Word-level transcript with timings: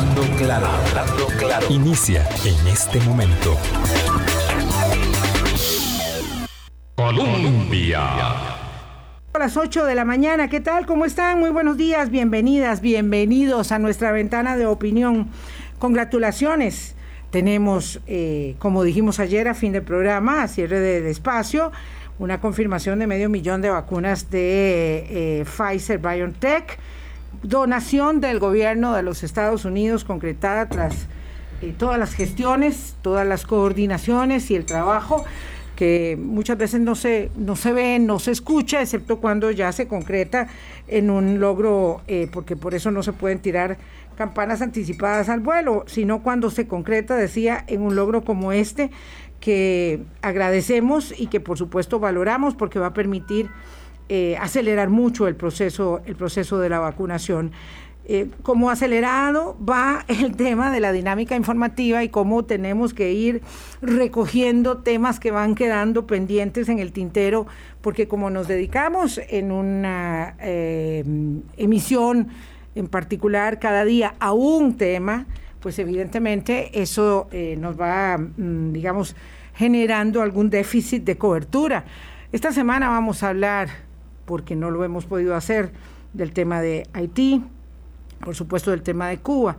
Hablando 0.00 0.22
claro, 0.38 0.66
hablando 0.66 1.26
claro. 1.38 1.66
Inicia 1.68 2.26
en 2.46 2.68
este 2.68 2.98
momento. 3.00 3.54
Colombia. 6.94 8.00
A 9.34 9.38
las 9.38 9.58
8 9.58 9.84
de 9.84 9.94
la 9.94 10.06
mañana, 10.06 10.48
¿qué 10.48 10.60
tal? 10.60 10.86
¿Cómo 10.86 11.04
están? 11.04 11.38
Muy 11.38 11.50
buenos 11.50 11.76
días, 11.76 12.08
bienvenidas, 12.10 12.80
bienvenidos 12.80 13.72
a 13.72 13.78
nuestra 13.78 14.10
ventana 14.10 14.56
de 14.56 14.64
opinión. 14.64 15.28
Congratulaciones. 15.78 16.94
Tenemos, 17.30 18.00
eh, 18.06 18.56
como 18.58 18.84
dijimos 18.84 19.20
ayer 19.20 19.48
a 19.48 19.54
fin 19.54 19.72
del 19.72 19.82
programa, 19.82 20.44
a 20.44 20.48
cierre 20.48 20.80
del 20.80 21.04
espacio, 21.08 21.72
una 22.18 22.40
confirmación 22.40 23.00
de 23.00 23.06
medio 23.06 23.28
millón 23.28 23.60
de 23.60 23.68
vacunas 23.68 24.30
de 24.30 25.40
eh, 25.40 25.44
Pfizer 25.44 25.98
BioNTech, 25.98 26.78
donación 27.42 28.20
del 28.20 28.38
gobierno 28.38 28.94
de 28.94 29.02
los 29.02 29.22
Estados 29.22 29.64
Unidos 29.64 30.04
concretada 30.04 30.68
tras 30.68 31.06
eh, 31.62 31.74
todas 31.76 31.98
las 31.98 32.14
gestiones, 32.14 32.96
todas 33.02 33.26
las 33.26 33.46
coordinaciones 33.46 34.50
y 34.50 34.56
el 34.56 34.64
trabajo 34.64 35.24
que 35.80 36.18
muchas 36.20 36.58
veces 36.58 36.82
no 36.82 36.94
se, 36.94 37.30
no 37.36 37.56
se 37.56 37.72
ve, 37.72 37.98
no 37.98 38.18
se 38.18 38.32
escucha, 38.32 38.82
excepto 38.82 39.18
cuando 39.18 39.50
ya 39.50 39.72
se 39.72 39.88
concreta 39.88 40.48
en 40.88 41.08
un 41.08 41.40
logro, 41.40 42.02
eh, 42.06 42.28
porque 42.30 42.54
por 42.54 42.74
eso 42.74 42.90
no 42.90 43.02
se 43.02 43.14
pueden 43.14 43.38
tirar 43.38 43.78
campanas 44.14 44.60
anticipadas 44.60 45.30
al 45.30 45.40
vuelo, 45.40 45.84
sino 45.86 46.22
cuando 46.22 46.50
se 46.50 46.68
concreta, 46.68 47.16
decía, 47.16 47.64
en 47.66 47.80
un 47.80 47.96
logro 47.96 48.24
como 48.24 48.52
este, 48.52 48.90
que 49.40 50.02
agradecemos 50.20 51.18
y 51.18 51.28
que 51.28 51.40
por 51.40 51.56
supuesto 51.56 51.98
valoramos 51.98 52.54
porque 52.54 52.78
va 52.78 52.88
a 52.88 52.92
permitir 52.92 53.48
eh, 54.12 54.36
acelerar 54.40 54.90
mucho 54.90 55.28
el 55.28 55.36
proceso, 55.36 56.02
el 56.04 56.16
proceso 56.16 56.58
de 56.58 56.68
la 56.68 56.80
vacunación. 56.80 57.52
Eh, 58.06 58.28
como 58.42 58.68
acelerado 58.68 59.56
va 59.64 60.04
el 60.08 60.34
tema 60.36 60.72
de 60.72 60.80
la 60.80 60.90
dinámica 60.90 61.36
informativa 61.36 62.02
y 62.02 62.08
cómo 62.08 62.44
tenemos 62.44 62.92
que 62.92 63.12
ir 63.12 63.40
recogiendo 63.80 64.78
temas 64.78 65.20
que 65.20 65.30
van 65.30 65.54
quedando 65.54 66.08
pendientes 66.08 66.68
en 66.68 66.80
el 66.80 66.90
tintero, 66.90 67.46
porque 67.82 68.08
como 68.08 68.30
nos 68.30 68.48
dedicamos 68.48 69.20
en 69.28 69.52
una 69.52 70.34
eh, 70.40 71.04
emisión 71.56 72.30
en 72.74 72.88
particular 72.88 73.60
cada 73.60 73.84
día 73.84 74.16
a 74.18 74.32
un 74.32 74.76
tema, 74.76 75.26
pues 75.60 75.78
evidentemente 75.78 76.82
eso 76.82 77.28
nos 77.58 77.80
va, 77.80 78.18
mm, 78.18 78.72
digamos, 78.72 79.14
generando 79.54 80.20
algún 80.20 80.50
déficit 80.50 81.04
de 81.04 81.16
cobertura. 81.16 81.84
Esta 82.32 82.50
semana 82.50 82.88
vamos 82.88 83.22
a 83.22 83.28
hablar, 83.28 83.68
porque 84.30 84.54
no 84.54 84.70
lo 84.70 84.84
hemos 84.84 85.06
podido 85.06 85.34
hacer, 85.34 85.72
del 86.12 86.30
tema 86.32 86.60
de 86.60 86.86
Haití, 86.92 87.42
por 88.24 88.36
supuesto 88.36 88.70
del 88.70 88.82
tema 88.82 89.08
de 89.08 89.18
Cuba, 89.18 89.56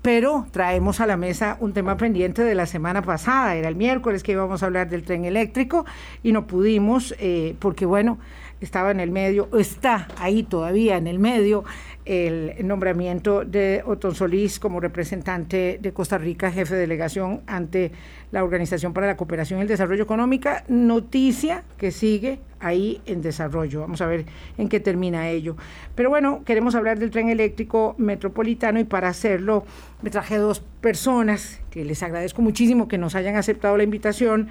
pero 0.00 0.46
traemos 0.52 1.00
a 1.00 1.08
la 1.08 1.16
mesa 1.16 1.56
un 1.58 1.72
tema 1.72 1.96
pendiente 1.96 2.44
de 2.44 2.54
la 2.54 2.66
semana 2.66 3.02
pasada, 3.02 3.56
era 3.56 3.66
el 3.66 3.74
miércoles 3.74 4.22
que 4.22 4.30
íbamos 4.30 4.62
a 4.62 4.66
hablar 4.66 4.88
del 4.88 5.02
tren 5.02 5.24
eléctrico 5.24 5.86
y 6.22 6.30
no 6.30 6.46
pudimos, 6.46 7.16
eh, 7.18 7.56
porque 7.58 7.84
bueno, 7.84 8.20
estaba 8.60 8.90
en 8.90 9.00
el 9.00 9.10
medio, 9.10 9.48
está 9.58 10.08
ahí 10.18 10.42
todavía 10.42 10.96
en 10.96 11.06
el 11.06 11.18
medio 11.18 11.64
el 12.06 12.54
nombramiento 12.64 13.44
de 13.44 13.82
Otón 13.84 14.14
Solís 14.14 14.60
como 14.60 14.78
representante 14.78 15.78
de 15.82 15.92
Costa 15.92 16.18
Rica, 16.18 16.52
jefe 16.52 16.74
de 16.74 16.80
delegación 16.82 17.40
ante 17.48 17.90
la 18.30 18.44
Organización 18.44 18.92
para 18.92 19.08
la 19.08 19.16
Cooperación 19.16 19.58
y 19.58 19.62
el 19.62 19.68
Desarrollo 19.68 20.04
Económica, 20.04 20.64
noticia 20.68 21.64
que 21.76 21.90
sigue 21.90 22.38
ahí 22.60 23.00
en 23.06 23.22
desarrollo. 23.22 23.80
Vamos 23.80 24.00
a 24.00 24.06
ver 24.06 24.24
en 24.56 24.68
qué 24.68 24.78
termina 24.78 25.28
ello. 25.28 25.56
Pero 25.96 26.08
bueno, 26.08 26.42
queremos 26.44 26.76
hablar 26.76 27.00
del 27.00 27.10
tren 27.10 27.28
eléctrico 27.28 27.96
metropolitano 27.98 28.78
y 28.78 28.84
para 28.84 29.08
hacerlo 29.08 29.64
me 30.00 30.10
traje 30.10 30.38
dos 30.38 30.60
personas 30.80 31.60
que 31.70 31.84
les 31.84 32.04
agradezco 32.04 32.40
muchísimo 32.40 32.86
que 32.86 32.98
nos 32.98 33.16
hayan 33.16 33.34
aceptado 33.34 33.76
la 33.76 33.82
invitación. 33.82 34.48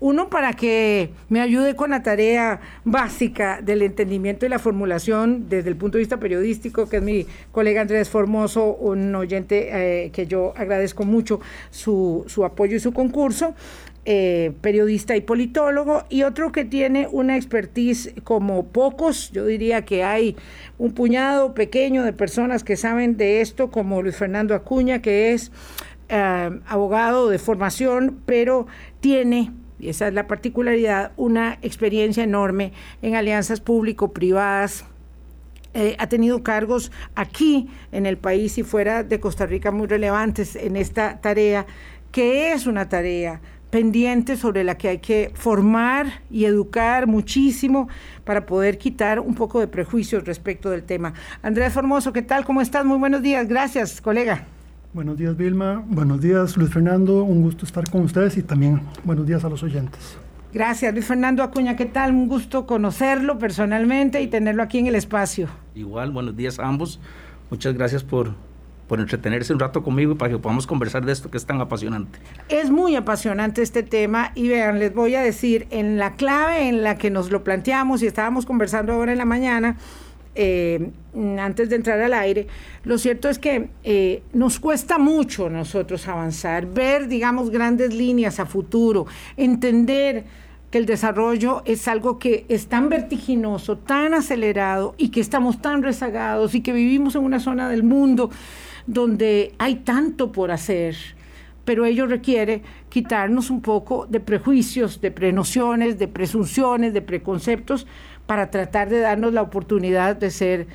Uno 0.00 0.28
para 0.28 0.52
que 0.52 1.10
me 1.28 1.40
ayude 1.40 1.76
con 1.76 1.90
la 1.90 2.02
tarea 2.02 2.60
básica 2.84 3.60
del 3.62 3.82
entendimiento 3.82 4.44
y 4.44 4.48
la 4.48 4.58
formulación 4.58 5.48
desde 5.48 5.70
el 5.70 5.76
punto 5.76 5.98
de 5.98 6.00
vista 6.00 6.18
periodístico, 6.18 6.88
que 6.88 6.96
es 6.96 7.02
mi 7.02 7.26
colega 7.52 7.80
Andrés 7.80 8.08
Formoso, 8.08 8.74
un 8.74 9.14
oyente 9.14 10.04
eh, 10.04 10.10
que 10.10 10.26
yo 10.26 10.52
agradezco 10.56 11.04
mucho 11.04 11.40
su, 11.70 12.24
su 12.26 12.44
apoyo 12.44 12.76
y 12.76 12.80
su 12.80 12.92
concurso. 12.92 13.54
Eh, 14.06 14.52
periodista 14.60 15.16
y 15.16 15.22
politólogo, 15.22 16.04
y 16.10 16.24
otro 16.24 16.52
que 16.52 16.66
tiene 16.66 17.08
una 17.10 17.36
expertise 17.36 18.12
como 18.22 18.66
pocos, 18.66 19.30
yo 19.32 19.46
diría 19.46 19.86
que 19.86 20.04
hay 20.04 20.36
un 20.76 20.92
puñado 20.92 21.54
pequeño 21.54 22.02
de 22.02 22.12
personas 22.12 22.64
que 22.64 22.76
saben 22.76 23.16
de 23.16 23.40
esto, 23.40 23.70
como 23.70 24.02
Luis 24.02 24.16
Fernando 24.16 24.54
Acuña, 24.54 25.00
que 25.00 25.32
es 25.32 25.52
eh, 26.10 26.50
abogado 26.66 27.30
de 27.30 27.38
formación, 27.38 28.20
pero 28.26 28.66
tiene 29.00 29.52
y 29.78 29.88
esa 29.88 30.08
es 30.08 30.14
la 30.14 30.26
particularidad, 30.26 31.12
una 31.16 31.58
experiencia 31.62 32.24
enorme 32.24 32.72
en 33.02 33.16
alianzas 33.16 33.60
público-privadas. 33.60 34.84
Eh, 35.74 35.96
ha 35.98 36.06
tenido 36.08 36.42
cargos 36.44 36.92
aquí 37.16 37.68
en 37.90 38.06
el 38.06 38.16
país 38.16 38.56
y 38.58 38.62
fuera 38.62 39.02
de 39.02 39.18
Costa 39.18 39.46
Rica 39.46 39.72
muy 39.72 39.88
relevantes 39.88 40.54
en 40.54 40.76
esta 40.76 41.20
tarea, 41.20 41.66
que 42.12 42.52
es 42.52 42.66
una 42.66 42.88
tarea 42.88 43.40
pendiente 43.74 44.36
sobre 44.36 44.62
la 44.62 44.78
que 44.78 44.88
hay 44.88 44.98
que 44.98 45.32
formar 45.34 46.22
y 46.30 46.44
educar 46.44 47.08
muchísimo 47.08 47.88
para 48.22 48.46
poder 48.46 48.78
quitar 48.78 49.18
un 49.18 49.34
poco 49.34 49.58
de 49.58 49.66
prejuicios 49.66 50.24
respecto 50.24 50.70
del 50.70 50.84
tema. 50.84 51.12
Andrés 51.42 51.72
Formoso, 51.72 52.12
¿qué 52.12 52.22
tal? 52.22 52.44
¿Cómo 52.44 52.60
estás? 52.60 52.84
Muy 52.84 52.98
buenos 52.98 53.20
días. 53.20 53.48
Gracias, 53.48 54.00
colega. 54.00 54.46
Buenos 54.94 55.18
días, 55.18 55.36
Vilma. 55.36 55.82
Buenos 55.88 56.20
días, 56.20 56.56
Luis 56.56 56.72
Fernando. 56.72 57.24
Un 57.24 57.42
gusto 57.42 57.66
estar 57.66 57.82
con 57.90 58.02
ustedes 58.02 58.36
y 58.36 58.44
también 58.44 58.80
buenos 59.02 59.26
días 59.26 59.44
a 59.44 59.48
los 59.48 59.60
oyentes. 59.64 60.16
Gracias, 60.52 60.94
Luis 60.94 61.04
Fernando 61.04 61.42
Acuña. 61.42 61.74
¿Qué 61.74 61.86
tal? 61.86 62.12
Un 62.12 62.28
gusto 62.28 62.64
conocerlo 62.64 63.36
personalmente 63.36 64.22
y 64.22 64.28
tenerlo 64.28 64.62
aquí 64.62 64.78
en 64.78 64.86
el 64.86 64.94
espacio. 64.94 65.48
Igual, 65.74 66.12
buenos 66.12 66.36
días 66.36 66.60
a 66.60 66.68
ambos. 66.68 67.00
Muchas 67.50 67.74
gracias 67.74 68.04
por, 68.04 68.34
por 68.86 69.00
entretenerse 69.00 69.52
un 69.52 69.58
rato 69.58 69.82
conmigo 69.82 70.14
para 70.14 70.30
que 70.30 70.38
podamos 70.38 70.64
conversar 70.64 71.04
de 71.04 71.10
esto 71.10 71.28
que 71.28 71.38
es 71.38 71.44
tan 71.44 71.60
apasionante. 71.60 72.20
Es 72.48 72.70
muy 72.70 72.94
apasionante 72.94 73.62
este 73.62 73.82
tema 73.82 74.30
y 74.36 74.46
vean, 74.46 74.78
les 74.78 74.94
voy 74.94 75.16
a 75.16 75.22
decir, 75.22 75.66
en 75.70 75.98
la 75.98 76.12
clave 76.12 76.68
en 76.68 76.84
la 76.84 76.98
que 76.98 77.10
nos 77.10 77.32
lo 77.32 77.42
planteamos 77.42 78.00
y 78.04 78.06
estábamos 78.06 78.46
conversando 78.46 78.92
ahora 78.92 79.10
en 79.10 79.18
la 79.18 79.24
mañana, 79.24 79.76
eh, 80.34 80.90
antes 81.38 81.68
de 81.68 81.76
entrar 81.76 82.00
al 82.00 82.12
aire, 82.14 82.46
lo 82.84 82.98
cierto 82.98 83.28
es 83.28 83.38
que 83.38 83.68
eh, 83.84 84.22
nos 84.32 84.58
cuesta 84.58 84.98
mucho 84.98 85.48
nosotros 85.48 86.08
avanzar, 86.08 86.66
ver, 86.66 87.08
digamos, 87.08 87.50
grandes 87.50 87.94
líneas 87.94 88.40
a 88.40 88.46
futuro, 88.46 89.06
entender 89.36 90.24
que 90.70 90.78
el 90.78 90.86
desarrollo 90.86 91.62
es 91.66 91.86
algo 91.86 92.18
que 92.18 92.46
es 92.48 92.66
tan 92.66 92.88
vertiginoso, 92.88 93.78
tan 93.78 94.12
acelerado 94.12 94.94
y 94.98 95.10
que 95.10 95.20
estamos 95.20 95.62
tan 95.62 95.82
rezagados 95.82 96.54
y 96.54 96.62
que 96.62 96.72
vivimos 96.72 97.14
en 97.14 97.22
una 97.22 97.38
zona 97.38 97.68
del 97.68 97.84
mundo 97.84 98.30
donde 98.86 99.54
hay 99.58 99.76
tanto 99.76 100.32
por 100.32 100.50
hacer 100.50 100.96
pero 101.64 101.84
ello 101.84 102.06
requiere 102.06 102.62
quitarnos 102.88 103.50
un 103.50 103.60
poco 103.62 104.06
de 104.06 104.20
prejuicios, 104.20 105.00
de 105.00 105.10
prenociones, 105.10 105.98
de 105.98 106.08
presunciones, 106.08 106.92
de 106.92 107.02
preconceptos, 107.02 107.86
para 108.26 108.50
tratar 108.50 108.88
de 108.88 109.00
darnos 109.00 109.32
la 109.32 109.42
oportunidad 109.42 110.16
de 110.16 110.30
ser, 110.30 110.66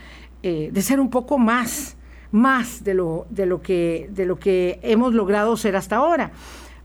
eh, 0.43 0.69
de 0.71 0.81
ser 0.81 0.99
un 0.99 1.09
poco 1.09 1.37
más, 1.37 1.97
más 2.31 2.83
de 2.83 2.93
lo, 2.93 3.25
de, 3.29 3.45
lo 3.45 3.61
que, 3.61 4.09
de 4.13 4.25
lo 4.25 4.39
que 4.39 4.79
hemos 4.83 5.13
logrado 5.13 5.57
ser 5.57 5.75
hasta 5.75 5.97
ahora. 5.97 6.31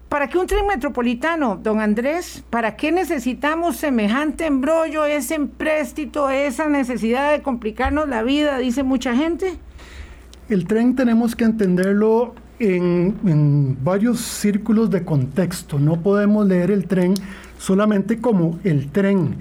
¿Para 0.09 0.29
qué 0.29 0.39
un 0.39 0.47
tren 0.47 0.67
metropolitano, 0.67 1.57
don 1.57 1.81
Andrés? 1.81 2.45
¿Para 2.49 2.77
qué 2.77 2.93
necesitamos 2.93 3.77
semejante 3.77 4.47
embrollo, 4.47 5.05
ese 5.07 5.35
empréstito, 5.35 6.31
esa 6.31 6.69
necesidad 6.69 7.33
de 7.33 7.43
complicarnos 7.43 8.09
la 8.09 8.23
vida, 8.23 8.59
dice 8.59 8.85
mucha 8.85 9.17
gente? 9.17 9.59
El 10.49 10.67
tren 10.67 10.95
tenemos 10.95 11.35
que 11.35 11.45
entenderlo 11.45 12.35
en, 12.61 13.17
en, 13.27 13.77
varios 13.83 14.21
círculos 14.21 14.91
de 14.91 15.05
contexto. 15.05 15.79
No 15.79 16.01
podemos 16.01 16.47
leer 16.47 16.71
el 16.71 16.87
tren 16.87 17.15
solamente 17.59 18.21
como 18.21 18.59
el 18.63 18.93
tren. 18.93 19.37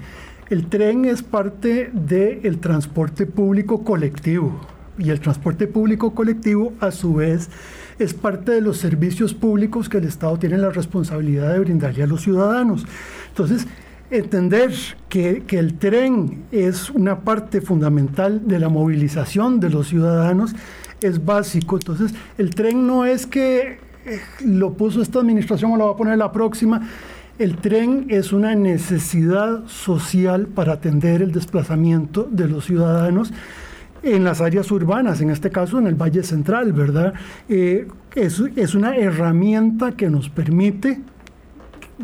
El 0.54 0.68
tren 0.68 1.04
es 1.04 1.24
parte 1.24 1.90
del 1.92 2.60
transporte 2.60 3.26
público 3.26 3.82
colectivo 3.82 4.60
y 4.96 5.10
el 5.10 5.18
transporte 5.18 5.66
público 5.66 6.14
colectivo 6.14 6.74
a 6.78 6.92
su 6.92 7.14
vez 7.14 7.50
es 7.98 8.14
parte 8.14 8.52
de 8.52 8.60
los 8.60 8.76
servicios 8.76 9.34
públicos 9.34 9.88
que 9.88 9.98
el 9.98 10.04
Estado 10.04 10.38
tiene 10.38 10.56
la 10.56 10.70
responsabilidad 10.70 11.54
de 11.54 11.58
brindarle 11.58 12.04
a 12.04 12.06
los 12.06 12.22
ciudadanos. 12.22 12.86
Entonces, 13.30 13.66
entender 14.12 14.72
que, 15.08 15.42
que, 15.44 15.58
el 15.58 15.76
tren 15.76 16.44
es 16.52 16.88
una 16.88 17.22
parte 17.22 17.60
fundamental 17.60 18.46
de 18.46 18.60
la 18.60 18.68
movilización 18.68 19.58
de 19.58 19.70
los 19.70 19.88
ciudadanos 19.88 20.54
es 21.00 21.24
básico. 21.24 21.78
Entonces, 21.78 22.14
el 22.38 22.54
tren 22.54 22.86
no 22.86 23.04
es 23.04 23.26
que 23.26 23.80
eh, 24.06 24.20
lo 24.44 24.74
puso 24.74 25.02
esta 25.02 25.18
administración 25.18 25.72
o 25.72 25.76
lo 25.76 25.86
va 25.86 25.92
a 25.94 25.96
poner 25.96 26.16
la 26.16 26.30
próxima 26.30 26.88
el 27.38 27.56
tren 27.56 28.06
es 28.10 28.32
una 28.32 28.54
necesidad 28.54 29.66
social 29.66 30.46
para 30.46 30.74
atender 30.74 31.22
el 31.22 31.32
desplazamiento 31.32 32.28
de 32.30 32.48
los 32.48 32.64
ciudadanos 32.64 33.32
en 34.02 34.22
las 34.22 34.40
áreas 34.40 34.70
urbanas, 34.70 35.20
en 35.20 35.30
este 35.30 35.50
caso 35.50 35.78
en 35.78 35.86
el 35.86 35.94
Valle 35.94 36.22
Central, 36.22 36.72
¿verdad? 36.72 37.14
Eh, 37.48 37.88
es, 38.14 38.40
es 38.54 38.74
una 38.74 38.96
herramienta 38.96 39.92
que 39.92 40.10
nos 40.10 40.28
permite 40.28 41.00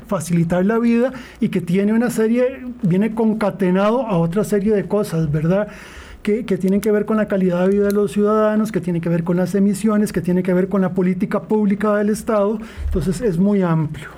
facilitar 0.06 0.64
la 0.64 0.78
vida 0.78 1.12
y 1.40 1.48
que 1.50 1.60
tiene 1.60 1.92
una 1.92 2.10
serie, 2.10 2.64
viene 2.82 3.14
concatenado 3.14 4.06
a 4.06 4.16
otra 4.18 4.44
serie 4.44 4.74
de 4.74 4.88
cosas, 4.88 5.30
¿verdad? 5.30 5.68
Que, 6.22 6.44
que, 6.44 6.58
tienen 6.58 6.80
que 6.80 6.90
ver 6.90 7.06
con 7.06 7.16
la 7.16 7.28
calidad 7.28 7.66
de 7.66 7.76
vida 7.76 7.86
de 7.86 7.92
los 7.92 8.12
ciudadanos, 8.12 8.72
que 8.72 8.80
tienen 8.80 9.00
que 9.00 9.08
ver 9.08 9.24
con 9.24 9.36
las 9.36 9.54
emisiones, 9.54 10.12
que 10.12 10.20
tienen 10.20 10.42
que 10.42 10.52
ver 10.52 10.68
con 10.68 10.80
la 10.80 10.92
política 10.92 11.42
pública 11.42 11.96
del 11.96 12.10
Estado. 12.10 12.58
Entonces 12.86 13.20
es 13.20 13.38
muy 13.38 13.62
amplio. 13.62 14.08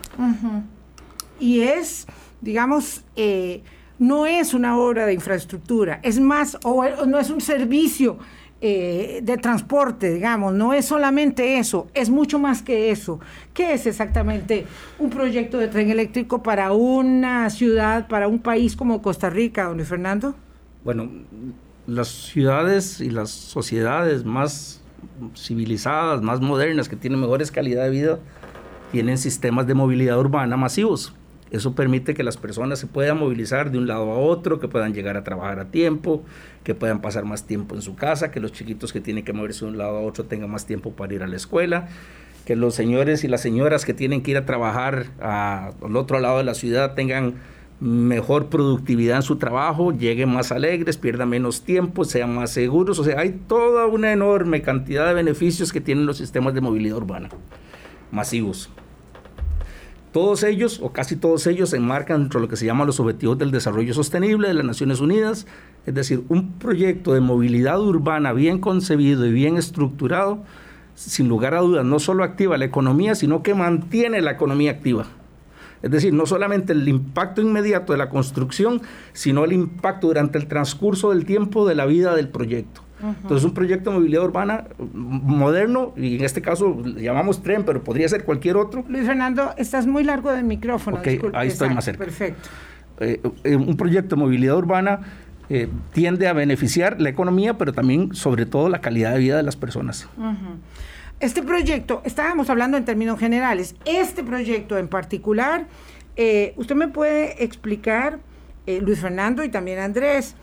Y 1.43 1.63
es, 1.63 2.07
digamos, 2.41 3.03
eh, 3.17 3.65
no 3.99 4.27
es 4.27 4.55
una 4.55 4.79
obra 4.79 5.07
de 5.07 5.13
infraestructura, 5.13 5.99
es 6.05 6.21
más, 6.21 6.57
o 6.63 6.85
no 7.05 7.19
es 7.19 7.31
un 7.31 7.41
servicio 7.41 8.17
eh, 8.61 9.19
de 9.25 9.37
transporte, 9.39 10.15
digamos, 10.15 10.55
no 10.55 10.73
es 10.73 10.85
solamente 10.85 11.59
eso, 11.59 11.89
es 11.95 12.11
mucho 12.11 12.39
más 12.39 12.63
que 12.63 12.93
eso. 12.93 13.19
¿Qué 13.55 13.73
es 13.73 13.87
exactamente 13.87 14.67
un 15.01 15.11
proyecto 15.11 15.59
de 15.59 15.67
tren 15.67 15.91
eléctrico 15.91 16.45
para 16.45 16.71
una 16.71 17.51
ciudad, 17.51 18.07
para 18.07 18.29
un 18.29 18.39
país 18.39 18.77
como 18.77 19.03
Costa 19.03 19.29
Rica, 19.29 19.65
don 19.65 19.81
Fernando? 19.85 20.37
Bueno, 20.85 21.11
las 21.89 22.07
ciudades 22.07 23.01
y 23.01 23.11
las 23.11 23.31
sociedades 23.31 24.25
más 24.25 24.81
civilizadas, 25.35 26.23
más 26.23 26.41
modernas, 26.41 26.89
que 26.89 26.95
tienen 26.95 27.19
mejores 27.19 27.51
calidad 27.51 27.83
de 27.83 27.91
vida, 27.91 28.21
tienen 28.93 29.19
sistemas 29.19 29.67
de 29.67 29.75
movilidad 29.75 30.21
urbana 30.21 30.57
masivos. 30.57 31.17
Eso 31.53 31.75
permite 31.75 32.15
que 32.15 32.23
las 32.25 32.39
personas 32.39 32.79
se 32.79 32.87
puedan 32.87 33.19
movilizar 33.19 33.71
de 33.71 33.77
un 33.77 33.87
lado 33.87 34.11
a 34.11 34.17
otro, 34.17 34.59
que 34.59 34.69
puedan 34.69 34.95
llegar 34.95 35.19
a 35.19 35.23
trabajar 35.23 35.61
a 35.61 35.67
tiempo, 35.67 36.25
que 36.65 36.75
puedan 36.75 37.03
pasar 37.03 37.27
más 37.27 37.47
tiempo 37.47 37.75
en 37.75 37.83
su 37.83 37.95
casa, 37.95 38.31
que 38.31 38.41
los 38.41 38.53
chiquitos 38.53 38.91
que 38.91 39.03
tienen 39.03 39.23
que 39.23 39.35
moverse 39.35 39.67
de 39.67 39.73
un 39.73 39.77
lado 39.77 39.99
a 39.99 40.01
otro 40.01 40.25
tengan 40.25 40.51
más 40.51 40.65
tiempo 40.65 40.93
para 40.93 41.13
ir 41.13 41.23
a 41.23 41.27
la 41.27 41.37
escuela, 41.37 41.89
que 42.47 42.57
los 42.57 42.75
señores 42.75 43.23
y 43.23 43.29
las 43.29 43.43
señoras 43.43 43.85
que 43.85 43.93
tienen 43.93 44.23
que 44.23 44.31
ir 44.31 44.39
a 44.39 44.47
trabajar 44.47 45.09
al 45.21 45.95
otro 45.95 46.21
lado 46.21 46.39
de 46.39 46.45
la 46.45 46.55
ciudad 46.55 46.95
tengan 46.95 47.35
mejor 47.81 48.47
productividad 48.47 49.17
en 49.17 49.23
su 49.23 49.37
trabajo, 49.37 49.93
lleguen 49.93 50.31
más 50.31 50.53
alegres, 50.53 50.97
pierdan 50.97 51.29
menos 51.29 51.65
tiempo, 51.65 52.07
sean 52.07 52.35
más 52.35 52.51
seguros. 52.51 52.99
O 52.99 53.05
sea, 53.05 53.21
hay 53.21 53.33
toda 53.47 53.87
una 53.87 54.11
enorme 54.11 54.63
cantidad 54.63 55.07
de 55.07 55.13
beneficios 55.13 55.71
que 55.71 55.83
tienen 55.83 56.07
los 56.07 56.17
sistemas 56.17 56.55
de 56.55 56.63
movilidad 56.63 56.97
urbana 56.97 57.29
masivos. 58.11 58.71
Todos 60.13 60.43
ellos, 60.43 60.79
o 60.83 60.93
casi 60.93 61.17
todos 61.17 61.47
ellos, 61.47 61.71
se 61.71 61.79
enmarcan 61.79 62.21
dentro 62.21 62.39
de 62.39 62.47
lo 62.47 62.51
que 62.51 62.57
se 62.57 62.67
llama 62.67 62.85
los 62.85 63.01
Objetivos 63.01 63.39
del 63.39 63.51
Desarrollo 63.51 63.95
Sostenible 63.95 64.49
de 64.49 64.55
las 64.55 64.67
Naciones 64.67 65.01
Unidas, 65.01 65.47
es 65.87 65.95
decir, 65.95 66.23
un 66.29 66.53
proyecto 66.59 67.15
de 67.15 67.21
movilidad 67.21 67.81
urbana 67.81 68.35
bien 68.35 68.59
concebido 68.59 69.25
y 69.25 69.33
bien 69.33 69.57
estructurado, 69.57 70.45
sin 70.95 71.29
lugar 71.29 71.55
a 71.55 71.61
dudas, 71.61 71.87
no 71.87 71.99
solo 71.99 72.25
activa 72.25 72.59
la 72.59 72.67
economía, 72.67 73.15
sino 73.15 73.43
que 73.43 73.55
mantiene 73.55 74.21
la 74.21 74.33
economía 74.33 74.73
activa. 74.73 75.07
Es 75.81 75.91
decir, 75.91 76.13
no 76.13 76.27
solamente 76.27 76.75
el 76.75 76.87
impacto 76.87 77.41
inmediato 77.41 77.93
de 77.93 77.99
la 77.99 78.11
construcción, 78.11 78.83
sino 79.15 79.45
el 79.45 79.53
impacto 79.53 80.09
durante 80.09 80.37
el 80.37 80.47
transcurso 80.47 81.11
del 81.11 81.25
tiempo 81.25 81.67
de 81.67 81.75
la 81.75 81.87
vida 81.87 82.15
del 82.15 82.29
proyecto. 82.29 82.83
Entonces, 83.03 83.45
un 83.45 83.55
proyecto 83.55 83.91
de 83.91 83.97
movilidad 83.97 84.25
urbana 84.25 84.65
moderno, 84.93 85.93
y 85.97 86.17
en 86.17 86.25
este 86.25 86.41
caso 86.41 86.81
le 86.85 87.03
llamamos 87.03 87.43
tren, 87.43 87.65
pero 87.65 87.83
podría 87.83 88.09
ser 88.09 88.25
cualquier 88.25 88.57
otro. 88.57 88.85
Luis 88.89 89.05
Fernando, 89.05 89.55
estás 89.57 89.87
muy 89.87 90.05
largo 90.05 90.31
del 90.33 90.45
micrófono. 90.45 90.99
Ok, 90.99 91.09
ahí 91.35 91.49
estoy 91.49 91.71
más 91.71 91.85
cerca. 91.85 92.05
Perfecto. 92.05 92.49
Eh, 93.01 93.21
eh, 93.43 93.57
un 93.57 93.77
proyecto 93.77 94.15
de 94.15 94.23
movilidad 94.23 94.57
urbana 94.57 95.01
eh, 95.49 95.69
tiende 95.93 96.29
a 96.29 96.33
beneficiar 96.33 97.01
la 97.01 97.09
economía, 97.09 97.59
pero 97.59 97.73
también, 97.73 98.15
sobre 98.15 98.47
todo, 98.47 98.69
la 98.69 98.81
calidad 98.81 99.13
de 99.15 99.19
vida 99.19 99.37
de 99.37 99.43
las 99.43 99.57
personas. 99.57 100.09
Este 101.19 101.43
proyecto, 101.43 102.03
estábamos 102.05 102.51
hablando 102.51 102.77
en 102.77 102.85
términos 102.85 103.19
generales, 103.19 103.75
este 103.85 104.23
proyecto 104.23 104.79
en 104.79 104.89
particular, 104.89 105.67
¿usted 106.57 106.75
me 106.75 106.89
puede 106.89 107.43
explicar, 107.43 108.21
Luis 108.67 109.01
Fernando 109.01 109.43
y 109.43 109.49
también 109.49 109.81
Andrés, 109.81 110.37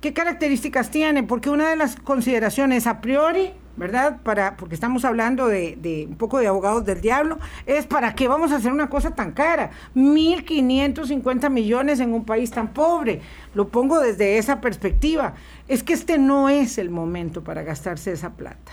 ¿Qué 0.00 0.12
características 0.12 0.90
tiene? 0.90 1.24
Porque 1.24 1.50
una 1.50 1.70
de 1.70 1.76
las 1.76 1.96
consideraciones 1.96 2.86
a 2.86 3.00
priori, 3.00 3.50
¿verdad? 3.76 4.20
Para, 4.22 4.56
porque 4.56 4.76
estamos 4.76 5.04
hablando 5.04 5.48
de, 5.48 6.06
un 6.08 6.14
poco 6.14 6.38
de 6.38 6.46
abogados 6.46 6.84
del 6.84 7.00
diablo, 7.00 7.38
es 7.66 7.84
para 7.86 8.14
qué 8.14 8.28
vamos 8.28 8.52
a 8.52 8.56
hacer 8.56 8.70
una 8.70 8.88
cosa 8.88 9.16
tan 9.16 9.32
cara. 9.32 9.70
1.550 9.96 11.50
millones 11.50 11.98
en 11.98 12.14
un 12.14 12.24
país 12.24 12.52
tan 12.52 12.72
pobre. 12.72 13.20
Lo 13.54 13.68
pongo 13.68 13.98
desde 13.98 14.38
esa 14.38 14.60
perspectiva. 14.60 15.34
Es 15.66 15.82
que 15.82 15.94
este 15.94 16.16
no 16.16 16.48
es 16.48 16.78
el 16.78 16.90
momento 16.90 17.42
para 17.42 17.64
gastarse 17.64 18.12
esa 18.12 18.30
plata. 18.30 18.72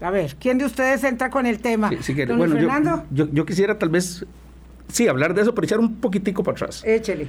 A 0.00 0.10
ver, 0.10 0.36
¿quién 0.38 0.56
de 0.58 0.66
ustedes 0.66 1.02
entra 1.02 1.30
con 1.30 1.46
el 1.46 1.60
tema? 1.60 1.90
Sí, 2.00 2.14
bueno, 2.26 2.54
Fernando? 2.54 3.04
Yo, 3.10 3.26
yo, 3.26 3.32
yo, 3.32 3.46
quisiera 3.46 3.76
tal 3.76 3.88
vez, 3.88 4.24
sí, 4.86 5.08
hablar 5.08 5.34
de 5.34 5.42
eso, 5.42 5.54
pero 5.54 5.64
echar 5.64 5.80
un 5.80 5.96
poquitico 5.96 6.44
para 6.44 6.56
atrás. 6.56 6.82
Échele. 6.84 7.28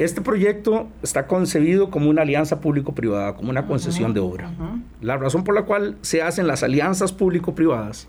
Este 0.00 0.22
proyecto 0.22 0.88
está 1.02 1.26
concebido 1.26 1.90
como 1.90 2.08
una 2.08 2.22
alianza 2.22 2.62
público-privada, 2.62 3.34
como 3.34 3.50
una 3.50 3.66
concesión 3.66 4.14
de 4.14 4.20
obra. 4.20 4.50
La 5.02 5.18
razón 5.18 5.44
por 5.44 5.54
la 5.54 5.66
cual 5.66 5.98
se 6.00 6.22
hacen 6.22 6.46
las 6.46 6.62
alianzas 6.62 7.12
público-privadas 7.12 8.08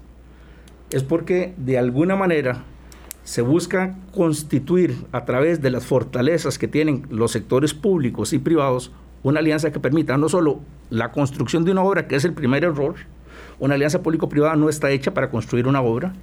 es 0.90 1.04
porque 1.04 1.54
de 1.58 1.78
alguna 1.78 2.16
manera 2.16 2.64
se 3.26 3.42
busca 3.42 3.98
constituir 4.16 4.96
a 5.12 5.26
través 5.26 5.62
de 5.62 5.70
las 5.70 5.86
fortalezas 5.86 6.58
que 6.58 6.70
tienen 6.70 7.08
los 7.10 7.34
sectores 7.34 7.74
públicos 7.74 8.32
y 8.32 8.40
privados 8.40 8.94
una 9.22 9.42
alianza 9.42 9.74
que 9.74 9.82
permita 9.82 10.16
no 10.16 10.30
solo 10.30 10.62
la 10.90 11.12
construcción 11.12 11.66
de 11.66 11.74
una 11.74 11.84
obra, 11.84 12.08
que 12.08 12.16
es 12.16 12.24
el 12.24 12.32
primer 12.32 12.64
error, 12.64 12.96
una 13.60 13.76
alianza 13.76 14.02
público-privada 14.02 14.56
no 14.56 14.70
está 14.70 14.92
hecha 14.92 15.14
para 15.14 15.30
construir 15.30 15.68
una 15.68 15.82
obra. 15.82 16.14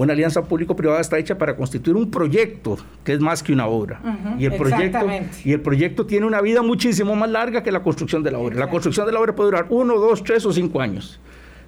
Una 0.00 0.14
alianza 0.14 0.42
público-privada 0.42 0.98
está 0.98 1.18
hecha 1.18 1.36
para 1.36 1.54
constituir 1.54 1.94
un 1.94 2.10
proyecto, 2.10 2.78
que 3.04 3.12
es 3.12 3.20
más 3.20 3.42
que 3.42 3.52
una 3.52 3.66
obra. 3.66 4.00
y, 4.38 4.46
el 4.46 4.56
proyecto, 4.56 5.06
y 5.44 5.52
el 5.52 5.60
proyecto 5.60 6.06
tiene 6.06 6.24
una 6.24 6.40
vida 6.40 6.62
muchísimo 6.62 7.14
más 7.14 7.28
larga 7.28 7.62
que 7.62 7.70
la 7.70 7.82
construcción 7.82 8.22
de 8.22 8.30
la 8.30 8.38
obra. 8.38 8.56
La 8.56 8.70
construcción 8.70 9.04
de 9.04 9.12
la 9.12 9.20
obra 9.20 9.34
puede 9.34 9.50
durar 9.50 9.66
uno, 9.68 9.98
dos, 9.98 10.24
tres 10.24 10.46
o 10.46 10.54
cinco 10.54 10.80
años. 10.80 11.20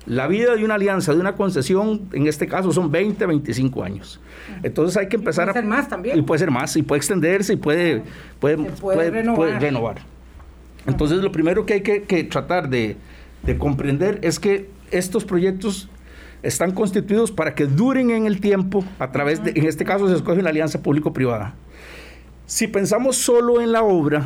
La 0.07 0.29
vida 0.29 0.57
de 0.57 0.65
una 0.65 0.77
alianza, 0.77 1.13
de 1.13 1.21
una 1.21 1.35
concesión, 1.35 2.09
en 2.15 2.27
este 2.27 2.47
caso 2.47 2.73
son 2.73 2.91
20, 2.91 3.27
25 3.27 3.85
años. 3.85 4.19
Entonces 4.63 4.97
hay 4.97 5.09
que 5.09 5.17
empezar 5.17 5.51
a... 5.51 5.53
puede 5.53 5.65
ser 5.65 5.69
más 5.69 5.89
también. 5.91 6.19
Y 6.19 6.23
puede 6.23 6.39
ser 6.39 6.51
más, 6.51 6.75
y 6.75 6.83
puede 6.83 7.01
extenderse, 7.01 7.53
y 7.53 7.57
puede, 7.57 8.03
puede, 8.41 8.57
puede, 8.57 9.11
renovar. 9.11 9.99
Entonces 10.87 11.19
lo 11.19 11.31
primero 11.31 11.67
que 11.67 11.75
hay 11.75 11.83
que, 11.83 12.25
tratar 12.25 12.71
de, 12.71 12.97
de 13.43 13.59
comprender 13.59 14.21
es 14.23 14.41
que 14.41 14.71
estos 14.91 15.27
proyectos 15.27 15.91
están 16.43 16.73
constituidos 16.73 17.31
para 17.31 17.55
que 17.55 17.67
duren 17.67 18.11
en 18.11 18.27
el 18.27 18.41
tiempo 18.41 18.85
a 18.99 19.13
través 19.13 19.43
de, 19.45 19.53
en 19.55 19.67
este 19.67 19.85
caso 19.85 20.09
se 20.09 20.17
escoge 20.17 20.41
una 20.41 20.51
alianza 20.51 20.83
público-privada. 20.83 21.55
Si 22.47 22.67
pensamos 22.67 23.17
solo 23.17 23.61
en 23.61 23.73
la 23.73 23.83
obra, 23.83 24.25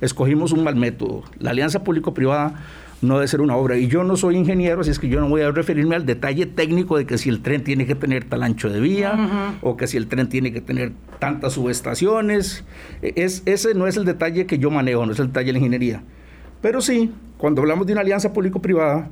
escogimos 0.00 0.52
un 0.52 0.64
mal 0.64 0.76
método. 0.76 1.24
La 1.38 1.50
alianza 1.50 1.82
público-privada 1.82 2.54
no 3.00 3.14
debe 3.14 3.28
ser 3.28 3.40
una 3.40 3.56
obra. 3.56 3.76
Y 3.76 3.88
yo 3.88 4.04
no 4.04 4.16
soy 4.16 4.36
ingeniero, 4.36 4.80
así 4.80 4.90
es 4.90 4.98
que 4.98 5.08
yo 5.08 5.20
no 5.20 5.28
voy 5.28 5.42
a 5.42 5.50
referirme 5.50 5.96
al 5.96 6.06
detalle 6.06 6.46
técnico 6.46 6.96
de 6.96 7.06
que 7.06 7.18
si 7.18 7.28
el 7.28 7.40
tren 7.40 7.64
tiene 7.64 7.86
que 7.86 7.94
tener 7.94 8.24
tal 8.24 8.42
ancho 8.42 8.68
de 8.68 8.80
vía 8.80 9.56
o 9.62 9.76
que 9.76 9.86
si 9.86 9.96
el 9.96 10.06
tren 10.06 10.28
tiene 10.28 10.52
que 10.52 10.60
tener 10.60 10.92
tantas 11.18 11.54
subestaciones. 11.54 12.64
Es, 13.02 13.42
ese 13.46 13.74
no 13.74 13.86
es 13.86 13.96
el 13.96 14.04
detalle 14.04 14.46
que 14.46 14.58
yo 14.58 14.70
manejo, 14.70 15.04
no 15.04 15.12
es 15.12 15.18
el 15.18 15.28
detalle 15.28 15.46
de 15.46 15.52
la 15.52 15.58
ingeniería. 15.58 16.02
Pero 16.60 16.80
sí, 16.80 17.12
cuando 17.38 17.62
hablamos 17.62 17.86
de 17.86 17.92
una 17.92 18.02
alianza 18.02 18.32
público-privada, 18.32 19.10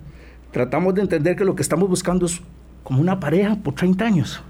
tratamos 0.50 0.94
de 0.94 1.02
entender 1.02 1.36
que 1.36 1.44
lo 1.44 1.54
que 1.54 1.62
estamos 1.62 1.88
buscando 1.88 2.26
es 2.26 2.40
como 2.82 3.00
una 3.00 3.20
pareja 3.20 3.56
por 3.56 3.74
30 3.74 4.04
años. 4.04 4.42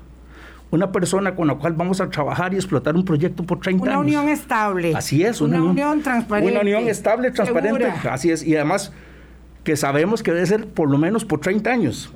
Una 0.71 0.93
persona 0.93 1.35
con 1.35 1.49
la 1.49 1.57
cual 1.57 1.73
vamos 1.73 2.01
a 2.01 2.09
trabajar 2.09 2.55
y 2.55 2.57
explotar 2.57 2.95
un 2.95 3.05
proyecto 3.05 3.43
por 3.43 3.59
30 3.59 3.83
años. 3.83 3.93
Una 3.93 3.99
unión 3.99 4.29
estable. 4.29 4.95
Así 4.95 5.25
es. 5.25 5.41
Una, 5.41 5.63
unión, 5.63 6.01
transparente. 6.01 6.53
Una 6.53 6.61
unión 6.61 6.89
estable, 6.89 7.33
transparente. 7.33 7.87
Así 8.09 8.31
es. 8.31 8.45
Y 8.45 8.55
además 8.55 8.93
que 9.65 9.77
sabemos 9.77 10.23
que 10.23 10.33
debe 10.33 10.47
ser 10.47 10.69
por 10.69 10.89
lo 10.89 10.97
menos 10.97 11.25
por 11.25 11.41
30 11.41 11.71
años. 11.71 12.13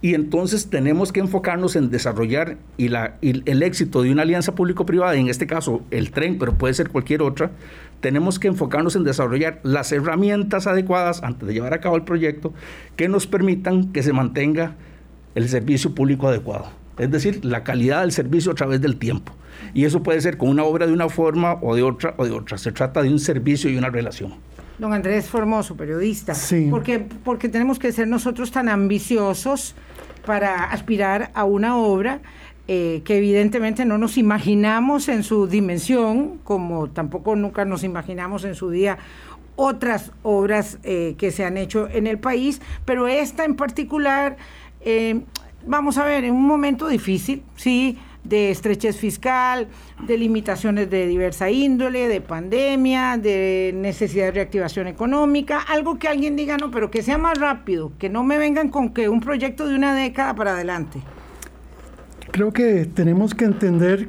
Y 0.00 0.14
entonces 0.14 0.70
tenemos 0.70 1.10
que 1.10 1.18
enfocarnos 1.18 1.74
en 1.74 1.90
desarrollar 1.90 2.56
y, 2.76 2.86
el 2.86 3.62
éxito 3.64 4.02
de 4.02 4.12
una 4.12 4.22
alianza 4.22 4.54
público-privada, 4.54 5.16
en 5.16 5.28
este 5.28 5.48
caso 5.48 5.82
el 5.90 6.12
tren, 6.12 6.38
pero 6.38 6.54
puede 6.54 6.74
ser 6.74 6.90
cualquier 6.90 7.20
otra, 7.22 7.50
tenemos 8.00 8.38
que 8.38 8.46
enfocarnos 8.46 8.94
en 8.94 9.02
desarrollar 9.02 9.58
las 9.64 9.90
herramientas 9.90 10.68
adecuadas 10.68 11.24
antes 11.24 11.48
de 11.48 11.54
llevar 11.54 11.74
a 11.74 11.80
cabo 11.80 11.96
el 11.96 12.04
proyecto 12.04 12.52
que 12.94 13.08
nos 13.08 13.26
permitan 13.26 13.92
que 13.92 14.04
se 14.04 14.12
mantenga 14.12 14.76
el 15.34 15.48
servicio 15.48 15.94
público 15.96 16.28
adecuado. 16.28 16.70
Es 16.96 17.10
decir, 17.10 17.44
la 17.44 17.64
calidad 17.64 18.02
del 18.02 18.12
servicio 18.12 18.52
a 18.52 18.54
través 18.54 18.80
del 18.80 18.98
tiempo. 18.98 19.32
Y 19.74 19.84
eso 19.84 20.02
puede 20.02 20.20
ser 20.20 20.36
con 20.36 20.48
una 20.48 20.64
obra 20.64 20.86
de 20.86 20.92
una 20.92 21.08
forma 21.08 21.58
o 21.60 21.74
de 21.74 21.82
otra 21.82 22.14
o 22.18 22.24
de 22.24 22.30
otra. 22.30 22.56
Se 22.58 22.70
trata 22.70 23.02
de 23.02 23.08
un 23.08 23.18
servicio 23.18 23.68
y 23.70 23.76
una 23.76 23.90
relación. 23.90 24.34
Don 24.78 24.92
Andrés 24.92 25.28
Formoso, 25.28 25.76
periodista. 25.76 26.34
Sí. 26.34 26.68
Porque, 26.70 27.00
porque 27.00 27.48
tenemos 27.48 27.78
que 27.78 27.92
ser 27.92 28.06
nosotros 28.06 28.50
tan 28.52 28.68
ambiciosos 28.68 29.74
para 30.24 30.64
aspirar 30.64 31.30
a 31.34 31.44
una 31.44 31.76
obra 31.76 32.20
eh, 32.68 33.00
que 33.04 33.16
evidentemente 33.16 33.86
no 33.86 33.96
nos 33.96 34.18
imaginamos 34.18 35.08
en 35.08 35.22
su 35.22 35.46
dimensión, 35.46 36.38
como 36.44 36.90
tampoco 36.90 37.34
nunca 37.34 37.64
nos 37.64 37.82
imaginamos 37.82 38.44
en 38.44 38.54
su 38.54 38.70
día 38.70 38.98
otras 39.56 40.12
obras 40.22 40.78
eh, 40.82 41.14
que 41.18 41.30
se 41.32 41.44
han 41.44 41.56
hecho 41.56 41.88
en 41.88 42.06
el 42.06 42.18
país, 42.18 42.60
pero 42.84 43.08
esta 43.08 43.44
en 43.44 43.56
particular, 43.56 44.36
eh, 44.82 45.22
vamos 45.66 45.98
a 45.98 46.04
ver, 46.04 46.24
en 46.24 46.34
un 46.34 46.46
momento 46.46 46.86
difícil, 46.86 47.42
sí, 47.56 47.98
de 48.28 48.50
estrechez 48.50 48.96
fiscal, 48.96 49.68
de 50.06 50.18
limitaciones 50.18 50.90
de 50.90 51.06
diversa 51.06 51.50
índole, 51.50 52.08
de 52.08 52.20
pandemia, 52.20 53.16
de 53.16 53.72
necesidad 53.74 54.26
de 54.26 54.32
reactivación 54.32 54.86
económica, 54.86 55.60
algo 55.60 55.98
que 55.98 56.08
alguien 56.08 56.36
diga, 56.36 56.56
no, 56.56 56.70
pero 56.70 56.90
que 56.90 57.02
sea 57.02 57.18
más 57.18 57.38
rápido, 57.38 57.92
que 57.98 58.08
no 58.08 58.24
me 58.24 58.38
vengan 58.38 58.68
con 58.68 58.90
que 58.90 59.08
un 59.08 59.20
proyecto 59.20 59.66
de 59.66 59.74
una 59.74 59.94
década 59.94 60.34
para 60.34 60.52
adelante. 60.52 61.00
Creo 62.30 62.52
que 62.52 62.84
tenemos 62.84 63.34
que 63.34 63.46
entender 63.46 64.08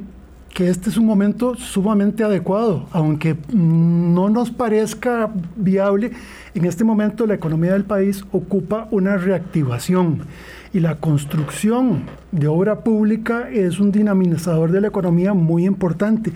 que 0.54 0.68
este 0.68 0.90
es 0.90 0.96
un 0.96 1.06
momento 1.06 1.54
sumamente 1.54 2.24
adecuado, 2.24 2.86
aunque 2.92 3.36
no 3.52 4.28
nos 4.28 4.50
parezca 4.50 5.30
viable, 5.56 6.10
en 6.54 6.64
este 6.64 6.84
momento 6.84 7.26
la 7.26 7.34
economía 7.34 7.72
del 7.72 7.84
país 7.84 8.24
ocupa 8.32 8.88
una 8.90 9.16
reactivación 9.16 10.22
y 10.72 10.80
la 10.80 10.96
construcción 10.96 12.04
de 12.32 12.46
obra 12.46 12.80
pública 12.80 13.48
es 13.50 13.80
un 13.80 13.90
dinamizador 13.90 14.70
de 14.70 14.80
la 14.80 14.88
economía 14.88 15.34
muy 15.34 15.66
importante. 15.66 16.32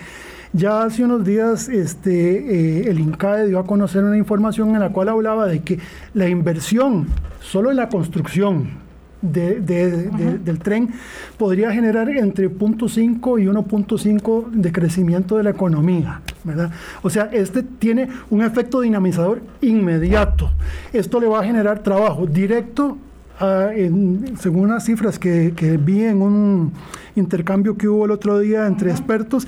Ya 0.52 0.82
hace 0.82 1.04
unos 1.04 1.24
días 1.24 1.68
este, 1.68 2.82
eh, 2.82 2.90
el 2.90 3.00
INCAE 3.00 3.48
dio 3.48 3.58
a 3.58 3.66
conocer 3.66 4.04
una 4.04 4.16
información 4.16 4.74
en 4.74 4.80
la 4.80 4.90
cual 4.90 5.08
hablaba 5.08 5.46
de 5.46 5.62
que 5.62 5.78
la 6.14 6.28
inversión 6.28 7.08
solo 7.40 7.70
en 7.70 7.76
la 7.76 7.88
construcción, 7.88 8.84
del 9.24 10.58
tren 10.62 10.90
podría 11.38 11.72
generar 11.72 12.10
entre 12.10 12.50
0.5 12.50 13.42
y 13.42 13.46
1.5 13.46 14.50
de 14.50 14.72
crecimiento 14.72 15.36
de 15.38 15.44
la 15.44 15.50
economía, 15.50 16.20
¿verdad? 16.44 16.70
O 17.02 17.08
sea, 17.08 17.30
este 17.32 17.62
tiene 17.62 18.08
un 18.30 18.42
efecto 18.42 18.80
dinamizador 18.82 19.40
inmediato. 19.62 20.50
Esto 20.92 21.20
le 21.20 21.26
va 21.26 21.40
a 21.40 21.44
generar 21.44 21.82
trabajo 21.82 22.26
directo 22.26 22.98
según 23.38 24.64
unas 24.64 24.84
cifras 24.84 25.18
que, 25.18 25.80
vi 25.82 26.04
en 26.04 26.22
un 26.22 26.72
intercambio 27.16 27.76
que 27.76 27.88
hubo 27.88 28.04
el 28.04 28.10
otro 28.10 28.38
día 28.38 28.66
entre 28.66 28.90
expertos, 28.90 29.46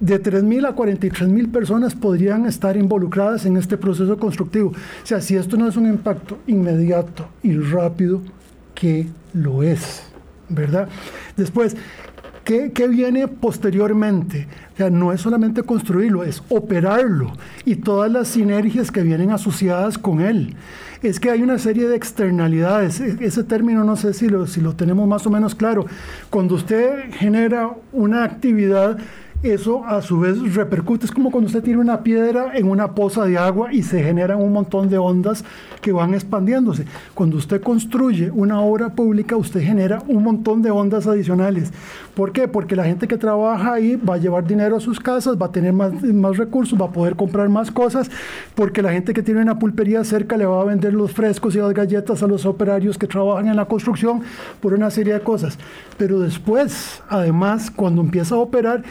de 0.00 0.20
3.000 0.20 0.66
a 0.66 0.74
43.000 0.74 1.52
personas 1.52 1.94
podrían 1.94 2.44
estar 2.46 2.76
involucradas 2.76 3.46
en 3.46 3.56
este 3.56 3.76
proceso 3.76 4.18
constructivo. 4.18 4.70
O 4.70 5.06
sea, 5.06 5.20
si 5.20 5.36
esto 5.36 5.56
no 5.56 5.68
es 5.68 5.76
un 5.76 5.86
impacto 5.86 6.38
inmediato 6.48 7.28
y 7.42 7.56
rápido, 7.56 8.20
que 8.74 9.06
lo 9.32 9.62
es, 9.62 10.02
¿verdad? 10.48 10.88
Después, 11.36 11.76
¿qué, 12.44 12.88
viene 12.88 13.28
posteriormente? 13.28 14.48
O 14.74 14.76
sea, 14.76 14.90
no 14.90 15.12
es 15.12 15.20
solamente 15.20 15.62
construirlo, 15.62 16.24
es 16.24 16.42
operarlo 16.48 17.32
y 17.64 17.76
todas 17.76 18.10
las 18.10 18.26
sinergias 18.26 18.90
que 18.90 19.02
vienen 19.02 19.30
asociadas 19.30 19.98
con 19.98 20.20
él. 20.20 20.56
Es 21.02 21.18
que 21.18 21.30
hay 21.30 21.42
una 21.42 21.58
serie 21.58 21.88
de 21.88 21.96
externalidades. 21.96 23.00
Ese 23.00 23.42
término 23.42 23.82
no 23.82 23.96
sé 23.96 24.14
si 24.14 24.28
lo, 24.28 24.46
si 24.46 24.60
lo 24.60 24.74
tenemos 24.76 25.08
más 25.08 25.26
o 25.26 25.30
menos 25.30 25.54
claro. 25.54 25.86
Cuando 26.30 26.54
usted 26.54 27.10
genera 27.12 27.70
una 27.92 28.22
actividad, 28.22 28.98
eso 29.42 29.84
a 29.84 30.02
su 30.02 30.20
vez 30.20 30.54
repercute. 30.54 31.06
Es 31.06 31.12
como 31.12 31.30
cuando 31.30 31.46
usted 31.46 31.62
tiene 31.62 31.80
una 31.80 32.02
piedra 32.02 32.56
en 32.56 32.68
una 32.68 32.94
poza 32.94 33.24
de 33.24 33.36
agua 33.36 33.72
y 33.72 33.82
se 33.82 34.02
generan 34.02 34.40
un 34.40 34.52
montón 34.52 34.88
de 34.88 34.98
ondas 34.98 35.44
que 35.80 35.92
van 35.92 36.14
expandiéndose. 36.14 36.84
Cuando 37.14 37.36
usted 37.36 37.60
construye 37.60 38.30
una 38.30 38.60
obra 38.60 38.90
pública, 38.90 39.36
usted 39.36 39.60
genera 39.60 40.02
un 40.06 40.22
montón 40.22 40.62
de 40.62 40.70
ondas 40.70 41.06
adicionales. 41.06 41.72
¿Por 42.14 42.32
qué? 42.32 42.46
Porque 42.46 42.76
la 42.76 42.84
gente 42.84 43.08
que 43.08 43.18
trabaja 43.18 43.74
ahí 43.74 43.96
va 43.96 44.14
a 44.14 44.18
llevar 44.18 44.46
dinero 44.46 44.76
a 44.76 44.80
sus 44.80 45.00
casas, 45.00 45.36
va 45.40 45.46
a 45.46 45.52
tener 45.52 45.72
más, 45.72 45.92
más 46.02 46.36
recursos, 46.36 46.80
va 46.80 46.86
a 46.86 46.92
poder 46.92 47.16
comprar 47.16 47.48
más 47.48 47.70
cosas, 47.70 48.10
porque 48.54 48.82
la 48.82 48.92
gente 48.92 49.12
que 49.12 49.22
tiene 49.22 49.40
una 49.40 49.58
pulpería 49.58 50.04
cerca 50.04 50.36
le 50.36 50.46
va 50.46 50.60
a 50.60 50.64
vender 50.64 50.94
los 50.94 51.12
frescos 51.12 51.54
y 51.54 51.58
las 51.58 51.72
galletas 51.72 52.22
a 52.22 52.26
los 52.26 52.46
operarios 52.46 52.98
que 52.98 53.06
trabajan 53.06 53.48
en 53.48 53.56
la 53.56 53.64
construcción 53.64 54.22
por 54.60 54.74
una 54.74 54.90
serie 54.90 55.14
de 55.14 55.20
cosas. 55.20 55.58
Pero 55.96 56.20
después, 56.20 57.02
además, 57.08 57.70
cuando 57.70 58.02
empieza 58.02 58.34
a 58.34 58.38
operar, 58.38 58.82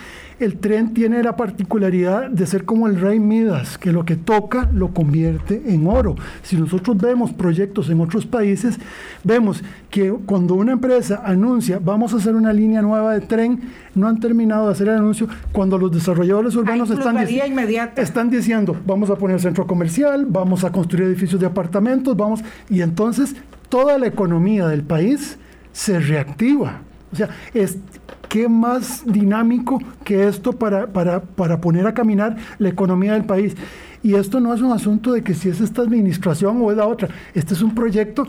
el 0.41 0.57
tren 0.57 0.93
tiene 0.93 1.23
la 1.23 1.35
particularidad 1.35 2.29
de 2.29 2.45
ser 2.45 2.65
como 2.65 2.87
el 2.87 2.99
rey 2.99 3.19
Midas, 3.19 3.77
que 3.77 3.91
lo 3.91 4.05
que 4.05 4.15
toca 4.15 4.69
lo 4.73 4.93
convierte 4.93 5.61
en 5.67 5.87
oro. 5.87 6.15
Si 6.43 6.55
nosotros 6.57 6.97
vemos 6.97 7.31
proyectos 7.31 7.89
en 7.89 8.01
otros 8.01 8.25
países, 8.25 8.79
vemos 9.23 9.63
que 9.89 10.11
cuando 10.25 10.55
una 10.55 10.73
empresa 10.73 11.21
anuncia 11.23 11.79
vamos 11.83 12.13
a 12.13 12.17
hacer 12.17 12.35
una 12.35 12.53
línea 12.53 12.81
nueva 12.81 13.13
de 13.13 13.21
tren, 13.21 13.61
no 13.95 14.07
han 14.07 14.19
terminado 14.19 14.67
de 14.67 14.73
hacer 14.73 14.87
el 14.87 14.95
anuncio 14.95 15.27
cuando 15.51 15.77
los 15.77 15.91
desarrolladores 15.91 16.55
urbanos 16.55 16.89
están, 16.89 17.17
están 17.17 18.29
diciendo 18.29 18.75
vamos 18.85 19.09
a 19.09 19.15
poner 19.15 19.39
centro 19.39 19.67
comercial, 19.67 20.25
vamos 20.27 20.63
a 20.63 20.71
construir 20.71 21.07
edificios 21.07 21.39
de 21.39 21.47
apartamentos, 21.47 22.15
vamos 22.15 22.41
y 22.69 22.81
entonces 22.81 23.35
toda 23.69 23.97
la 23.97 24.07
economía 24.07 24.67
del 24.67 24.83
país 24.83 25.37
se 25.71 25.99
reactiva. 25.99 26.81
O 27.11 27.15
sea, 27.15 27.29
es, 27.53 27.77
¿qué 28.29 28.47
más 28.47 29.03
dinámico 29.05 29.81
que 30.03 30.27
esto 30.27 30.53
para, 30.53 30.87
para, 30.87 31.21
para 31.21 31.59
poner 31.59 31.87
a 31.87 31.93
caminar 31.93 32.37
la 32.57 32.69
economía 32.69 33.13
del 33.13 33.25
país? 33.25 33.55
Y 34.03 34.15
esto 34.15 34.39
no 34.39 34.53
es 34.53 34.61
un 34.61 34.71
asunto 34.71 35.13
de 35.13 35.23
que 35.23 35.33
si 35.33 35.49
es 35.49 35.61
esta 35.61 35.81
administración 35.81 36.59
o 36.61 36.71
es 36.71 36.77
la 36.77 36.87
otra. 36.87 37.09
Este 37.33 37.53
es 37.53 37.61
un 37.61 37.75
proyecto 37.75 38.25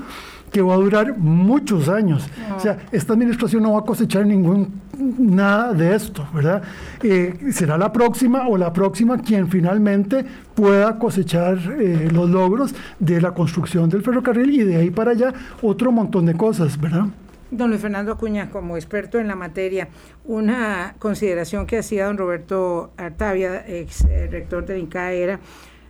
que 0.53 0.61
va 0.61 0.75
a 0.75 0.77
durar 0.77 1.17
muchos 1.17 1.89
años. 1.89 2.29
O 2.55 2.61
sea, 2.61 2.79
esta 2.93 3.15
administración 3.15 3.63
no 3.63 3.73
va 3.73 3.81
a 3.81 3.85
cosechar 3.85 4.27
ningún 4.27 4.83
nada 5.19 5.73
de 5.73 5.95
esto, 5.95 6.27
¿verdad? 6.35 6.63
Eh, 7.03 7.39
será 7.53 7.79
la 7.79 7.91
próxima 7.91 8.47
o 8.47 8.59
la 8.59 8.73
próxima 8.73 9.19
quien 9.19 9.49
finalmente 9.49 10.25
pueda 10.55 10.99
cosechar 10.99 11.59
eh, 11.79 12.11
los 12.13 12.29
logros 12.29 12.75
de 12.99 13.21
la 13.21 13.33
construcción 13.33 13.89
del 13.89 14.03
ferrocarril 14.03 14.51
y 14.51 14.65
de 14.65 14.77
ahí 14.77 14.91
para 14.91 15.13
allá 15.13 15.33
otro 15.63 15.91
montón 15.91 16.27
de 16.27 16.35
cosas, 16.35 16.79
¿verdad? 16.79 17.07
Don 17.53 17.69
Luis 17.69 17.83
Fernando 17.83 18.13
Acuña, 18.13 18.49
como 18.49 18.79
experto 18.79 19.19
en 19.19 19.29
la 19.29 19.37
materia, 19.37 19.89
una 20.25 20.95
consideración 20.99 21.67
que 21.67 21.77
hacía 21.77 22.07
don 22.07 22.17
Roberto 22.17 22.93
Artavia, 22.97 23.63
ex 23.69 24.07
eh, 24.07 24.27
rector 24.31 24.65
del 24.65 24.79
INCA, 24.79 25.13
era, 25.13 25.39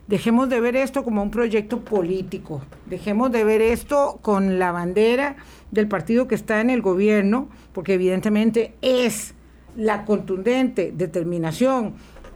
dejemos 0.05 0.49
de 0.49 0.59
ver 0.59 0.75
esto 0.75 1.05
como 1.05 1.23
un 1.23 1.31
proyecto 1.31 1.79
político, 1.79 2.61
dejemos 2.85 3.31
de 3.31 3.45
ver 3.45 3.61
esto 3.61 4.19
con 4.21 4.59
la 4.59 4.73
bandera 4.73 5.37
del 5.71 5.87
partido 5.87 6.27
que 6.27 6.35
está 6.35 6.59
en 6.59 6.69
el 6.69 6.81
gobierno, 6.81 7.47
porque 7.71 7.93
evidentemente 7.93 8.73
es 8.81 9.33
la 9.77 10.03
contundente 10.03 10.91
determinación 10.93 11.93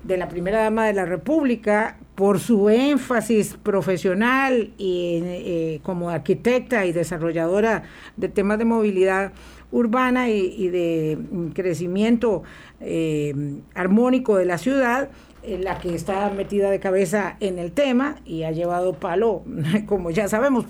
de 0.07 0.17
la 0.17 0.29
primera 0.29 0.63
dama 0.63 0.85
de 0.85 0.93
la 0.93 1.05
República 1.05 1.97
por 2.15 2.39
su 2.39 2.69
énfasis 2.69 3.57
profesional 3.61 4.71
y 4.77 5.21
eh, 5.23 5.79
como 5.83 6.09
arquitecta 6.09 6.85
y 6.85 6.93
desarrolladora 6.93 7.83
de 8.15 8.29
temas 8.29 8.57
de 8.57 8.65
movilidad 8.65 9.33
urbana 9.69 10.29
y, 10.29 10.69
de 10.69 11.17
crecimiento 11.53 12.43
eh, 12.79 13.59
armónico 13.75 14.37
de 14.37 14.45
la 14.45 14.57
ciudad, 14.57 15.09
la 15.45 15.77
que 15.79 15.93
está 15.93 16.29
metida 16.29 16.69
de 16.69 16.79
cabeza 16.79 17.35
en 17.41 17.59
el 17.59 17.73
tema 17.73 18.15
y 18.25 18.43
ha 18.43 18.51
llevado 18.51 18.93
palo, 18.93 19.43
como 19.85 20.09
ya 20.09 20.29
sabemos. 20.29 20.65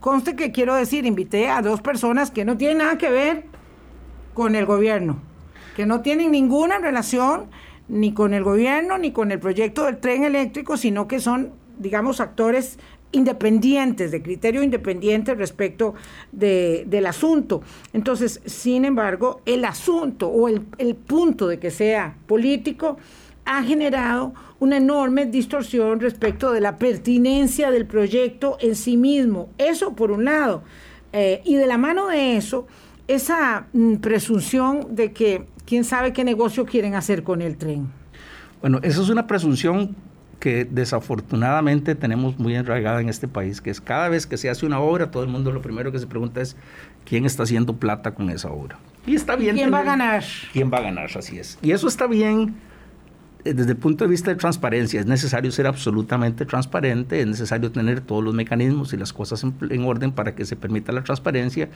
Conste 0.00 0.36
que 0.36 0.52
quiero 0.52 0.74
decir, 0.74 1.06
invité 1.06 1.48
a 1.48 1.62
dos 1.62 1.80
personas 1.80 2.30
que 2.30 2.44
no 2.44 2.58
tienen 2.58 2.78
nada 2.78 2.98
que 2.98 3.10
ver 3.10 3.44
con 4.34 4.54
el 4.54 4.66
gobierno, 4.66 5.18
que 5.76 5.86
no 5.86 6.02
tienen 6.02 6.30
ninguna 6.30 6.78
relación 6.78 7.48
ni 7.88 8.14
con 8.14 8.34
el 8.34 8.44
gobierno 8.44 8.98
ni 8.98 9.12
con 9.12 9.32
el 9.32 9.38
proyecto 9.38 9.84
del 9.84 9.98
tren 9.98 10.24
eléctrico, 10.24 10.76
sino 10.76 11.08
que 11.08 11.20
son, 11.20 11.52
digamos, 11.78 12.20
actores 12.20 12.78
independientes, 13.12 14.10
de 14.10 14.22
criterio 14.22 14.62
independiente 14.62 15.34
respecto 15.34 15.94
del 16.32 17.06
asunto. 17.06 17.62
Entonces, 17.92 18.40
sin 18.46 18.84
embargo, 18.84 19.42
el 19.44 19.64
asunto 19.64 20.28
o 20.28 20.48
el, 20.48 20.66
el 20.78 20.94
punto 20.94 21.46
de 21.46 21.58
que 21.58 21.70
sea 21.70 22.16
político 22.26 22.96
ha 23.44 23.62
generado 23.62 24.32
una 24.60 24.76
enorme 24.76 25.26
distorsión 25.26 26.00
respecto 26.00 26.52
de 26.52 26.60
la 26.60 26.76
pertinencia 26.76 27.70
del 27.70 27.86
proyecto 27.86 28.56
en 28.60 28.76
sí 28.76 28.96
mismo. 28.96 29.50
Eso 29.58 29.94
por 29.94 30.10
un 30.10 30.24
lado. 30.24 30.62
Eh, 31.12 31.42
y 31.44 31.56
de 31.56 31.66
la 31.66 31.78
mano 31.78 32.08
de 32.08 32.36
eso, 32.36 32.66
esa 33.08 33.66
mm, 33.72 33.96
presunción 33.96 34.94
de 34.94 35.12
que 35.12 35.46
quién 35.66 35.84
sabe 35.84 36.12
qué 36.12 36.24
negocio 36.24 36.64
quieren 36.66 36.94
hacer 36.94 37.22
con 37.22 37.42
el 37.42 37.56
tren. 37.56 37.88
Bueno, 38.60 38.78
eso 38.82 39.02
es 39.02 39.08
una 39.08 39.26
presunción 39.26 39.96
que 40.42 40.64
desafortunadamente 40.64 41.94
tenemos 41.94 42.36
muy 42.38 42.56
enraigada 42.56 43.00
en 43.00 43.08
este 43.08 43.28
país, 43.28 43.60
que 43.60 43.70
es 43.70 43.80
cada 43.80 44.08
vez 44.08 44.26
que 44.26 44.36
se 44.36 44.50
hace 44.50 44.66
una 44.66 44.80
obra, 44.80 45.10
todo 45.10 45.22
el 45.22 45.28
mundo 45.28 45.52
lo 45.52 45.62
primero 45.62 45.92
que 45.92 46.00
se 46.00 46.06
pregunta 46.08 46.40
es 46.40 46.56
quién 47.04 47.24
está 47.24 47.44
haciendo 47.44 47.76
plata 47.76 48.12
con 48.12 48.28
esa 48.28 48.50
obra. 48.50 48.76
Y 49.06 49.14
está 49.14 49.36
bien. 49.36 49.54
¿Quién 49.54 49.72
va 49.72 49.78
a 49.78 49.84
ganar? 49.84 50.24
¿Quién 50.52 50.72
va 50.72 50.78
a 50.78 50.82
ganar? 50.82 51.10
Así 51.16 51.38
es. 51.38 51.58
Y 51.62 51.70
eso 51.70 51.86
está 51.86 52.08
bien 52.08 52.56
eh, 53.44 53.54
desde 53.54 53.70
el 53.70 53.76
punto 53.76 54.02
de 54.02 54.10
vista 54.10 54.30
de 54.30 54.36
transparencia. 54.36 54.98
Es 54.98 55.06
necesario 55.06 55.52
ser 55.52 55.68
absolutamente 55.68 56.44
transparente, 56.44 57.20
es 57.20 57.26
necesario 57.28 57.70
tener 57.70 58.00
todos 58.00 58.24
los 58.24 58.34
mecanismos 58.34 58.92
y 58.92 58.96
las 58.96 59.12
cosas 59.12 59.44
en, 59.44 59.54
en 59.70 59.84
orden 59.84 60.10
para 60.10 60.34
que 60.34 60.44
se 60.44 60.56
permita 60.56 60.90
la 60.90 61.04
transparencia 61.04 61.68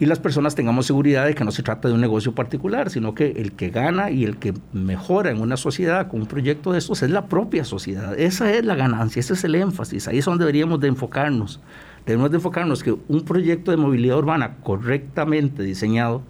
y 0.00 0.06
las 0.06 0.20
personas 0.20 0.54
tengamos 0.54 0.86
seguridad 0.86 1.26
de 1.26 1.34
que 1.34 1.44
no 1.44 1.50
se 1.50 1.64
trata 1.64 1.88
de 1.88 1.94
un 1.94 2.00
negocio 2.00 2.32
particular, 2.32 2.88
sino 2.88 3.14
que 3.14 3.32
el 3.32 3.52
que 3.52 3.70
gana 3.70 4.10
y 4.10 4.24
el 4.24 4.36
que 4.36 4.54
mejora 4.72 5.30
en 5.30 5.40
una 5.40 5.56
sociedad 5.56 6.08
con 6.08 6.20
un 6.20 6.26
proyecto 6.26 6.72
de 6.72 6.78
estos 6.78 7.02
es 7.02 7.10
la 7.10 7.26
propia 7.26 7.64
sociedad. 7.64 8.18
Esa 8.18 8.52
es 8.52 8.64
la 8.64 8.76
ganancia, 8.76 9.18
ese 9.18 9.32
es 9.32 9.42
el 9.42 9.56
énfasis, 9.56 10.06
ahí 10.06 10.18
es 10.18 10.24
donde 10.24 10.44
deberíamos 10.44 10.78
de 10.80 10.88
enfocarnos. 10.88 11.60
Debemos 12.06 12.30
de 12.30 12.36
enfocarnos 12.36 12.84
que 12.84 12.92
un 12.92 13.24
proyecto 13.24 13.72
de 13.72 13.76
movilidad 13.76 14.18
urbana 14.18 14.56
correctamente 14.62 15.64
diseñado, 15.64 16.22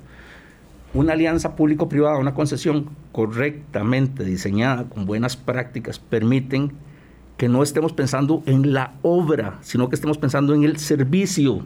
una 0.94 1.12
alianza 1.12 1.54
público-privada, 1.54 2.16
una 2.16 2.32
concesión 2.32 2.86
correctamente 3.12 4.24
diseñada, 4.24 4.84
con 4.84 5.04
buenas 5.04 5.36
prácticas, 5.36 5.98
permiten 5.98 6.72
que 7.36 7.50
no 7.50 7.62
estemos 7.62 7.92
pensando 7.92 8.42
en 8.46 8.72
la 8.72 8.94
obra, 9.02 9.58
sino 9.60 9.90
que 9.90 9.94
estemos 9.94 10.16
pensando 10.16 10.54
en 10.54 10.64
el 10.64 10.78
servicio 10.78 11.64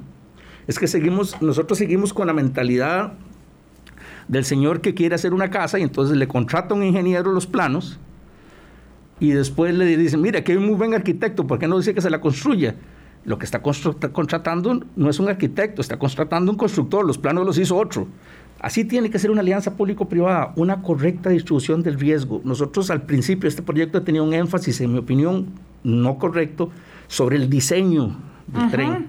es 0.67 0.79
que 0.79 0.87
seguimos, 0.87 1.41
nosotros 1.43 1.79
seguimos 1.79 2.13
con 2.13 2.27
la 2.27 2.33
mentalidad 2.33 3.15
del 4.29 4.45
señor 4.45 4.81
que 4.81 4.95
quiere 4.95 5.15
hacer 5.15 5.35
una 5.35 5.51
casa 5.51 5.79
y 5.79 5.83
entonces 5.83 6.17
le 6.17 6.29
contrata 6.29 6.75
a 6.75 6.77
un 6.77 6.85
ingeniero 6.85 7.33
los 7.33 7.47
planos 7.47 7.99
y 9.21 9.31
después 9.31 9.75
le 9.75 9.97
dicen, 9.97 10.21
mira, 10.21 10.41
aquí 10.41 10.53
hay 10.53 10.59
un 10.59 10.67
muy 10.67 10.75
buen 10.75 10.95
arquitecto, 10.95 11.47
¿por 11.47 11.59
qué 11.59 11.69
no 11.69 11.79
dice 11.79 11.95
que 11.95 12.01
se 12.01 12.11
la 12.11 12.21
construya? 12.21 12.75
Lo 13.25 13.39
que 13.39 13.45
está 13.45 13.63
contratando 13.63 14.81
no 14.97 15.09
es 15.09 15.21
un 15.21 15.29
arquitecto, 15.29 15.81
está 15.81 15.97
contratando 15.97 16.51
un 16.51 16.59
constructor, 16.59 17.07
los 17.07 17.19
planos 17.19 17.47
los 17.47 17.57
hizo 17.57 17.77
otro. 17.77 18.09
Así 18.59 18.85
tiene 18.85 19.11
que 19.11 19.19
ser 19.19 19.31
una 19.31 19.41
alianza 19.41 19.77
público-privada, 19.77 20.53
una 20.57 20.83
correcta 20.83 21.31
distribución 21.31 21.83
del 21.83 21.99
riesgo. 21.99 22.41
Nosotros 22.45 22.91
al 22.91 23.03
principio 23.03 23.49
este 23.49 23.63
proyecto 23.63 24.03
tenía 24.03 24.23
un 24.23 24.35
énfasis, 24.35 24.81
en 24.81 24.93
mi 24.93 24.99
opinión, 24.99 25.47
no 25.85 26.19
correcto, 26.19 26.71
sobre 27.07 27.37
el 27.37 27.49
diseño 27.49 28.17
del 28.49 28.71
tren. 28.71 29.09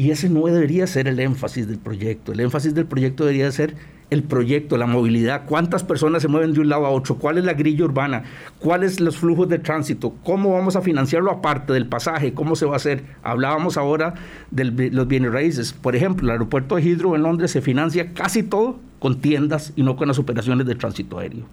Y 0.00 0.12
ese 0.12 0.30
no 0.30 0.46
debería 0.46 0.86
ser 0.86 1.08
el 1.08 1.20
énfasis 1.20 1.68
del 1.68 1.76
proyecto. 1.76 2.32
El 2.32 2.40
énfasis 2.40 2.74
del 2.74 2.86
proyecto 2.86 3.26
debería 3.26 3.52
ser 3.52 3.74
el 4.08 4.22
proyecto, 4.22 4.78
la 4.78 4.86
movilidad, 4.86 5.44
cuántas 5.44 5.84
personas 5.84 6.22
se 6.22 6.28
mueven 6.28 6.54
de 6.54 6.60
un 6.60 6.70
lado 6.70 6.86
a 6.86 6.88
otro, 6.88 7.18
cuál 7.18 7.36
es 7.36 7.44
la 7.44 7.52
grilla 7.52 7.84
urbana, 7.84 8.22
cuáles 8.60 8.98
los 8.98 9.18
flujos 9.18 9.50
de 9.50 9.58
tránsito, 9.58 10.14
cómo 10.24 10.54
vamos 10.54 10.74
a 10.74 10.80
financiarlo 10.80 11.30
aparte 11.30 11.74
del 11.74 11.86
pasaje, 11.86 12.32
cómo 12.32 12.56
se 12.56 12.64
va 12.64 12.72
a 12.72 12.76
hacer. 12.76 13.04
Hablábamos 13.22 13.76
ahora 13.76 14.14
de 14.50 14.90
los 14.90 15.06
bienes 15.06 15.32
raíces. 15.32 15.74
Por 15.74 15.94
ejemplo, 15.94 16.28
el 16.28 16.30
aeropuerto 16.30 16.76
de 16.76 16.82
Hidro 16.82 17.14
en 17.14 17.22
Londres 17.22 17.50
se 17.50 17.60
financia 17.60 18.14
casi 18.14 18.42
todo 18.42 18.80
con 19.00 19.20
tiendas 19.20 19.74
y 19.76 19.82
no 19.82 19.96
con 19.96 20.08
las 20.08 20.18
operaciones 20.18 20.66
de 20.66 20.76
tránsito 20.76 21.18
aéreo. 21.18 21.44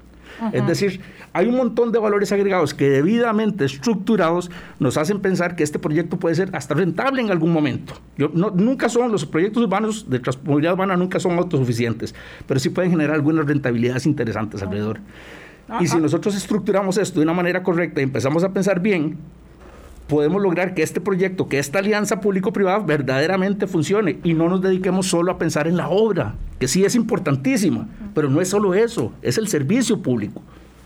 Es 0.52 0.68
decir, 0.68 1.02
hay 1.34 1.48
un 1.48 1.58
montón 1.58 1.92
de 1.92 2.00
valores 2.00 2.32
agregados 2.32 2.74
que 2.74 2.90
debidamente 2.90 3.66
estructurados 3.66 4.52
nos 4.80 4.98
hacen 4.98 5.20
pensar 5.20 5.56
que 5.56 5.64
este 5.64 5.80
proyecto 5.80 6.18
puede 6.18 6.36
ser 6.36 6.50
hasta 6.56 6.76
rentable 6.76 7.22
en 7.22 7.32
algún 7.32 7.52
momento. 7.52 7.94
nunca 8.18 8.90
son, 8.90 9.12
los 9.12 9.26
proyectos 9.26 9.64
urbanos 9.64 10.10
de 10.10 10.22
movilidad 10.44 10.74
urbana 10.74 10.96
nunca 10.96 11.20
son 11.20 11.38
autosuficientes, 11.38 12.14
pero 12.46 12.60
sí 12.60 12.70
pueden 12.70 12.92
generar 12.92 13.16
algunas 13.16 13.46
rentabilidades 13.46 14.06
interesantes 14.06 14.62
alrededor. 14.62 15.00
Y 15.80 15.88
si 15.88 15.98
nosotros 15.98 16.36
estructuramos 16.36 16.98
esto 16.98 17.20
de 17.20 17.24
una 17.24 17.34
manera 17.34 17.62
correcta 17.62 18.00
y 18.00 18.04
empezamos 18.04 18.44
a 18.44 18.54
pensar 18.54 18.80
bien, 18.80 19.18
podemos 20.08 20.42
lograr 20.42 20.74
que 20.74 20.84
este 20.84 21.02
proyecto, 21.02 21.48
que 21.48 21.60
esta 21.60 21.80
alianza 21.80 22.22
público-privada 22.22 22.80
verdaderamente 22.80 23.68
funcione 23.68 24.20
y 24.24 24.34
no 24.34 24.50
nos 24.50 24.62
dediquemos 24.62 25.08
solo 25.08 25.32
a 25.32 25.38
pensar 25.38 25.68
en 25.68 25.78
la 25.78 25.90
obra, 25.90 26.36
que 26.60 26.68
sí 26.68 26.86
es 26.86 26.96
importantísima, 26.96 27.88
pero 28.14 28.30
no 28.30 28.42
es 28.42 28.50
solo 28.50 28.74
eso, 28.74 29.12
es 29.22 29.38
el 29.38 29.48
servicio 29.48 30.02
público. 30.02 30.42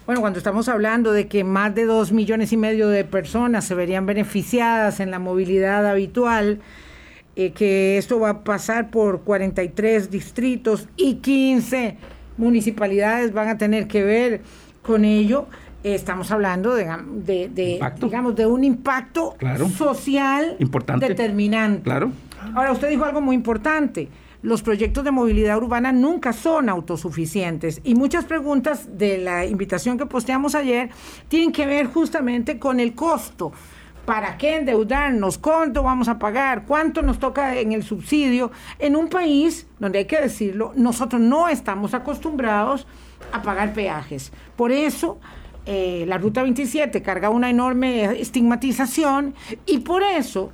Bueno, 0.06 0.22
cuando 0.22 0.40
estamos 0.40 0.68
hablando 0.68 1.12
de 1.12 1.28
que 1.28 1.44
más 1.44 1.74
de 1.76 1.86
dos 1.86 2.12
millones 2.12 2.52
y 2.52 2.58
medio 2.58 2.90
de 2.90 3.06
personas 3.06 3.66
se 3.66 3.76
verían 3.76 4.06
beneficiadas 4.06 5.00
en 5.00 5.12
la 5.12 5.20
movilidad 5.20 5.88
habitual, 5.88 6.60
eh, 7.36 7.52
que 7.52 7.98
esto 7.98 8.20
va 8.20 8.30
a 8.30 8.44
pasar 8.44 8.90
por 8.90 9.22
43 9.22 10.12
distritos 10.12 10.90
y 10.98 11.16
15 11.16 11.98
municipalidades 12.38 13.32
van 13.32 13.48
a 13.48 13.58
tener 13.58 13.88
que 13.88 14.04
ver 14.04 14.42
con 14.82 15.06
ello, 15.06 15.48
estamos 15.84 16.32
hablando 16.32 16.74
de, 16.76 17.50
digamos, 18.00 18.36
de 18.36 18.46
un 18.46 18.64
impacto 18.64 19.36
social 19.78 20.56
importante. 20.60 21.08
determinante. 21.08 21.84
Claro. 21.84 22.12
Ahora, 22.56 22.72
usted 22.72 22.90
dijo 22.90 23.06
algo 23.06 23.22
muy 23.22 23.36
importante. 23.36 24.10
Los 24.44 24.64
proyectos 24.64 25.04
de 25.04 25.12
movilidad 25.12 25.58
urbana 25.58 25.92
nunca 25.92 26.34
son 26.34 26.68
autosuficientes 26.68 27.80
y 27.84 27.94
muchas 27.94 28.26
preguntas 28.26 28.98
de 28.98 29.20
la 29.20 29.46
invitación 29.46 30.00
que 30.00 30.08
posteamos 30.08 30.56
ayer 30.56 30.90
tienen 31.28 31.52
que 31.52 31.68
ver 31.68 31.86
justamente 31.86 32.58
con 32.58 32.80
el 32.80 32.96
costo. 32.96 33.52
¿Para 34.04 34.38
qué 34.40 34.56
endeudarnos? 34.56 35.38
¿Cuánto 35.38 35.84
vamos 35.84 36.08
a 36.08 36.18
pagar? 36.18 36.66
¿Cuánto 36.66 37.04
nos 37.04 37.20
toca 37.20 37.60
en 37.60 37.72
el 37.72 37.84
subsidio? 37.84 38.52
En 38.80 38.96
un 38.96 39.10
país 39.10 39.68
donde 39.78 40.00
hay 40.00 40.06
que 40.06 40.20
decirlo, 40.20 40.74
nosotros 40.76 41.22
no 41.22 41.48
estamos 41.48 41.94
acostumbrados 41.94 42.88
a 43.32 43.44
pagar 43.44 43.74
peajes. 43.74 44.34
Por 44.56 44.72
eso 44.72 45.20
eh, 45.66 46.06
la 46.08 46.18
Ruta 46.18 46.42
27 46.42 47.02
carga 47.02 47.30
una 47.30 47.50
enorme 47.50 48.20
estigmatización 48.20 49.36
y 49.66 49.80
por 49.80 50.02
eso, 50.02 50.52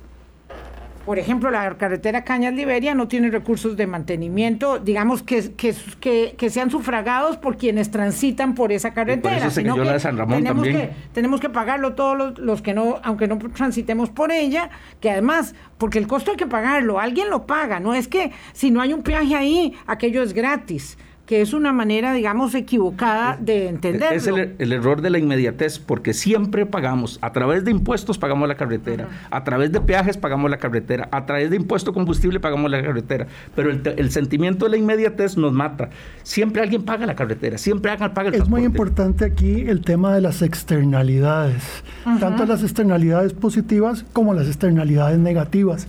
por 1.06 1.18
ejemplo, 1.18 1.50
la 1.50 1.74
carretera 1.78 2.24
Cañas 2.24 2.52
Liberia 2.52 2.94
no 2.94 3.08
tiene 3.08 3.30
recursos 3.30 3.78
de 3.78 3.86
mantenimiento, 3.86 4.78
digamos, 4.78 5.22
que, 5.22 5.54
que, 5.54 6.50
sean 6.50 6.70
sufragados 6.70 7.38
por 7.38 7.56
quienes 7.56 7.90
transitan 7.90 8.54
por 8.54 8.70
esa 8.70 8.92
carretera. 8.92 9.48
sino 9.48 9.76
que 9.76 9.98
tenemos, 10.26 10.64
Que, 10.64 10.90
tenemos 11.14 11.40
que 11.40 11.48
pagarlo 11.48 11.94
todos 11.94 12.38
los, 12.38 12.60
que 12.60 12.74
no, 12.74 12.98
aunque 13.02 13.26
no 13.26 13.38
transitemos 13.38 14.10
por 14.10 14.30
ella, 14.30 14.68
que 15.00 15.10
además, 15.10 15.54
porque 15.78 15.98
el 15.98 16.06
costo 16.06 16.32
hay 16.32 16.36
que 16.36 16.46
pagarlo, 16.46 17.00
alguien 17.00 17.30
lo 17.30 17.46
paga, 17.46 17.80
no 17.80 17.94
es 17.94 18.08
que 18.08 18.32
si 18.52 18.70
no 18.70 18.82
hay 18.82 18.92
un 18.92 19.02
peaje 19.02 19.34
ahí, 19.34 19.72
aquello 19.86 20.22
es 20.22 20.34
gratis 20.34 20.98
que 21.28 21.42
es 21.42 21.52
una 21.52 21.74
manera, 21.74 22.14
digamos, 22.14 22.54
equivocada 22.54 23.36
de 23.38 23.68
entenderlo. 23.68 24.16
Es 24.16 24.26
el, 24.26 24.72
error 24.72 25.02
de 25.02 25.10
la 25.10 25.18
inmediatez, 25.18 25.78
porque 25.78 26.14
siempre 26.14 26.64
pagamos, 26.64 27.18
a 27.20 27.32
través 27.32 27.66
de 27.66 27.70
impuestos 27.70 28.16
pagamos 28.16 28.48
la 28.48 28.54
carretera, 28.54 29.08
a 29.30 29.44
través 29.44 29.70
de 29.70 29.78
peajes 29.82 30.16
pagamos 30.16 30.50
la 30.50 30.56
carretera, 30.56 31.06
a 31.12 31.26
través 31.26 31.50
de 31.50 31.56
impuesto 31.56 31.92
combustible 31.92 32.40
pagamos 32.40 32.70
la 32.70 32.82
carretera, 32.82 33.26
pero 33.54 33.70
el, 33.70 34.10
sentimiento 34.10 34.64
de 34.64 34.70
la 34.70 34.76
inmediatez 34.78 35.36
nos 35.36 35.52
mata. 35.52 35.90
Siempre 36.22 36.62
alguien 36.62 36.82
paga 36.84 37.04
la 37.04 37.14
carretera, 37.14 37.58
siempre 37.58 37.90
alguien 37.90 38.14
paga 38.14 38.30
el 38.30 38.36
Es 38.36 38.48
muy 38.48 38.64
importante 38.64 39.26
aquí 39.26 39.68
el 39.68 39.82
tema 39.82 40.14
de 40.14 40.22
las 40.22 40.40
externalidades, 40.40 41.84
tanto 42.20 42.46
las 42.46 42.62
externalidades 42.62 43.34
positivas 43.34 44.06
como 44.14 44.32
las 44.32 44.46
externalidades 44.46 45.18
negativas. 45.18 45.88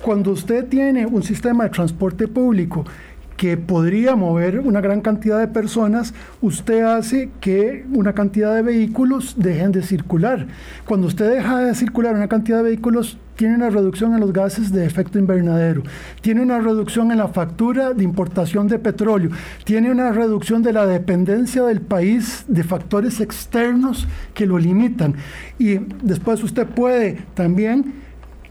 Cuando 0.00 0.32
usted 0.32 0.66
tiene 0.66 1.06
un 1.06 1.22
sistema 1.22 1.64
de 1.64 1.70
transporte 1.70 2.26
público 2.26 2.84
que 3.42 3.56
podría 3.56 4.14
mover 4.14 4.60
una 4.60 4.80
gran 4.80 5.00
cantidad 5.00 5.40
de 5.40 5.48
personas, 5.48 6.14
usted 6.40 6.84
hace 6.84 7.28
que 7.40 7.84
una 7.92 8.12
cantidad 8.12 8.54
de 8.54 8.62
vehículos 8.62 9.34
dejen 9.36 9.72
de 9.72 9.82
circular. 9.82 10.46
Cuando 10.86 11.08
usted 11.08 11.28
deja 11.28 11.58
de 11.58 11.74
circular 11.74 12.14
una 12.14 12.28
cantidad 12.28 12.58
de 12.58 12.62
vehículos, 12.62 13.18
tiene 13.34 13.56
una 13.56 13.68
reducción 13.68 14.14
en 14.14 14.20
los 14.20 14.32
gases 14.32 14.70
de 14.70 14.86
efecto 14.86 15.18
invernadero, 15.18 15.82
tiene 16.20 16.40
una 16.40 16.60
reducción 16.60 17.10
en 17.10 17.18
la 17.18 17.26
factura 17.26 17.92
de 17.92 18.04
importación 18.04 18.68
de 18.68 18.78
petróleo, 18.78 19.30
tiene 19.64 19.90
una 19.90 20.12
reducción 20.12 20.62
de 20.62 20.74
la 20.74 20.86
dependencia 20.86 21.64
del 21.64 21.80
país 21.80 22.44
de 22.46 22.62
factores 22.62 23.20
externos 23.20 24.06
que 24.34 24.46
lo 24.46 24.56
limitan. 24.56 25.16
Y 25.58 25.78
después 26.00 26.44
usted 26.44 26.68
puede 26.68 27.18
también 27.34 27.92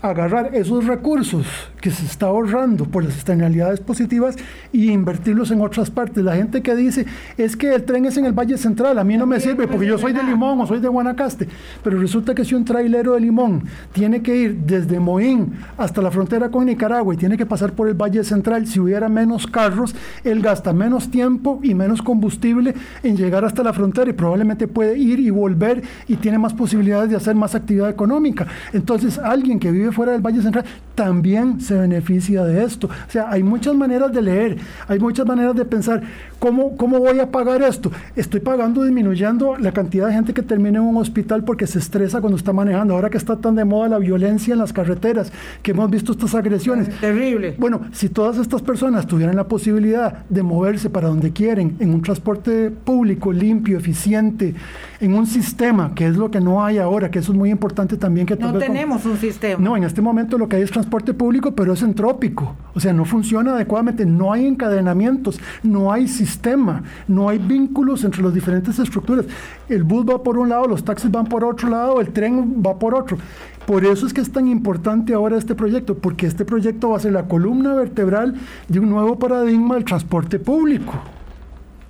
agarrar 0.01 0.53
esos 0.53 0.85
recursos 0.85 1.70
que 1.81 1.91
se 1.91 2.05
está 2.05 2.27
ahorrando 2.27 2.85
por 2.85 3.03
las 3.03 3.15
externalidades 3.15 3.79
positivas 3.79 4.35
y 4.71 4.91
invertirlos 4.91 5.51
en 5.51 5.61
otras 5.61 5.89
partes. 5.89 6.23
La 6.23 6.35
gente 6.35 6.61
que 6.61 6.75
dice, 6.75 7.05
es 7.37 7.57
que 7.57 7.73
el 7.73 7.83
tren 7.83 8.05
es 8.05 8.17
en 8.17 8.25
el 8.25 8.33
Valle 8.33 8.57
Central, 8.57 8.99
a 8.99 9.03
mí 9.03 9.17
no 9.17 9.25
me 9.25 9.39
sirve 9.39 9.67
porque 9.67 9.87
yo 9.87 9.97
soy 9.97 10.13
de 10.13 10.23
Limón 10.23 10.61
o 10.61 10.67
soy 10.67 10.79
de 10.79 10.87
Guanacaste, 10.87 11.47
pero 11.83 11.99
resulta 11.99 12.35
que 12.35 12.45
si 12.45 12.55
un 12.55 12.63
trailero 12.63 13.13
de 13.13 13.21
Limón 13.21 13.63
tiene 13.91 14.21
que 14.21 14.35
ir 14.35 14.57
desde 14.59 14.99
Moín 14.99 15.53
hasta 15.77 16.01
la 16.01 16.11
frontera 16.11 16.49
con 16.49 16.65
Nicaragua 16.65 17.13
y 17.13 17.17
tiene 17.17 17.37
que 17.37 17.45
pasar 17.45 17.73
por 17.73 17.87
el 17.87 17.95
Valle 17.95 18.23
Central, 18.23 18.67
si 18.67 18.79
hubiera 18.79 19.09
menos 19.09 19.47
carros, 19.47 19.95
él 20.23 20.41
gasta 20.41 20.73
menos 20.73 21.09
tiempo 21.09 21.59
y 21.63 21.73
menos 21.73 22.01
combustible 22.01 22.75
en 23.03 23.17
llegar 23.17 23.43
hasta 23.43 23.63
la 23.63 23.73
frontera 23.73 24.09
y 24.09 24.13
probablemente 24.13 24.67
puede 24.67 24.97
ir 24.97 25.19
y 25.19 25.29
volver 25.29 25.81
y 26.07 26.15
tiene 26.17 26.37
más 26.37 26.53
posibilidades 26.53 27.09
de 27.09 27.15
hacer 27.15 27.35
más 27.35 27.55
actividad 27.55 27.89
económica. 27.89 28.47
Entonces, 28.73 29.17
alguien 29.17 29.59
que 29.59 29.71
vive 29.71 29.91
fuera 29.91 30.11
del 30.11 30.21
Valle 30.21 30.41
Central 30.41 30.65
también 30.95 31.59
se 31.61 31.70
beneficia 31.75 32.43
de 32.43 32.63
esto. 32.63 32.87
O 32.87 33.11
sea, 33.11 33.29
hay 33.29 33.43
muchas 33.43 33.75
maneras 33.75 34.11
de 34.11 34.21
leer, 34.21 34.57
hay 34.87 34.99
muchas 34.99 35.25
maneras 35.25 35.55
de 35.55 35.65
pensar, 35.65 36.01
¿cómo, 36.39 36.75
cómo 36.77 36.99
voy 36.99 37.19
a 37.19 37.31
pagar 37.31 37.61
esto? 37.61 37.91
Estoy 38.15 38.39
pagando 38.39 38.83
disminuyendo 38.83 39.57
la 39.57 39.71
cantidad 39.71 40.07
de 40.07 40.13
gente 40.13 40.33
que 40.33 40.41
termina 40.41 40.79
en 40.79 40.85
un 40.85 40.97
hospital 40.97 41.43
porque 41.43 41.67
se 41.67 41.79
estresa 41.79 42.21
cuando 42.21 42.37
está 42.37 42.53
manejando. 42.53 42.95
Ahora 42.95 43.09
que 43.09 43.17
está 43.17 43.35
tan 43.37 43.55
de 43.55 43.65
moda 43.65 43.89
la 43.89 43.99
violencia 43.99 44.53
en 44.53 44.59
las 44.59 44.73
carreteras, 44.73 45.31
que 45.61 45.71
hemos 45.71 45.89
visto 45.89 46.11
estas 46.13 46.35
agresiones. 46.35 46.89
Terrible. 46.99 47.55
Bueno, 47.57 47.81
si 47.91 48.09
todas 48.09 48.37
estas 48.37 48.61
personas 48.61 49.05
tuvieran 49.07 49.35
la 49.35 49.47
posibilidad 49.47 50.25
de 50.29 50.43
moverse 50.43 50.89
para 50.89 51.07
donde 51.07 51.31
quieren, 51.31 51.75
en 51.79 51.93
un 51.93 52.01
transporte 52.01 52.71
público 52.71 53.31
limpio, 53.31 53.77
eficiente, 53.77 54.55
en 54.99 55.13
un 55.13 55.27
sistema, 55.27 55.93
que 55.95 56.07
es 56.07 56.15
lo 56.15 56.31
que 56.31 56.39
no 56.39 56.63
hay 56.63 56.77
ahora, 56.77 57.11
que 57.11 57.19
eso 57.19 57.31
es 57.31 57.37
muy 57.37 57.49
importante 57.49 57.97
también 57.97 58.25
que 58.25 58.35
No 58.35 58.57
tenemos 58.57 59.05
un 59.05 59.17
sistema. 59.17 59.61
No, 59.61 59.77
en 59.77 59.83
este 59.83 60.01
momento 60.01 60.37
lo 60.37 60.47
que 60.47 60.55
hay 60.55 60.61
es 60.61 60.71
transporte 60.71 61.13
público, 61.13 61.53
pero 61.53 61.60
es 61.69 61.81
entrópico, 61.81 62.55
o 62.73 62.79
sea, 62.79 62.93
no 62.93 63.05
funciona 63.05 63.53
adecuadamente, 63.53 64.05
no 64.05 64.33
hay 64.33 64.45
encadenamientos, 64.45 65.39
no 65.63 65.91
hay 65.91 66.07
sistema, 66.07 66.83
no 67.07 67.29
hay 67.29 67.37
vínculos 67.37 68.03
entre 68.03 68.21
las 68.23 68.33
diferentes 68.33 68.79
estructuras. 68.79 69.25
El 69.69 69.83
bus 69.83 70.05
va 70.05 70.23
por 70.23 70.37
un 70.37 70.49
lado, 70.49 70.67
los 70.67 70.83
taxis 70.83 71.11
van 71.11 71.25
por 71.25 71.43
otro 71.43 71.69
lado, 71.69 72.01
el 72.01 72.11
tren 72.11 72.61
va 72.65 72.77
por 72.77 72.95
otro. 72.95 73.17
Por 73.65 73.85
eso 73.85 74.07
es 74.07 74.13
que 74.13 74.21
es 74.21 74.31
tan 74.31 74.47
importante 74.47 75.13
ahora 75.13 75.37
este 75.37 75.55
proyecto, 75.55 75.97
porque 75.97 76.25
este 76.25 76.45
proyecto 76.45 76.89
va 76.89 76.97
a 76.97 76.99
ser 76.99 77.13
la 77.13 77.27
columna 77.27 77.73
vertebral 77.75 78.35
de 78.67 78.79
un 78.79 78.89
nuevo 78.89 79.19
paradigma 79.19 79.75
del 79.75 79.85
transporte 79.85 80.39
público. 80.39 80.93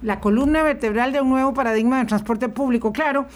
La 0.01 0.19
columna 0.19 0.63
vertebral 0.63 1.13
de 1.13 1.21
un 1.21 1.29
nuevo 1.29 1.53
paradigma 1.53 1.99
del 1.99 2.07
transporte 2.07 2.49
público, 2.49 2.91
claro 2.91 3.27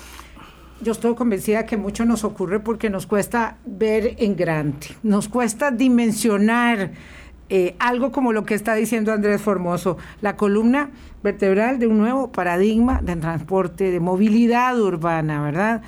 yo 0.82 0.92
estoy 0.92 1.16
convencida 1.16 1.66
que 1.66 1.78
mucho 1.78 2.06
nos 2.06 2.24
ocurre 2.24 2.60
porque 2.60 2.90
nos 2.90 3.08
cuesta 3.08 3.58
ver 3.66 4.16
en 4.20 4.36
grande, 4.36 4.88
nos 5.04 5.28
cuesta 5.28 5.72
dimensionar 5.72 6.92
eh, 7.50 7.76
algo 7.78 8.12
como 8.12 8.34
lo 8.34 8.44
que 8.44 8.56
está 8.56 8.74
diciendo 8.74 9.14
Andrés 9.14 9.42
Formoso, 9.42 9.98
la 10.22 10.36
columna 10.36 10.90
vertebral 11.24 11.80
de 11.80 11.88
un 11.88 12.00
nuevo 12.00 12.32
paradigma 12.32 13.02
de 13.02 13.16
transporte, 13.16 13.92
de 13.92 14.00
movilidad 14.00 14.80
urbana, 14.80 15.44
¿verdad? 15.44 15.82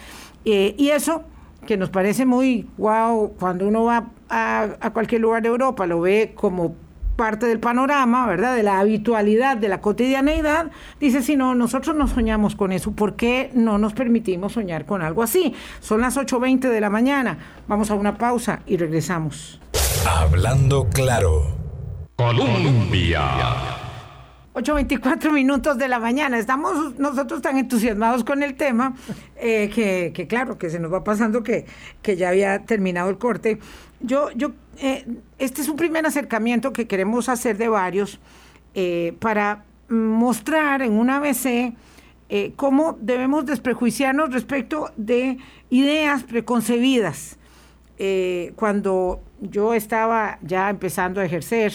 Eh, 0.45 0.75
y 0.77 0.89
eso 0.89 1.23
que 1.65 1.75
nos 1.75 1.89
parece 1.89 2.25
muy 2.25 2.69
wow 2.77 3.33
cuando 3.39 3.67
uno 3.67 3.83
va 3.83 4.11
a, 4.29 4.67
a 4.79 4.93
cualquier 4.93 5.21
lugar 5.21 5.41
de 5.41 5.49
Europa, 5.49 5.87
lo 5.87 5.99
ve 6.01 6.33
como 6.35 6.75
parte 7.17 7.45
del 7.47 7.59
panorama, 7.59 8.25
¿verdad? 8.25 8.55
De 8.55 8.63
la 8.63 8.79
habitualidad, 8.79 9.57
de 9.57 9.67
la 9.67 9.81
cotidianeidad, 9.81 10.71
dice, 11.01 11.21
si 11.21 11.35
no, 11.35 11.55
nosotros 11.55 11.95
no 11.97 12.07
soñamos 12.07 12.55
con 12.55 12.71
eso, 12.71 12.91
¿por 12.93 13.17
qué 13.17 13.51
no 13.53 13.77
nos 13.77 13.93
permitimos 13.93 14.53
soñar 14.53 14.85
con 14.85 15.01
algo 15.01 15.23
así? 15.23 15.53
Son 15.81 15.99
las 15.99 16.15
8.20 16.15 16.69
de 16.69 16.79
la 16.79 16.89
mañana, 16.89 17.37
vamos 17.67 17.91
a 17.91 17.95
una 17.95 18.17
pausa 18.17 18.61
y 18.65 18.77
regresamos. 18.77 19.59
Hablando 20.07 20.87
claro. 20.89 21.57
Colombia. 22.15 23.21
8.24 24.57 25.31
minutos 25.31 25.77
de 25.77 25.87
la 25.87 25.99
mañana. 25.99 26.39
Estamos 26.39 26.97
nosotros 26.97 27.43
tan 27.43 27.57
entusiasmados 27.57 28.23
con 28.23 28.41
el 28.41 28.55
tema 28.55 28.95
eh, 29.35 29.69
que, 29.69 30.27
claro, 30.27 30.57
que 30.57 30.71
se 30.71 30.79
nos 30.79 30.91
va 30.91 31.03
pasando 31.03 31.43
que, 31.43 31.67
que 32.01 32.15
ya 32.15 32.29
había 32.29 32.65
terminado 32.65 33.09
el 33.09 33.19
corte. 33.19 33.59
Yo, 33.99 34.31
yo, 34.31 34.53
eh, 34.79 35.05
este 35.37 35.61
es 35.61 35.69
un 35.69 35.75
primer 35.75 36.05
acercamiento 36.05 36.73
que 36.73 36.87
queremos 36.87 37.29
hacer 37.29 37.57
de 37.57 37.67
varios 37.67 38.19
eh, 38.73 39.15
para 39.19 39.63
mostrar 39.89 40.81
en 40.81 40.93
un 40.93 41.09
ABC 41.09 41.73
cómo 42.57 42.97
debemos 42.99 43.45
desprejuiciarnos 43.45 44.33
respecto 44.33 44.91
de 44.97 45.37
ideas 45.69 46.23
preconcebidas. 46.23 47.37
cuando 48.57 49.21
yo 49.39 49.73
estaba 49.73 50.37
ya 50.41 50.69
empezando 50.69 51.21
a 51.21 51.25
ejercer 51.25 51.71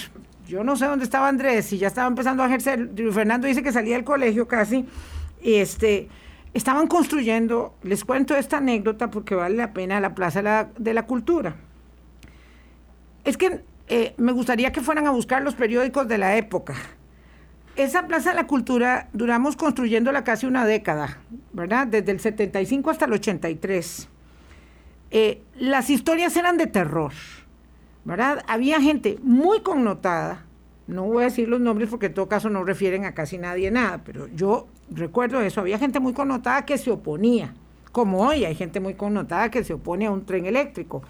yo 0.53 0.65
no 0.65 0.77
sé 0.77 0.85
dónde 0.85 1.05
estaba 1.05 1.29
Andrés, 1.29 1.65
si 1.65 1.79
ya 1.79 1.89
estaba 1.89 2.09
empezando 2.09 2.43
a 2.43 2.47
ejercer. 2.47 2.91
Fernando 3.13 3.47
dice 3.47 3.63
que 3.63 3.73
salía 3.73 3.95
del 3.95 4.05
colegio 4.05 4.47
casi. 4.47 4.85
Este, 5.43 6.09
estaban 6.53 6.89
construyendo, 6.89 7.75
les 7.83 8.05
cuento 8.05 8.37
esta 8.37 8.59
anécdota 8.59 9.11
porque 9.11 9.35
vale 9.35 9.57
la 9.57 9.73
pena, 9.73 9.99
la 9.99 10.15
Plaza 10.15 10.69
de 10.77 10.95
la, 10.95 11.07
Cultura. 11.07 11.57
Es 13.25 13.37
que 13.37 13.65
eh, 13.89 14.15
me 14.17 14.33
gustaría 14.33 14.73
que 14.73 14.81
fueran 14.81 15.07
a 15.07 15.11
buscar 15.11 15.43
los 15.43 15.55
periódicos 15.55 16.09
de 16.09 16.19
la 16.19 16.37
época. 16.37 16.75
Esa 17.77 18.07
Plaza 18.07 18.31
de 18.31 18.37
la 18.37 18.47
Cultura 18.47 19.09
duramos 19.13 19.57
construyéndola 19.57 20.25
casi 20.25 20.47
una 20.47 20.67
década, 20.67 21.19
¿verdad? 21.53 21.87
Desde 21.87 22.13
el 22.13 22.21
75 22.21 22.91
hasta 22.91 23.07
el 23.07 23.13
83. 23.15 24.09
Eh, 25.11 25.43
las 25.57 25.91
historias 25.91 26.37
eran 26.37 26.57
de 26.57 26.67
terror 26.67 27.13
¿verdad? 28.05 28.43
Había 28.49 28.81
gente 28.81 29.19
muy 29.23 29.61
connotada, 29.61 30.45
no 30.87 31.05
voy 31.05 31.23
a 31.23 31.27
decir 31.27 31.49
los 31.49 31.61
nombres 31.61 31.89
porque 31.89 32.07
en 32.07 32.15
todo 32.15 32.29
caso 32.29 32.51
no 32.51 32.65
refieren 32.65 33.05
a 33.05 33.15
casi 33.15 33.39
nadie 33.39 33.71
nada, 33.71 34.03
pero 34.05 34.29
yo 34.35 34.67
recuerdo 34.91 35.41
eso, 35.41 35.61
había 35.61 35.79
gente 35.79 36.01
muy 36.01 36.13
connotada 36.13 36.65
que 36.65 36.79
se 36.79 36.91
oponía, 36.91 37.55
como 37.93 38.27
hoy 38.27 38.45
hay 38.45 38.55
gente 38.55 38.81
muy 38.81 38.95
connotada 38.95 39.51
que 39.51 39.65
se 39.65 39.75
opone 39.75 40.07
a 40.07 40.11
un 40.11 40.25
tren 40.25 40.47
eléctrico, 40.47 41.03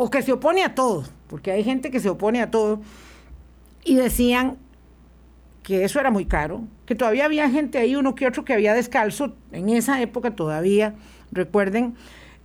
o 0.00 0.10
que 0.10 0.22
se 0.22 0.30
opone 0.30 0.62
a 0.62 0.76
todo, 0.76 1.02
porque 1.26 1.50
hay 1.50 1.64
gente 1.64 1.90
que 1.90 1.98
se 1.98 2.08
opone 2.08 2.40
a 2.40 2.52
todo, 2.52 2.80
y 3.82 3.96
decían 3.96 4.56
que 5.64 5.82
eso 5.82 5.98
era 5.98 6.12
muy 6.12 6.24
caro, 6.24 6.62
que 6.86 6.94
todavía 6.94 7.24
había 7.24 7.50
gente 7.50 7.78
ahí, 7.78 7.96
uno 7.96 8.14
que 8.14 8.28
otro 8.28 8.44
que 8.44 8.52
había 8.52 8.74
descalzo, 8.74 9.34
en 9.50 9.68
esa 9.70 10.00
época 10.00 10.36
todavía, 10.36 10.94
recuerden, 11.32 11.96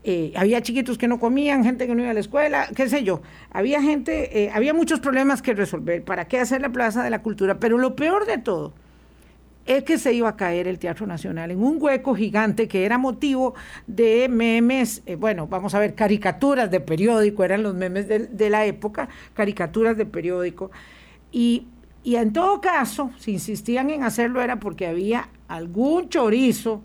eh, 0.04 0.34
había 0.36 0.63
chiquitos 0.63 0.98
que 0.98 1.08
no 1.08 1.20
comían, 1.20 1.63
gente 1.63 1.86
que 1.86 1.94
no 1.94 2.02
iba 2.02 2.10
a 2.10 2.16
la 2.16 2.22
escuela, 2.22 2.68
qué 2.76 2.89
sé 2.89 3.04
yo. 3.04 3.22
Había 3.52 3.84
gente, 3.84 4.46
eh, 4.46 4.52
había 4.52 4.74
muchos 4.74 5.00
problemas 5.00 5.44
que 5.44 5.54
resolver. 5.54 6.04
¿Para 6.04 6.28
qué 6.28 6.39
hacer 6.39 6.60
la 6.60 6.72
Plaza 6.72 7.04
de 7.04 7.12
la 7.12 7.22
Cultura? 7.22 7.60
Pero 7.60 7.78
lo 7.78 7.96
peor 7.96 8.26
de 8.26 8.39
todo 8.39 8.74
es 9.65 9.84
que 9.84 9.97
se 9.97 10.13
iba 10.13 10.30
a 10.30 10.36
caer 10.36 10.67
el 10.67 10.80
Teatro 10.80 11.08
Nacional 11.08 11.52
en 11.52 11.63
un 11.63 11.78
hueco 11.80 12.15
gigante 12.15 12.67
que 12.67 12.86
era 12.86 12.97
motivo 12.97 13.54
de 13.88 14.28
memes, 14.30 15.02
eh, 15.06 15.15
bueno, 15.15 15.47
vamos 15.47 15.73
a 15.73 15.80
ver, 15.80 15.95
caricaturas 15.95 16.69
de 16.69 16.80
periódico, 16.80 17.43
eran 17.43 17.63
los 17.63 17.73
memes 17.73 18.08
de, 18.08 18.49
la 18.49 18.65
época, 18.65 19.08
caricaturas 19.34 19.95
de 19.95 20.06
periódico. 20.06 20.71
Y, 21.32 21.67
y 22.04 22.15
en 22.15 22.34
todo 22.34 22.60
caso, 22.60 23.12
si 23.17 23.32
insistían 23.32 23.89
en 23.89 24.04
hacerlo 24.04 24.41
era 24.41 24.60
porque 24.60 24.88
había 24.88 25.30
algún 25.47 26.10
chorizo 26.10 26.84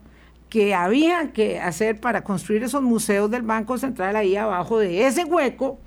que 0.49 0.75
había 0.75 1.33
que 1.33 1.61
hacer 1.61 2.01
para 2.01 2.23
construir 2.23 2.63
esos 2.63 2.83
museos 2.83 3.31
del 3.31 3.43
Banco 3.43 3.77
Central 3.77 4.17
ahí 4.17 4.37
abajo 4.37 4.79
de 4.79 5.07
ese 5.07 5.25
hueco 5.25 5.79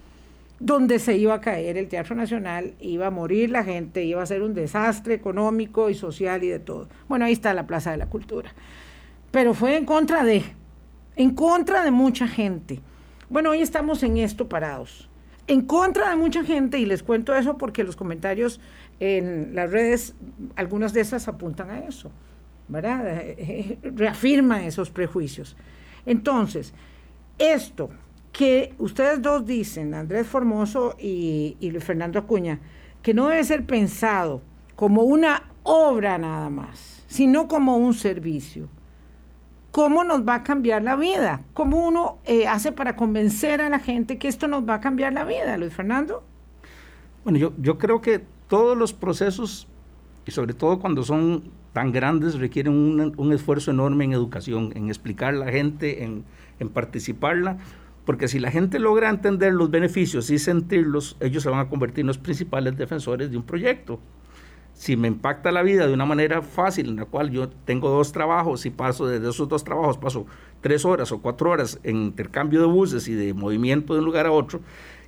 donde 0.62 1.00
se 1.00 1.17
iba 1.17 1.34
a 1.34 1.41
caer 1.41 1.76
el 1.76 1.88
Teatro 1.88 2.15
Nacional, 2.15 2.76
iba 2.80 3.08
a 3.08 3.10
morir 3.10 3.50
la 3.50 3.63
gente, 3.63 4.04
iba 4.04 4.21
a 4.21 4.26
ser 4.28 4.43
un 4.43 4.54
desastre 4.54 5.15
económico 5.15 5.89
y 5.89 5.95
social 5.95 6.43
y 6.43 6.50
de 6.50 6.60
todo. 6.60 6.88
Bueno, 7.10 7.26
ahí 7.26 7.34
está 7.34 7.54
la 7.56 7.65
Plaza 7.65 7.89
de 7.89 7.97
la 7.97 8.06
Cultura. 8.06 8.54
Pero 9.32 9.56
fue 9.56 9.76
en 9.76 9.86
contra 9.86 10.24
de, 10.24 10.43
en 11.15 11.32
contra 11.32 11.84
de 11.84 11.89
mucha 11.89 12.28
gente. 12.28 12.80
Bueno, 13.28 13.50
hoy 13.50 13.62
estamos 13.62 14.04
en 14.04 14.17
esto 14.17 14.47
parados. 14.47 15.10
En 15.47 15.62
contra 15.62 16.12
de 16.12 16.15
mucha 16.15 16.43
gente, 16.43 16.78
y 16.78 16.86
les 16.86 17.02
cuento 17.02 17.36
eso 17.36 17.58
porque 17.58 17.84
los 17.84 17.95
comentarios 17.95 18.62
en 19.00 19.56
las 19.56 19.71
redes, 19.71 20.13
algunas 20.56 20.93
de 20.93 21.02
esas 21.02 21.28
apuntan 21.28 21.71
a 21.71 21.80
eso. 21.80 22.12
¿verdad? 22.67 23.06
Eh, 23.38 23.78
reafirma 23.82 24.63
esos 24.65 24.91
prejuicios. 24.91 25.56
Entonces, 26.06 26.74
esto 27.38 27.89
que 28.32 28.74
ustedes 28.78 29.22
dos 29.22 29.46
dicen, 29.46 29.94
Andrés 29.94 30.28
Formoso 30.28 30.96
y, 31.00 31.58
y 31.60 31.72
Fernando 31.80 32.20
Acuña, 32.20 32.60
que 33.02 33.13
no 33.13 33.28
debe 33.28 33.44
ser 33.44 33.65
pensado 33.65 34.41
como 34.76 35.04
una 35.04 35.44
obra 35.63 36.17
nada 36.17 36.50
más, 36.50 37.04
sino 37.08 37.48
como 37.48 37.78
un 37.78 37.94
servicio. 37.94 38.67
¿Cómo 39.72 40.04
nos 40.04 40.28
va 40.28 40.36
a 40.36 40.44
cambiar 40.44 40.84
la 40.84 40.96
vida? 40.96 41.41
¿Cómo 41.54 41.88
uno 41.88 42.17
eh, 42.26 42.48
hace 42.48 42.72
para 42.72 42.96
convencer 42.96 43.62
a 43.62 43.70
la 43.70 43.80
gente 43.80 44.17
que 44.17 44.28
esto 44.28 44.48
nos 44.48 44.67
va 44.67 44.76
a 44.76 44.80
cambiar 44.82 45.13
la 45.13 45.24
vida, 45.24 45.58
Luis 45.58 45.74
Fernando? 45.74 46.24
Bueno, 47.24 47.39
yo, 47.39 47.54
yo 47.58 47.78
creo 47.78 48.02
que 48.02 48.22
todos 48.48 48.78
los 48.78 48.91
procesos, 48.91 49.67
y 50.26 50.32
sobre 50.32 50.54
todo 50.54 50.80
cuando 50.80 51.04
son 51.04 51.52
tan 51.74 51.91
grandes 51.91 52.38
requieren 52.38 52.74
un, 53.17 53.34
esfuerzo 53.34 53.72
enorme 53.72 54.04
en 54.04 54.13
educación, 54.13 54.72
en 54.76 54.89
explicar 54.89 55.34
a 55.34 55.38
la 55.38 55.52
gente, 55.52 56.04
en, 56.04 56.26
participarla, 56.74 57.58
porque 58.06 58.28
si 58.28 58.40
la 58.40 58.52
gente 58.52 58.80
logra 58.80 59.10
entender 59.10 59.54
los 59.54 59.70
beneficios 59.70 60.30
y 60.30 60.40
sentirlos, 60.40 61.18
ellos 61.20 61.44
se 61.44 61.50
van 61.50 61.60
a 61.60 61.70
convertir 61.70 62.02
en 62.02 62.08
los 62.08 62.18
principales 62.18 62.78
defensores 62.78 63.32
de 63.32 63.38
un 63.38 63.44
proyecto. 63.44 64.00
Si 64.74 64.96
me 64.96 65.08
impacta 65.08 65.52
la 65.52 65.62
vida 65.62 65.86
de 65.86 65.94
una 65.94 66.06
manera 66.06 66.42
fácil, 66.42 66.90
en 66.90 66.96
la 66.96 67.06
cual 67.06 67.30
yo 67.30 67.50
tengo 67.50 67.90
dos 67.90 68.12
trabajos 68.12 68.66
y 68.66 68.72
paso 68.72 69.06
desde 69.06 69.30
esos 69.30 69.48
dos 69.48 69.64
trabajos, 69.64 69.98
paso 69.98 70.26
tres 70.62 70.86
horas 70.86 71.12
o 71.12 71.22
cuatro 71.22 71.52
horas 71.52 71.80
en 71.84 71.98
intercambio 71.98 72.62
de 72.62 72.68
buses 72.68 73.08
y 73.08 73.14
de 73.14 73.34
movimiento 73.34 73.94
de 73.94 74.00
un 74.00 74.06
lugar 74.06 74.26
a 74.26 74.32
otro, 74.32 74.62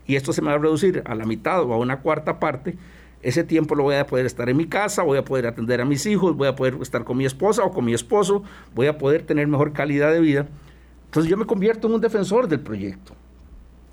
y 0.05 0.15
esto 0.15 0.33
se 0.33 0.41
me 0.41 0.49
va 0.49 0.55
a 0.55 0.59
reducir 0.59 1.01
a 1.05 1.15
la 1.15 1.25
mitad 1.25 1.63
o 1.63 1.73
a 1.73 1.77
una 1.77 2.01
cuarta 2.01 2.39
parte, 2.39 2.77
ese 3.23 3.45
tiempo 3.45 3.73
lo 3.73 3.83
voy 3.83 3.95
a 3.95 4.05
poder 4.05 4.25
estar 4.25 4.49
en 4.49 4.57
mi 4.57 4.67
casa, 4.67 5.01
voy 5.01 5.17
a 5.17 5.23
poder 5.23 5.47
atender 5.47 5.79
a 5.79 5.85
mis 5.85 6.05
hijos, 6.05 6.35
voy 6.35 6.49
a 6.49 6.55
poder 6.55 6.77
estar 6.81 7.05
con 7.05 7.17
mi 7.17 7.25
esposa 7.25 7.63
o 7.63 7.71
con 7.71 7.85
mi 7.85 7.93
esposo, 7.93 8.43
voy 8.75 8.87
a 8.87 8.97
poder 8.97 9.23
tener 9.23 9.47
mejor 9.47 9.71
calidad 9.71 10.11
de 10.11 10.19
vida. 10.19 10.47
Entonces 11.13 11.29
yo 11.29 11.37
me 11.37 11.45
convierto 11.45 11.87
en 11.87 11.93
un 11.93 12.01
defensor 12.01 12.47
del 12.47 12.61
proyecto. 12.61 13.13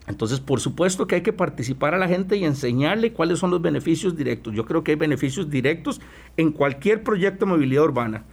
Entonces, 0.07 0.41
por 0.41 0.59
supuesto 0.59 1.07
que 1.07 1.17
hay 1.17 1.21
que 1.21 1.35
participar 1.35 1.93
a 1.93 1.99
la 1.99 2.09
gente 2.09 2.35
y 2.39 2.47
enseñarle 2.47 3.13
cuáles 3.13 3.39
son 3.39 3.51
los 3.51 3.61
beneficios 3.61 4.17
directos. 4.17 4.55
Yo 4.55 4.65
creo 4.65 4.83
que 4.83 4.93
hay 4.93 4.97
beneficios 4.97 5.51
directos 5.51 6.01
en 6.39 6.51
cualquier 6.51 7.03
proyecto 7.03 7.45
de 7.45 7.53
movilidad 7.53 7.85
urbana. 7.85 8.25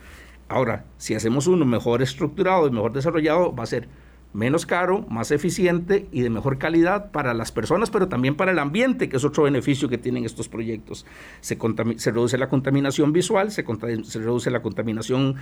Ahora, 0.47 0.85
si 0.95 1.15
hacemos 1.15 1.47
uno 1.47 1.65
mejor 1.65 2.01
estructurado 2.01 2.65
y 2.65 2.71
mejor 2.71 2.93
desarrollado, 2.93 3.53
va 3.53 3.63
a 3.63 3.65
ser 3.65 3.89
menos 4.37 4.67
caro, 4.67 5.03
más 5.09 5.31
eficiente 5.31 6.07
y 6.11 6.21
de 6.21 6.29
mejor 6.29 6.59
calidad 6.59 7.09
para 7.09 7.33
las 7.33 7.51
personas, 7.51 7.89
pero 7.89 8.07
también 8.07 8.35
para 8.35 8.51
el 8.51 8.59
ambiente, 8.59 9.09
que 9.09 9.17
es 9.17 9.25
otro 9.25 9.43
beneficio 9.43 9.89
que 9.89 9.97
tienen 9.97 10.25
estos 10.25 10.47
proyectos. 10.47 11.07
Se, 11.41 11.55
reduce 12.11 12.37
la 12.37 12.47
contaminación 12.47 13.13
visual, 13.13 13.49
se, 13.49 13.63
reduce 13.63 14.51
la 14.51 14.61
contaminación 14.61 15.37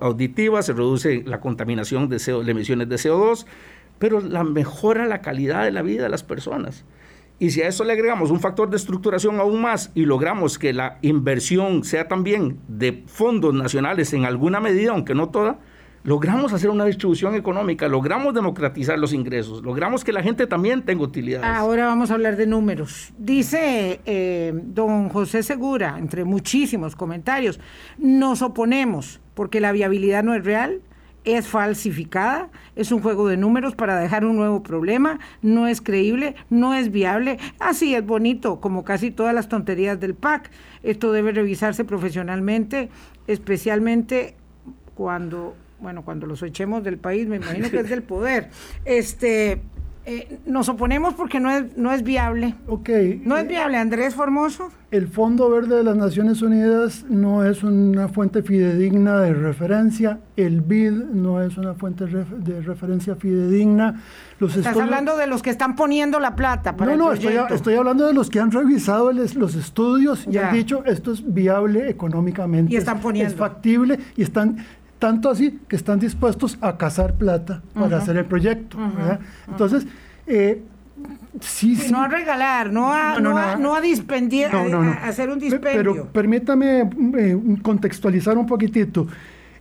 auditiva, 0.00 0.62
se 0.62 0.72
reduce 0.72 1.22
la 1.26 1.38
contaminación 1.40 2.08
de, 2.08 2.18
CO, 2.18 2.40
emisiones 2.40 2.88
de 2.88 2.96
CO2, 2.96 3.44
pero 3.98 4.20
la 4.22 4.42
mejora 4.42 5.04
la 5.04 5.20
calidad 5.20 5.64
de 5.64 5.70
la 5.70 5.82
vida 5.82 6.04
de 6.04 6.08
las 6.08 6.22
personas. 6.22 6.86
Y 7.38 7.50
si 7.50 7.60
a 7.60 7.68
eso 7.68 7.84
le 7.84 7.92
agregamos 7.92 8.30
un 8.30 8.40
factor 8.40 8.70
de 8.70 8.78
estructuración 8.78 9.38
aún 9.38 9.60
más 9.60 9.92
y 9.94 10.06
logramos 10.06 10.58
que 10.58 10.72
la 10.72 10.98
inversión 11.02 11.84
sea 11.84 12.08
también 12.08 12.58
de 12.68 13.04
fondos 13.06 13.52
nacionales 13.52 14.14
en 14.14 14.24
alguna 14.24 14.60
medida, 14.60 14.92
aunque 14.92 15.14
no 15.14 15.28
toda, 15.28 15.58
logramos 16.08 16.54
hacer 16.54 16.70
una 16.70 16.86
distribución 16.86 17.34
económica, 17.34 17.86
logramos 17.86 18.32
democratizar 18.32 18.98
los 18.98 19.12
ingresos, 19.12 19.62
logramos 19.62 20.04
que 20.04 20.12
la 20.14 20.22
gente 20.22 20.46
también 20.46 20.80
tenga 20.80 21.02
utilidades. 21.02 21.46
Ahora 21.46 21.84
vamos 21.84 22.10
a 22.10 22.14
hablar 22.14 22.36
de 22.36 22.46
números. 22.46 23.12
Dice 23.18 24.00
eh, 24.06 24.54
don 24.54 25.10
José 25.10 25.42
Segura, 25.42 25.96
entre 25.98 26.24
muchísimos 26.24 26.96
comentarios, 26.96 27.60
nos 27.98 28.40
oponemos 28.40 29.20
porque 29.34 29.60
la 29.60 29.70
viabilidad 29.70 30.24
no 30.24 30.34
es 30.34 30.42
real, 30.46 30.80
es 31.24 31.46
falsificada, 31.46 32.48
es 32.74 32.90
un 32.90 33.02
juego 33.02 33.28
de 33.28 33.36
números 33.36 33.74
para 33.74 34.00
dejar 34.00 34.24
un 34.24 34.36
nuevo 34.36 34.62
problema, 34.62 35.18
no 35.42 35.66
es 35.66 35.82
creíble, 35.82 36.36
no 36.48 36.72
es 36.72 36.90
viable, 36.90 37.38
así 37.60 37.94
es 37.94 38.06
bonito, 38.06 38.60
como 38.60 38.82
casi 38.82 39.10
todas 39.10 39.34
las 39.34 39.50
tonterías 39.50 40.00
del 40.00 40.14
PAC. 40.14 40.50
Esto 40.82 41.12
debe 41.12 41.32
revisarse 41.32 41.84
profesionalmente, 41.84 42.88
especialmente 43.26 44.36
cuando, 44.94 45.54
bueno, 45.80 46.04
cuando 46.04 46.26
los 46.26 46.42
echemos 46.42 46.82
del 46.84 46.98
país, 46.98 47.28
me 47.28 47.36
imagino 47.36 47.70
que 47.70 47.80
es 47.80 47.90
del 47.90 48.02
poder. 48.02 48.50
Este, 48.84 49.62
eh, 50.10 50.38
nos 50.46 50.70
oponemos 50.70 51.12
porque 51.12 51.38
no 51.38 51.50
es, 51.50 51.76
no 51.76 51.92
es 51.92 52.02
viable. 52.02 52.54
Ok. 52.66 52.88
No 53.24 53.36
es 53.36 53.46
viable, 53.46 53.76
Andrés 53.76 54.14
Formoso. 54.14 54.70
El 54.90 55.06
Fondo 55.06 55.50
Verde 55.50 55.76
de 55.76 55.82
las 55.82 55.98
Naciones 55.98 56.40
Unidas 56.40 57.04
no 57.10 57.44
es 57.44 57.62
una 57.62 58.08
fuente 58.08 58.42
fidedigna 58.42 59.20
de 59.20 59.34
referencia, 59.34 60.20
el 60.34 60.62
BID 60.62 60.92
no 61.12 61.42
es 61.42 61.58
una 61.58 61.74
fuente 61.74 62.06
de 62.06 62.62
referencia 62.62 63.16
fidedigna. 63.16 64.02
Los 64.38 64.56
Estás 64.56 64.78
hablando 64.78 65.18
de 65.18 65.26
los 65.26 65.42
que 65.42 65.50
están 65.50 65.76
poniendo 65.76 66.20
la 66.20 66.34
plata 66.34 66.74
para 66.74 66.92
No, 66.92 66.96
no, 66.96 67.12
estoy, 67.12 67.34
estoy, 67.50 67.74
hablando 67.74 68.06
de 68.06 68.14
los 68.14 68.30
que 68.30 68.40
han 68.40 68.50
revisado 68.50 69.12
los 69.12 69.54
estudios 69.56 70.26
y 70.26 70.38
han 70.38 70.54
dicho 70.54 70.82
esto 70.86 71.12
es 71.12 71.34
viable 71.34 71.90
económicamente. 71.90 72.72
Y 72.72 72.76
están 72.76 73.00
poniendo. 73.00 73.30
Es, 73.30 73.38
factible 73.38 73.98
y 74.16 74.22
están 74.22 74.56
tanto 74.98 75.30
así 75.30 75.60
que 75.68 75.76
están 75.76 75.98
dispuestos 75.98 76.58
a 76.60 76.76
cazar 76.76 77.14
plata 77.14 77.62
para 77.74 77.98
hacer 77.98 78.16
el 78.16 78.24
proyecto. 78.24 78.78
Entonces, 79.48 79.86
eh, 80.26 80.62
sí, 81.40 81.78
No 81.90 82.02
a 82.02 82.08
regalar, 82.08 82.72
no 82.72 82.92
a, 82.92 83.20
no, 83.20 83.74
a, 83.74 83.80
dispendiar, 83.80 84.54
a, 84.54 85.06
hacer 85.06 85.30
un 85.30 85.38
dispendio. 85.38 85.94
Pero 85.94 86.06
permítame 86.06 86.90
eh, 87.16 87.38
contextualizar 87.62 88.36
un 88.36 88.46
poquitito. 88.46 89.06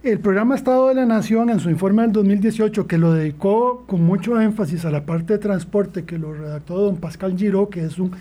El 0.04 0.20
programa 0.20 0.56
Estado 0.56 0.90
de 0.90 0.96
la 0.96 1.06
Nación, 1.06 1.50
en 1.50 1.60
su 1.60 1.70
informe 1.70 2.04
del 2.04 2.12
2018, 2.14 2.88
que 2.88 2.98
lo 2.98 3.14
dedicó 3.14 3.84
con 3.88 4.04
mucho 4.04 4.40
énfasis 4.40 4.86
a 4.86 4.92
la 4.92 5.06
parte 5.06 5.34
de 5.34 5.40
transporte, 5.40 6.06
que 6.06 6.18
lo 6.18 6.34
redactó 6.34 6.80
don 6.80 6.98
Pascal 6.98 7.36
Giro, 7.38 7.70
que 7.70 7.84
es 7.84 7.98
un 7.98 8.12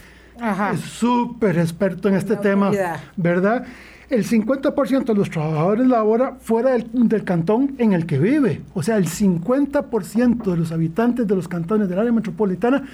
súper 0.77 1.59
experto 1.59 2.09
en 2.09 2.15
este 2.15 2.37
tema, 2.37 2.71
¿verdad? 3.17 3.67
El 4.09 4.25
50% 4.25 5.05
de 5.05 5.15
los 5.15 5.31
trabajadores 5.31 5.87
labora 5.87 6.37
fuera 6.41 6.71
del, 6.73 7.25
cantón 7.25 7.75
en 7.79 7.93
el 7.93 8.07
que 8.07 8.19
vive. 8.19 8.63
O 8.75 8.83
sea, 8.83 8.97
el 8.97 9.07
50% 9.07 10.45
de 10.45 10.57
los 10.57 10.73
habitantes 10.73 11.27
de 11.27 11.35
los 11.35 11.49
cantones 11.49 11.89
del 11.89 11.99
área 11.99 12.13
metropolitana 12.13 12.85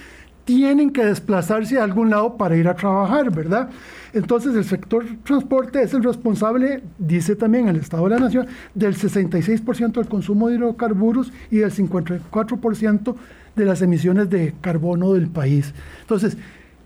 tienen 0.45 0.91
que 0.91 1.05
desplazarse 1.05 1.79
a 1.79 1.83
algún 1.83 2.09
lado 2.09 2.35
para 2.35 2.57
ir 2.57 2.67
a 2.67 2.75
trabajar, 2.75 3.31
¿verdad? 3.31 3.69
Entonces 4.11 4.55
el 4.55 4.65
sector 4.65 5.05
transporte 5.23 5.81
es 5.81 5.93
el 5.93 6.03
responsable, 6.03 6.83
dice 6.97 7.35
también 7.35 7.69
el 7.69 7.77
Estado 7.77 8.03
de 8.03 8.09
la 8.09 8.19
Nación, 8.19 8.47
del 8.73 8.95
66% 8.95 9.93
del 9.93 10.07
consumo 10.07 10.49
de 10.49 10.55
hidrocarburos 10.55 11.31
y 11.49 11.57
del 11.57 11.71
54% 11.71 13.15
de 13.55 13.65
las 13.65 13.81
emisiones 13.81 14.29
de 14.29 14.53
carbono 14.59 15.13
del 15.13 15.29
país. 15.29 15.73
Entonces, 16.01 16.37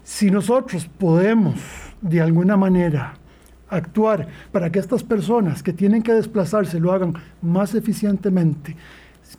si 0.03 0.29
nosotros 0.29 0.87
podemos 0.99 1.55
de 2.01 2.21
alguna 2.21 2.57
manera 2.57 3.15
actuar 3.69 4.27
para 4.51 4.71
que 4.71 4.79
estas 4.79 5.03
personas 5.03 5.63
que 5.63 5.73
tienen 5.73 6.03
que 6.03 6.13
desplazarse 6.13 6.79
lo 6.79 6.91
hagan 6.91 7.13
más 7.41 7.75
eficientemente, 7.75 8.75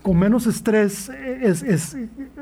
con 0.02 0.18
menos 0.18 0.46
estrés, 0.46 1.08
es, 1.08 1.96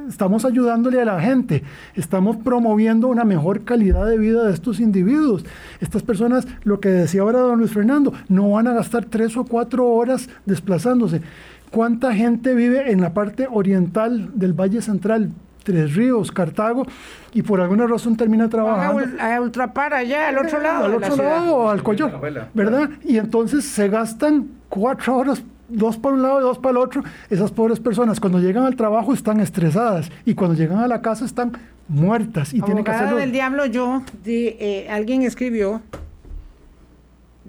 estamos 0.08 0.44
ayudándole 0.44 1.00
a 1.00 1.04
la 1.04 1.20
gente, 1.20 1.62
estamos 1.94 2.36
promoviendo 2.36 3.08
una 3.08 3.24
mejor 3.24 3.64
calidad 3.64 4.06
de 4.06 4.18
vida 4.18 4.44
de 4.44 4.52
estos 4.52 4.80
individuos. 4.80 5.44
Estas 5.80 6.02
personas, 6.02 6.46
lo 6.64 6.80
que 6.80 6.88
decía 6.88 7.22
ahora 7.22 7.40
don 7.40 7.58
Luis 7.58 7.72
Fernando, 7.72 8.12
no 8.28 8.50
van 8.50 8.66
a 8.66 8.74
gastar 8.74 9.04
tres 9.04 9.36
o 9.36 9.44
cuatro 9.44 9.88
horas 9.88 10.28
desplazándose. 10.44 11.22
¿Cuánta 11.70 12.14
gente 12.14 12.54
vive 12.54 12.90
en 12.90 13.00
la 13.00 13.14
parte 13.14 13.48
oriental 13.50 14.30
del 14.34 14.52
Valle 14.52 14.82
Central? 14.82 15.30
Tres 15.66 15.96
Ríos, 15.96 16.30
Cartago, 16.30 16.86
y 17.34 17.42
por 17.42 17.60
alguna 17.60 17.88
razón 17.88 18.16
termina 18.16 18.48
trabajando. 18.48 19.02
A, 19.20 19.40
Ultrapar, 19.40 19.94
allá, 19.94 20.28
al 20.28 20.38
otro 20.38 20.60
lado. 20.60 20.84
Al 20.84 20.94
otro 20.94 21.16
lado, 21.16 21.70
al 21.70 21.82
Coyol, 21.82 22.12
¿verdad? 22.54 22.90
Y 23.04 23.18
entonces 23.18 23.64
se 23.64 23.88
gastan 23.88 24.46
cuatro 24.68 25.16
horas 25.16 25.42
dos 25.68 25.96
para 25.96 26.14
un 26.14 26.22
lado 26.22 26.38
y 26.38 26.42
dos 26.42 26.58
para 26.58 26.70
el 26.70 26.76
otro, 26.76 27.02
esas 27.28 27.50
pobres 27.50 27.80
personas 27.80 28.20
cuando 28.20 28.38
llegan 28.38 28.62
al 28.62 28.76
trabajo 28.76 29.12
están 29.12 29.40
estresadas 29.40 30.12
y 30.24 30.34
cuando 30.36 30.54
llegan 30.54 30.78
a 30.78 30.86
la 30.86 31.02
casa 31.02 31.24
están 31.24 31.58
muertas 31.88 32.54
y 32.54 32.60
tienen 32.60 32.84
que 32.84 32.92
hacerlo. 32.92 33.16
del 33.16 33.32
diablo 33.32 33.66
yo, 33.66 34.02
de, 34.22 34.56
eh, 34.60 34.88
alguien 34.88 35.22
escribió 35.22 35.82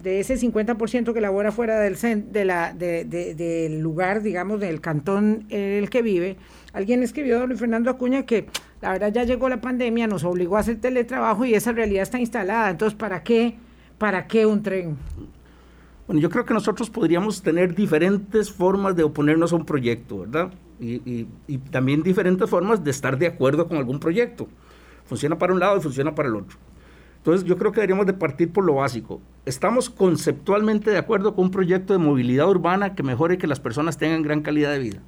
de 0.01 0.19
ese 0.19 0.35
50% 0.35 1.13
que 1.13 1.21
labora 1.21 1.51
fuera 1.51 1.79
del, 1.79 1.95
de 2.31 2.45
la, 2.45 2.73
del 2.73 3.79
lugar, 3.79 4.21
digamos, 4.23 4.59
del 4.59 4.81
cantón 4.81 5.45
en 5.49 5.83
el 5.83 5.89
que 5.91 6.01
vive, 6.01 6.37
alguien 6.77 7.01
escribió, 7.01 7.39
don 7.39 7.57
Fernando 7.57 7.89
Acuña, 7.89 8.25
que 8.25 8.47
la 8.81 8.91
verdad 8.91 9.11
ya 9.11 9.23
llegó 9.23 9.49
la 9.49 9.59
pandemia, 9.59 10.05
nos 10.05 10.23
obligó 10.23 10.57
a 10.57 10.59
hacer 10.59 10.79
teletrabajo 10.79 11.43
y 11.43 11.55
esa 11.55 11.71
realidad 11.71 12.03
está 12.03 12.19
instalada. 12.19 12.69
Entonces, 12.69 12.97
¿para 12.97 13.23
qué? 13.23 13.55
¿Para 13.97 14.27
qué 14.27 14.45
un 14.45 14.61
tren? 14.61 14.95
Bueno, 16.05 16.21
yo 16.21 16.29
creo 16.29 16.45
que 16.45 16.53
nosotros 16.53 16.89
podríamos 16.89 17.41
tener 17.41 17.73
diferentes 17.73 18.51
formas 18.51 18.95
de 18.95 19.03
oponernos 19.03 19.51
a 19.51 19.55
un 19.55 19.65
proyecto, 19.65 20.19
¿verdad? 20.19 20.53
Y, 20.79 21.27
y 21.47 21.57
también 21.57 22.03
diferentes 22.03 22.47
formas 22.47 22.83
de 22.83 22.91
estar 22.91 23.17
de 23.17 23.25
acuerdo 23.25 23.67
con 23.67 23.77
algún 23.77 23.99
proyecto. 23.99 24.47
Funciona 25.05 25.37
para 25.37 25.53
un 25.53 25.59
lado 25.59 25.77
y 25.77 25.81
funciona 25.81 26.13
para 26.13 26.29
el 26.29 26.35
otro. 26.35 26.57
Entonces 27.17 27.43
yo 27.43 27.57
creo 27.57 27.71
que 27.71 27.77
deberíamos 27.81 28.05
de 28.05 28.13
partir 28.13 28.53
por 28.53 28.63
lo 28.63 28.75
básico. 28.75 29.19
Estamos 29.45 29.89
conceptualmente 29.89 30.91
de 30.91 30.97
acuerdo 30.97 31.33
con 31.33 31.45
un 31.45 31.51
proyecto 31.51 31.93
de 31.93 31.99
movilidad 31.99 32.47
urbana 32.47 32.93
que 32.93 33.01
mejore 33.01 33.39
que 33.39 33.47
las 33.47 33.59
personas 33.59 33.97
tengan 33.97 34.21
gran 34.21 34.41
calidad 34.43 34.71
de 34.71 34.79
vida. 34.79 35.01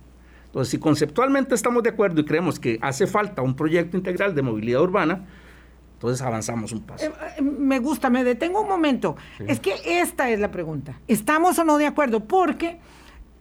Entonces, 0.50 0.72
si 0.72 0.80
conceptualmente 0.80 1.54
estamos 1.54 1.84
de 1.84 1.90
acuerdo 1.90 2.22
y 2.22 2.26
creemos 2.26 2.60
que 2.60 2.80
hace 2.82 3.06
falta 3.06 3.44
un 3.44 3.56
proyecto 3.56 3.98
integral 3.98 4.34
de 4.34 4.42
movilidad 4.42 4.82
urbana, 4.82 5.28
entonces 5.94 6.26
avanzamos 6.26 6.72
un 6.72 6.82
paso. 6.82 7.06
Eh, 7.06 7.12
eh, 7.38 7.42
me 7.44 7.78
gusta, 7.78 8.10
me 8.10 8.24
detengo 8.24 8.62
un 8.62 8.68
momento. 8.68 9.16
Es 9.46 9.60
que 9.60 9.76
esta 9.86 10.32
es 10.32 10.40
la 10.40 10.50
pregunta. 10.50 11.00
¿Estamos 11.08 11.60
o 11.60 11.64
no 11.64 11.78
de 11.78 11.86
acuerdo? 11.86 12.24
Porque 12.24 12.80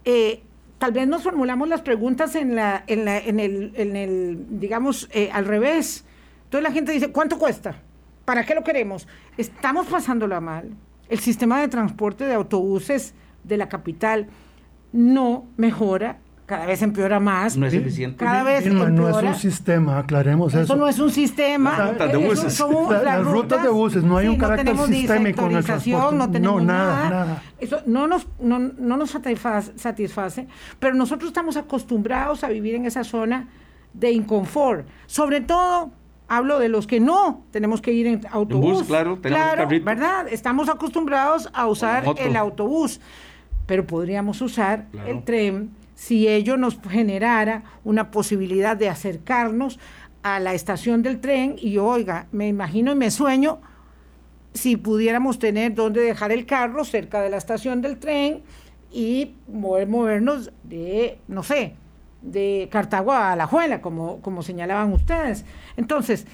eh, 0.05 0.43
tal 0.77 0.91
vez 0.91 1.07
nos 1.07 1.23
formulamos 1.23 1.67
las 1.67 1.81
preguntas 1.81 2.35
en, 2.35 2.55
la, 2.55 2.83
en, 2.85 3.05
la, 3.05 3.17
en, 3.17 3.39
el, 3.39 3.71
en 3.75 3.95
el, 3.95 4.59
digamos, 4.59 5.09
al 5.33 5.45
revés. 5.45 6.05
Entonces 6.43 6.69
la 6.69 6.71
gente 6.71 6.91
dice, 6.91 7.11
¿cuánto 7.11 7.39
cuesta? 7.39 7.81
¿Para 8.23 8.45
qué 8.45 8.53
lo 8.53 8.63
queremos? 8.63 9.07
Estamos 9.35 9.87
pasándola 9.87 10.39
mal. 10.39 10.69
El 11.07 11.17
sistema 11.17 11.59
de 11.59 11.69
transporte 11.69 12.25
de 12.25 12.35
autobuses 12.35 13.15
de 13.43 13.57
la 13.57 13.67
capital 13.67 14.27
no 14.91 15.47
mejora 15.57 16.19
cada 16.49 16.65
vez 16.65 16.81
empeora 16.81 17.19
más. 17.19 17.55
No 17.55 17.67
es 17.67 17.75
eficiente. 17.75 18.25
Cada 18.25 18.41
vez 18.41 18.65
empeora. 18.65 18.89
No 18.89 19.07
es 19.07 19.23
un 19.23 19.35
sistema, 19.35 19.99
aclaremos 19.99 20.51
eso. 20.51 20.63
Eso 20.63 20.75
no 20.75 20.87
es 20.87 20.97
un 20.97 21.11
sistema. 21.11 21.77
Las 21.77 21.89
rutas 21.91 22.11
de 22.11 22.17
buses. 22.17 22.59
las, 23.03 23.23
rutas, 23.23 23.63
de 23.63 23.69
buses, 23.69 24.03
no 24.03 24.17
hay 24.17 24.29
un 24.29 24.37
carácter 24.37 24.75
sistémico 24.75 25.45
en 25.45 25.57
el 25.57 25.63
transporte. 25.63 26.15
No 26.15 26.31
tenemos 26.31 26.63
nada, 26.63 27.09
nada. 27.11 27.43
Eso 27.59 27.83
no 27.85 28.07
nos, 28.07 28.27
no, 28.39 28.57
no 28.57 28.97
nos 28.97 29.11
satisface, 29.11 30.47
pero 30.79 30.95
nosotros 30.95 31.27
estamos 31.27 31.55
acostumbrados 31.55 32.43
a 32.43 32.49
vivir 32.49 32.73
en 32.73 32.85
esa 32.85 33.03
zona 33.03 33.47
de 33.93 34.11
inconfort. 34.11 34.87
Sobre 35.05 35.41
todo 35.41 35.91
Hablo 36.31 36.59
de 36.59 36.69
los 36.69 36.85
que 36.85 36.99
no 36.99 37.43
tenemos 37.49 37.81
que 37.81 37.91
ir 37.91 38.05
en 38.05 38.21
autobús. 38.29 38.83
claro, 38.83 39.19
claro 39.19 39.67
¿verdad? 39.81 40.27
Estamos 40.29 40.69
acostumbrados 40.69 41.49
a 41.53 41.65
usar 41.65 42.03
el 42.17 42.35
autobús, 42.35 43.01
pero 43.65 43.87
podríamos 43.87 44.39
usar 44.39 44.85
el 45.07 45.23
tren 45.23 45.71
si 45.99 46.29
ello 46.29 46.55
nos 46.55 46.79
generara 46.79 47.63
una 47.83 48.09
posibilidad 48.09 48.77
de 48.77 48.87
acercarnos 48.87 49.79
a 50.23 50.39
la 50.39 50.53
estación 50.53 51.03
del 51.03 51.19
tren 51.19 51.57
y 51.59 51.77
oiga, 51.77 52.27
me 52.31 52.47
imagino 52.47 52.93
y 52.93 52.95
me 52.95 53.11
sueño 53.11 53.59
si 54.53 54.77
pudiéramos 54.77 55.39
tener 55.39 55.75
donde 55.75 55.99
dejar 55.99 56.31
el 56.31 56.45
carro 56.45 56.85
cerca 56.85 57.21
de 57.21 57.29
la 57.29 57.35
estación 57.35 57.81
del 57.81 57.99
tren 57.99 58.43
y 58.93 59.35
movernos 59.49 60.53
de, 60.63 61.19
no 61.27 61.43
sé, 61.43 61.75
de 62.21 62.69
Cartago 62.71 63.11
a 63.11 63.35
La 63.35 63.45
Juela, 63.45 63.81
como, 63.81 64.21
como 64.21 64.41
señalaban 64.41 64.93
ustedes. 64.93 65.43
Entonces, 65.75 66.25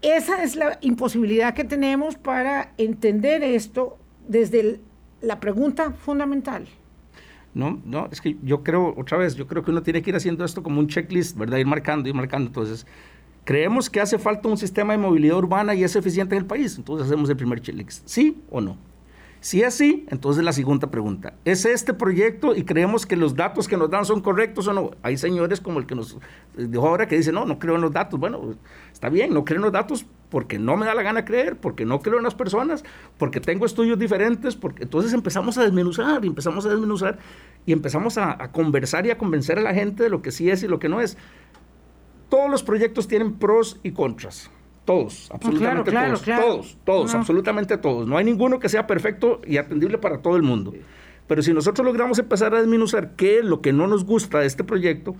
esa 0.00 0.42
es 0.42 0.56
la 0.56 0.78
imposibilidad 0.80 1.52
que 1.52 1.64
tenemos 1.64 2.16
para 2.16 2.72
entender 2.78 3.42
esto 3.42 3.98
desde 4.26 4.80
la 5.20 5.40
pregunta 5.40 5.92
fundamental. 5.92 6.66
No, 7.54 7.80
no, 7.84 8.08
es 8.10 8.20
que 8.20 8.36
yo 8.42 8.62
creo, 8.62 8.94
otra 8.96 9.16
vez, 9.16 9.36
yo 9.36 9.46
creo 9.46 9.62
que 9.62 9.70
uno 9.70 9.82
tiene 9.82 10.02
que 10.02 10.10
ir 10.10 10.16
haciendo 10.16 10.44
esto 10.44 10.62
como 10.62 10.80
un 10.80 10.88
checklist, 10.88 11.38
¿verdad? 11.38 11.58
Ir 11.58 11.66
marcando, 11.66 12.08
ir 12.08 12.14
marcando. 12.14 12.48
Entonces, 12.48 12.84
Creemos 13.44 13.90
que 13.90 14.00
hace 14.00 14.18
falta 14.18 14.48
un 14.48 14.56
sistema 14.56 14.94
de 14.94 14.98
movilidad 14.98 15.36
urbana 15.36 15.74
y 15.74 15.84
es 15.84 15.94
eficiente 15.96 16.34
en 16.34 16.42
el 16.42 16.46
país. 16.46 16.76
Entonces 16.78 17.06
hacemos 17.06 17.28
el 17.28 17.36
primer 17.36 17.60
chelix. 17.60 18.02
¿Sí 18.06 18.42
o 18.50 18.60
no? 18.60 18.78
Si 19.44 19.60
es 19.60 19.66
así, 19.66 20.06
entonces 20.08 20.42
la 20.42 20.54
segunda 20.54 20.90
pregunta, 20.90 21.34
¿es 21.44 21.66
este 21.66 21.92
proyecto 21.92 22.56
y 22.56 22.64
creemos 22.64 23.04
que 23.04 23.14
los 23.14 23.36
datos 23.36 23.68
que 23.68 23.76
nos 23.76 23.90
dan 23.90 24.06
son 24.06 24.22
correctos 24.22 24.68
o 24.68 24.72
no? 24.72 24.92
Hay 25.02 25.18
señores 25.18 25.60
como 25.60 25.80
el 25.80 25.84
que 25.84 25.94
nos 25.94 26.16
dijo 26.56 26.88
ahora 26.88 27.06
que 27.06 27.18
dice, 27.18 27.30
no, 27.30 27.44
no 27.44 27.58
creo 27.58 27.74
en 27.74 27.82
los 27.82 27.92
datos. 27.92 28.18
Bueno, 28.18 28.54
está 28.90 29.10
bien, 29.10 29.34
no 29.34 29.44
creo 29.44 29.56
en 29.56 29.64
los 29.64 29.72
datos 29.72 30.06
porque 30.30 30.58
no 30.58 30.78
me 30.78 30.86
da 30.86 30.94
la 30.94 31.02
gana 31.02 31.26
creer, 31.26 31.58
porque 31.58 31.84
no 31.84 32.00
creo 32.00 32.16
en 32.16 32.24
las 32.24 32.34
personas, 32.34 32.84
porque 33.18 33.38
tengo 33.38 33.66
estudios 33.66 33.98
diferentes, 33.98 34.56
porque 34.56 34.84
entonces 34.84 35.12
empezamos 35.12 35.58
a 35.58 35.62
desmenuzar 35.64 36.24
y 36.24 36.28
empezamos 36.28 36.64
a 36.64 36.70
desmenuzar 36.70 37.18
y 37.66 37.72
empezamos 37.72 38.16
a 38.16 38.50
conversar 38.50 39.04
y 39.04 39.10
a 39.10 39.18
convencer 39.18 39.58
a 39.58 39.62
la 39.62 39.74
gente 39.74 40.04
de 40.04 40.08
lo 40.08 40.22
que 40.22 40.32
sí 40.32 40.48
es 40.48 40.62
y 40.62 40.68
lo 40.68 40.78
que 40.78 40.88
no 40.88 41.02
es. 41.02 41.18
Todos 42.30 42.50
los 42.50 42.62
proyectos 42.62 43.08
tienen 43.08 43.34
pros 43.34 43.78
y 43.82 43.90
contras. 43.90 44.50
Todos, 44.84 45.30
absolutamente 45.32 45.90
todos, 45.90 46.22
todos, 46.22 46.78
todos, 46.84 47.14
absolutamente 47.14 47.78
todos. 47.78 48.06
No 48.06 48.18
hay 48.18 48.24
ninguno 48.24 48.58
que 48.58 48.68
sea 48.68 48.86
perfecto 48.86 49.40
y 49.46 49.56
atendible 49.56 49.96
para 49.98 50.18
todo 50.18 50.36
el 50.36 50.42
mundo. 50.42 50.74
Pero 51.26 51.42
si 51.42 51.54
nosotros 51.54 51.86
logramos 51.86 52.18
empezar 52.18 52.54
a 52.54 52.58
desmenuzar 52.58 53.12
qué 53.16 53.38
es 53.38 53.44
lo 53.44 53.62
que 53.62 53.72
no 53.72 53.86
nos 53.86 54.04
gusta 54.04 54.40
de 54.40 54.46
este 54.46 54.62
proyecto 54.62 55.16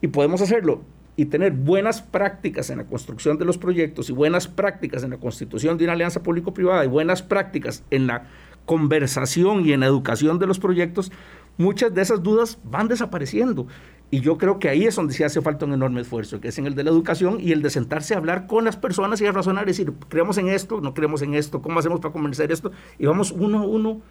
y 0.00 0.08
podemos 0.08 0.40
hacerlo 0.40 0.82
y 1.16 1.26
tener 1.26 1.52
buenas 1.52 2.02
prácticas 2.02 2.70
en 2.70 2.78
la 2.78 2.84
construcción 2.84 3.38
de 3.38 3.44
los 3.44 3.58
proyectos 3.58 4.08
y 4.08 4.12
buenas 4.12 4.48
prácticas 4.48 5.04
en 5.04 5.10
la 5.10 5.18
constitución 5.18 5.76
de 5.76 5.84
una 5.84 5.92
alianza 5.92 6.22
público-privada 6.22 6.84
y 6.84 6.88
buenas 6.88 7.22
prácticas 7.22 7.84
en 7.90 8.06
la 8.06 8.26
conversación 8.64 9.66
y 9.66 9.72
en 9.72 9.80
la 9.80 9.86
educación 9.86 10.38
de 10.38 10.46
los 10.46 10.58
proyectos, 10.58 11.12
muchas 11.58 11.94
de 11.94 12.02
esas 12.02 12.22
dudas 12.22 12.58
van 12.64 12.88
desapareciendo. 12.88 13.66
Y 14.14 14.20
yo 14.20 14.38
creo 14.38 14.60
que 14.60 14.68
ahí 14.68 14.84
es 14.84 14.94
donde 14.94 15.12
se 15.12 15.24
hace 15.24 15.40
falta 15.40 15.64
un 15.64 15.72
enorme 15.72 16.00
esfuerzo, 16.00 16.40
que 16.40 16.46
es 16.46 16.58
en 16.58 16.66
el 16.66 16.76
de 16.76 16.84
la 16.84 16.90
educación 16.90 17.38
y 17.40 17.50
el 17.50 17.62
de 17.62 17.70
sentarse 17.70 18.14
a 18.14 18.18
hablar 18.18 18.46
con 18.46 18.64
las 18.64 18.76
personas 18.76 19.20
y 19.20 19.26
a 19.26 19.32
razonar, 19.32 19.66
decir, 19.66 19.92
creemos 20.08 20.38
en 20.38 20.46
esto, 20.50 20.80
no 20.80 20.94
creemos 20.94 21.20
en 21.22 21.34
esto, 21.34 21.60
¿cómo 21.60 21.80
hacemos 21.80 21.98
para 21.98 22.12
convencer 22.12 22.52
esto? 22.52 22.70
Y 22.96 23.06
vamos 23.06 23.32
uno 23.32 23.58
a 23.58 23.62
uno 23.66 24.02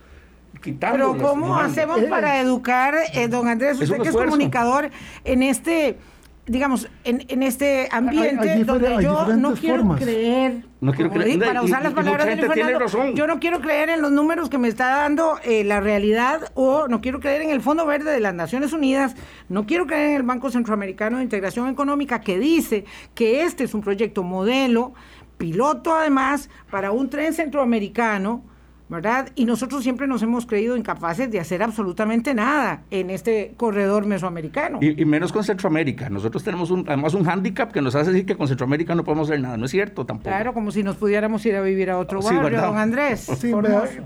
quitando. 0.61 1.13
Pero 1.13 1.17
¿cómo 1.17 1.57
hacemos 1.57 2.01
para 2.09 2.41
educar, 2.41 2.95
eh, 3.13 3.29
don 3.29 3.47
Andrés, 3.47 3.79
usted 3.79 4.01
que 4.01 4.09
es 4.09 4.13
comunicador, 4.13 4.89
en 5.23 5.41
este 5.41 5.97
digamos, 6.45 6.89
en, 7.06 7.23
en 7.29 7.41
este 7.41 7.88
ambiente 7.91 8.65
donde 8.65 9.01
yo 9.01 9.27
no 9.38 9.53
quiero 9.53 9.95
creer, 9.95 10.65
no 10.82 10.91
quiero 10.91 11.10
creer. 11.10 11.39
para 11.39 11.62
usar 11.62 11.82
las 11.82 11.93
palabras 11.93 12.27
de 12.27 12.36
Fernando, 12.36 13.13
yo 13.13 13.27
no 13.27 13.39
quiero 13.39 13.62
creer 13.62 13.89
en 13.89 14.01
los 14.01 14.12
números 14.12 14.49
que 14.49 14.58
me 14.58 14.67
está 14.67 14.89
dando 14.97 15.39
eh, 15.45 15.63
la 15.63 15.79
realidad 15.79 16.51
o 16.53 16.89
no 16.89 16.99
quiero 16.99 17.21
creer 17.21 17.43
en 17.43 17.49
el 17.49 17.62
Fondo 17.62 17.86
Verde 17.86 18.12
de 18.12 18.19
las 18.19 18.34
Naciones 18.34 18.73
Unidas, 18.73 19.15
no 19.47 19.65
quiero 19.65 19.88
creer 19.88 20.10
en 20.10 20.15
el 20.17 20.23
Banco 20.23 20.49
Centroamericano 20.49 21.17
de 21.17 21.23
Integración 21.23 21.69
Económica 21.69 22.19
que 22.19 22.38
dice 22.38 22.84
que 23.15 23.43
este 23.43 23.63
es 23.63 23.73
un 23.73 23.82
proyecto 23.82 24.23
modelo, 24.23 24.93
piloto 25.38 25.95
además, 25.95 26.49
para 26.69 26.91
un 26.91 27.10
tren 27.10 27.34
centroamericano 27.34 28.43
¿verdad? 28.89 29.30
Y 29.36 29.46
nosotros 29.46 29.84
siempre 29.84 30.08
nos 30.08 30.22
hemos 30.22 30.46
creído 30.46 30.78
incapaces 30.78 31.32
de 31.32 31.39
hacer 31.39 31.63
absolutamente 31.63 32.34
nada 32.34 32.84
en 32.91 33.10
este 33.10 33.54
corredor 33.58 34.06
mesoamericano. 34.06 34.80
Y, 34.82 35.06
menos 35.06 35.32
con 35.32 35.43
Centroamérica. 35.43 36.10
Nosotros 36.10 36.43
tenemos 36.43 36.72
un, 36.72 36.86
además 36.88 37.13
un 37.13 37.24
hándicap 37.24 37.72
que 37.72 37.82
nos 37.82 37.96
hace 37.96 38.12
decir 38.12 38.26
que 38.26 38.36
con 38.36 38.48
Centroamérica 38.48 38.96
no 38.96 39.04
podemos 39.04 39.30
hacer 39.30 39.41
nada. 39.41 39.58
No 39.58 39.65
es 39.65 39.72
cierto 39.72 40.06
tampoco. 40.06 40.30
Claro, 40.30 40.54
como 40.54 40.72
si 40.72 40.84
nos 40.84 40.96
pudiéramos 40.96 41.46
ir 41.46 41.56
a 41.56 41.62
vivir 41.62 41.89
a 41.89 41.98
otro 41.98 42.22
barrio, 42.22 42.62
don 42.62 42.78
Andrés. 42.78 43.28
Sí, 43.38 43.52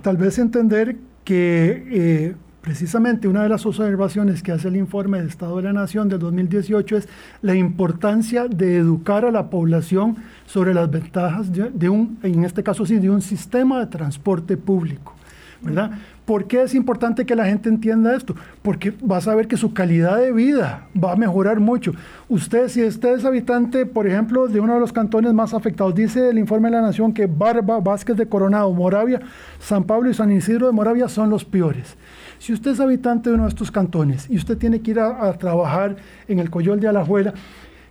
tal 0.02 0.18
vez 0.18 0.40
entender 0.40 0.98
que 1.24 1.84
eh, 1.92 2.36
Precisamente 2.68 3.30
una 3.30 3.44
de 3.44 3.48
las 3.48 3.66
observaciones 3.66 4.44
que 4.44 4.52
hace 4.52 4.68
el 4.68 4.76
informe 4.76 5.22
de 5.22 5.30
Estado 5.30 5.56
de 5.56 5.64
la 5.64 5.72
Nación 5.72 6.10
del 6.10 6.20
2018 6.20 6.98
es 6.98 7.08
la 7.42 7.56
importancia 7.56 8.50
de 8.50 8.76
educar 8.76 9.24
a 9.24 9.32
la 9.32 9.50
población 9.50 10.18
sobre 10.46 10.74
las 10.74 10.92
ventajas 10.92 11.50
de, 11.50 11.88
un, 11.88 12.20
en 12.24 12.44
este 12.44 12.64
caso 12.64 12.86
sí, 12.86 12.98
de 12.98 13.10
un 13.10 13.22
sistema 13.22 13.80
de 13.80 13.86
transporte 13.86 14.58
público. 14.58 15.16
¿verdad? 15.62 15.92
¿Por 16.26 16.46
qué 16.46 16.64
es 16.64 16.76
importante 16.76 17.26
que 17.26 17.36
la 17.36 17.46
gente 17.46 17.70
entienda 17.70 18.14
esto? 18.14 18.36
Porque 18.62 18.94
vas 19.02 19.30
a 19.30 19.34
ver 19.34 19.48
que 19.48 19.56
su 19.56 19.74
calidad 19.74 20.18
de 20.18 20.34
vida 20.34 20.88
va 21.02 21.14
a 21.14 21.16
mejorar 21.16 21.62
mucho. 21.62 21.94
Usted, 22.28 22.68
si 22.68 22.84
usted 22.84 23.18
es 23.18 23.24
habitante, 23.24 23.86
por 23.86 24.08
ejemplo, 24.08 24.50
de 24.50 24.60
uno 24.60 24.74
de 24.74 24.82
los 24.82 24.92
cantones 24.92 25.34
más 25.34 25.54
afectados, 25.54 25.96
dice 25.96 26.30
el 26.30 26.38
informe 26.38 26.70
de 26.70 26.76
la 26.76 26.82
Nación 26.82 27.14
que 27.14 27.28
Barba, 27.28 27.80
Vázquez 27.80 28.18
de 28.18 28.28
Coronado, 28.28 28.74
Moravia, 28.74 29.22
San 29.58 29.86
Pablo 29.86 30.10
y 30.10 30.14
San 30.14 30.34
Isidro 30.34 30.68
de 30.68 30.74
Moravia 30.74 31.08
son 31.08 31.30
los 31.30 31.46
peores. 31.46 31.96
Si 32.40 32.54
usted 32.54 32.72
es 32.72 32.80
habitante 32.80 33.30
de 33.30 33.36
uno 33.36 33.44
de 33.44 33.50
estos 33.50 33.72
cantones 33.72 34.30
y 34.30 34.38
usted 34.38 34.58
tiene 34.58 34.82
que 34.82 34.92
ir 34.92 35.00
a, 35.00 35.34
trabajar 35.34 35.96
en 36.28 36.40
el 36.40 36.50
Coyol 36.50 36.80
de 36.80 36.88
Alajuela, 36.88 37.34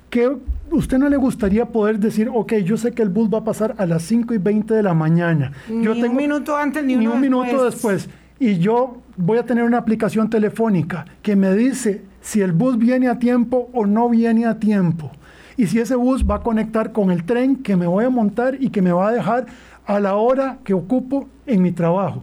¿qué 0.08 0.30
usted 0.70 0.98
no 0.98 1.08
le 1.08 1.16
gustaría 1.16 1.66
poder 1.66 1.98
decir, 1.98 2.30
ok, 2.32 2.54
yo 2.64 2.76
sé 2.76 2.92
que 2.92 3.02
el 3.02 3.08
bus 3.08 3.28
va 3.32 3.38
a 3.38 3.44
pasar 3.44 3.74
a 3.78 3.86
las 3.86 4.02
5 4.04 4.34
y 4.34 4.38
20 4.38 4.74
de 4.74 4.82
la 4.82 4.94
mañana? 4.94 5.52
Ni 5.68 5.84
yo 5.84 5.94
tengo, 5.94 6.10
un 6.10 6.16
minuto 6.16 6.56
antes 6.56 6.84
ni, 6.84 7.06
un 7.06 7.20
minuto 7.20 7.64
después. 7.64 8.08
Y 8.38 8.58
yo 8.58 8.98
voy 9.16 9.38
a 9.38 9.44
tener 9.44 9.64
una 9.64 9.78
aplicación 9.78 10.30
telefónica 10.30 11.06
que 11.22 11.36
me 11.36 11.54
dice 11.54 12.02
si 12.20 12.40
el 12.40 12.52
bus 12.52 12.78
viene 12.78 13.08
a 13.08 13.18
tiempo 13.18 13.70
o 13.72 13.86
no 13.86 14.08
viene 14.08 14.46
a 14.46 14.58
tiempo. 14.58 15.10
Y 15.56 15.66
si 15.66 15.80
ese 15.80 15.96
bus 15.96 16.28
va 16.28 16.36
a 16.36 16.42
conectar 16.42 16.92
con 16.92 17.10
el 17.10 17.24
tren 17.24 17.56
que 17.56 17.76
me 17.76 17.86
voy 17.86 18.04
a 18.04 18.10
montar 18.10 18.56
y 18.60 18.68
que 18.68 18.82
me 18.82 18.92
va 18.92 19.08
a 19.08 19.12
dejar 19.12 19.46
a 19.86 20.00
la 20.00 20.16
hora 20.16 20.58
que 20.64 20.74
ocupo 20.74 21.28
en 21.46 21.62
mi 21.62 21.72
trabajo 21.72 22.22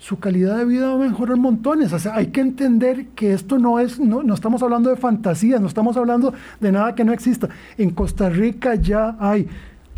su 0.00 0.18
calidad 0.18 0.56
de 0.56 0.64
vida 0.64 0.88
va 0.88 0.94
a 0.94 1.08
mejorar 1.08 1.36
montones. 1.36 2.06
Hay 2.06 2.28
que 2.28 2.40
entender 2.40 3.08
que 3.08 3.34
esto 3.34 3.58
no 3.58 3.78
es, 3.78 4.00
no, 4.00 4.22
no, 4.22 4.32
estamos 4.32 4.62
hablando 4.62 4.88
de 4.88 4.96
fantasías, 4.96 5.60
no 5.60 5.66
estamos 5.68 5.94
hablando 5.98 6.32
de 6.58 6.72
nada 6.72 6.94
que 6.94 7.04
no 7.04 7.12
exista. 7.12 7.50
En 7.76 7.90
Costa 7.90 8.30
Rica 8.30 8.76
ya 8.76 9.14
hay, 9.20 9.46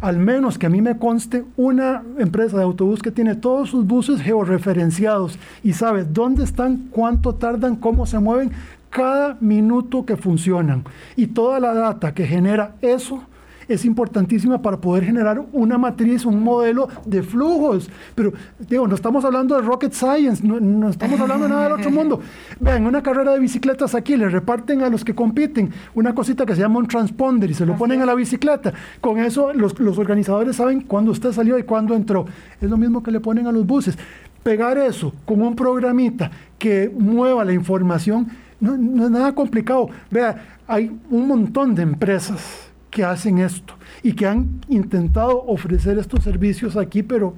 al 0.01 0.19
menos 0.19 0.59
que 0.59 0.67
a 0.67 0.71
mí 0.71 0.83
me 0.83 0.99
conste, 0.99 1.45
una 1.57 2.03
empresa 2.19 2.57
de 2.57 2.65
autobús 2.65 3.01
que 3.01 3.13
tiene 3.13 3.37
todos 3.37 3.71
sus 3.71 3.87
buses 3.87 4.21
georreferenciados 4.21 5.39
y 5.63 5.73
sabe 5.75 6.03
dónde 6.03 6.43
están, 6.43 6.89
cuánto 6.91 7.37
tardan, 7.37 7.77
cómo 7.77 8.05
se 8.05 8.19
mueven, 8.19 8.51
cada 8.91 9.37
minuto 9.41 10.05
que 10.05 10.17
funcionan. 10.17 10.83
Y 11.15 11.29
toda 11.29 11.61
la 11.61 11.75
data 11.75 12.13
que 12.13 12.27
genera 12.27 12.75
eso 12.83 13.23
es 13.73 13.85
importantísima 13.85 14.61
para 14.61 14.77
poder 14.79 15.05
generar 15.05 15.43
una 15.53 15.79
matriz, 15.79 16.25
un 16.25 16.43
modelo 16.43 16.89
de 17.05 17.23
flujos. 17.23 17.91
Pero, 18.15 18.33
digo, 18.69 18.87
no 18.87 18.95
estamos 18.95 19.25
hablando 19.25 19.57
de 19.57 19.63
rocket 19.63 19.93
science, 19.93 20.47
no, 20.47 20.89
estamos 20.89 21.19
hablando 21.21 21.45
de 21.45 21.51
nada 21.51 21.65
del 21.65 21.73
otro 21.73 21.91
mundo. 21.91 22.21
Vean, 22.61 22.87
una 22.87 23.03
carrera 23.03 23.33
de 23.33 23.41
bicicletas 23.41 23.95
aquí 23.95 24.17
le 24.17 24.29
reparten 24.29 24.83
a 24.83 24.89
los 24.89 25.05
que 25.05 25.15
compiten 25.15 25.71
una 25.95 26.15
cosita 26.15 26.47
que 26.47 26.55
se 26.55 26.61
llama 26.61 26.79
un 26.79 26.89
transponder 26.89 27.51
y 27.51 27.55
se 27.55 27.67
lo 27.67 27.77
ponen 27.77 28.03
a 28.03 28.07
la 28.07 28.15
bicicleta. 28.15 28.73
Con 29.01 29.19
eso 29.19 29.53
los, 29.53 29.79
los 29.79 29.99
organizadores 29.99 30.57
saben 30.57 30.83
cuándo 30.83 31.11
usted 31.13 31.33
salió 31.33 31.59
y 31.59 31.63
cuándo 31.63 31.95
entró. 31.95 32.27
Es 32.61 32.69
lo 32.69 32.77
mismo 32.77 33.03
que 33.03 33.11
le 33.11 33.21
ponen 33.21 33.47
a 33.47 33.53
los 33.53 33.67
buses. 33.67 33.97
Pegar 34.43 34.77
eso 34.77 35.13
con 35.25 35.41
un 35.41 35.55
programita 35.55 36.31
que 36.59 36.93
mueva 36.97 37.45
la 37.45 37.53
información 37.53 38.29
no, 38.61 38.77
no 38.77 39.05
es 39.05 39.11
nada 39.11 39.35
complicado. 39.35 39.89
Vea, 40.11 40.59
hay 40.67 40.91
un 41.11 41.29
montón 41.29 41.75
de 41.75 41.83
empresas 41.83 42.72
que 42.93 43.03
hacen 43.03 43.39
esto 43.39 43.75
y 44.03 44.13
que 44.13 44.27
han 44.27 44.61
intentado 44.69 45.43
ofrecer 45.47 45.99
estos 45.99 46.23
servicios 46.23 46.77
aquí, 46.77 47.03
pero 47.03 47.35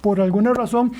por 0.00 0.20
alguna 0.20 0.52
razón... 0.52 0.92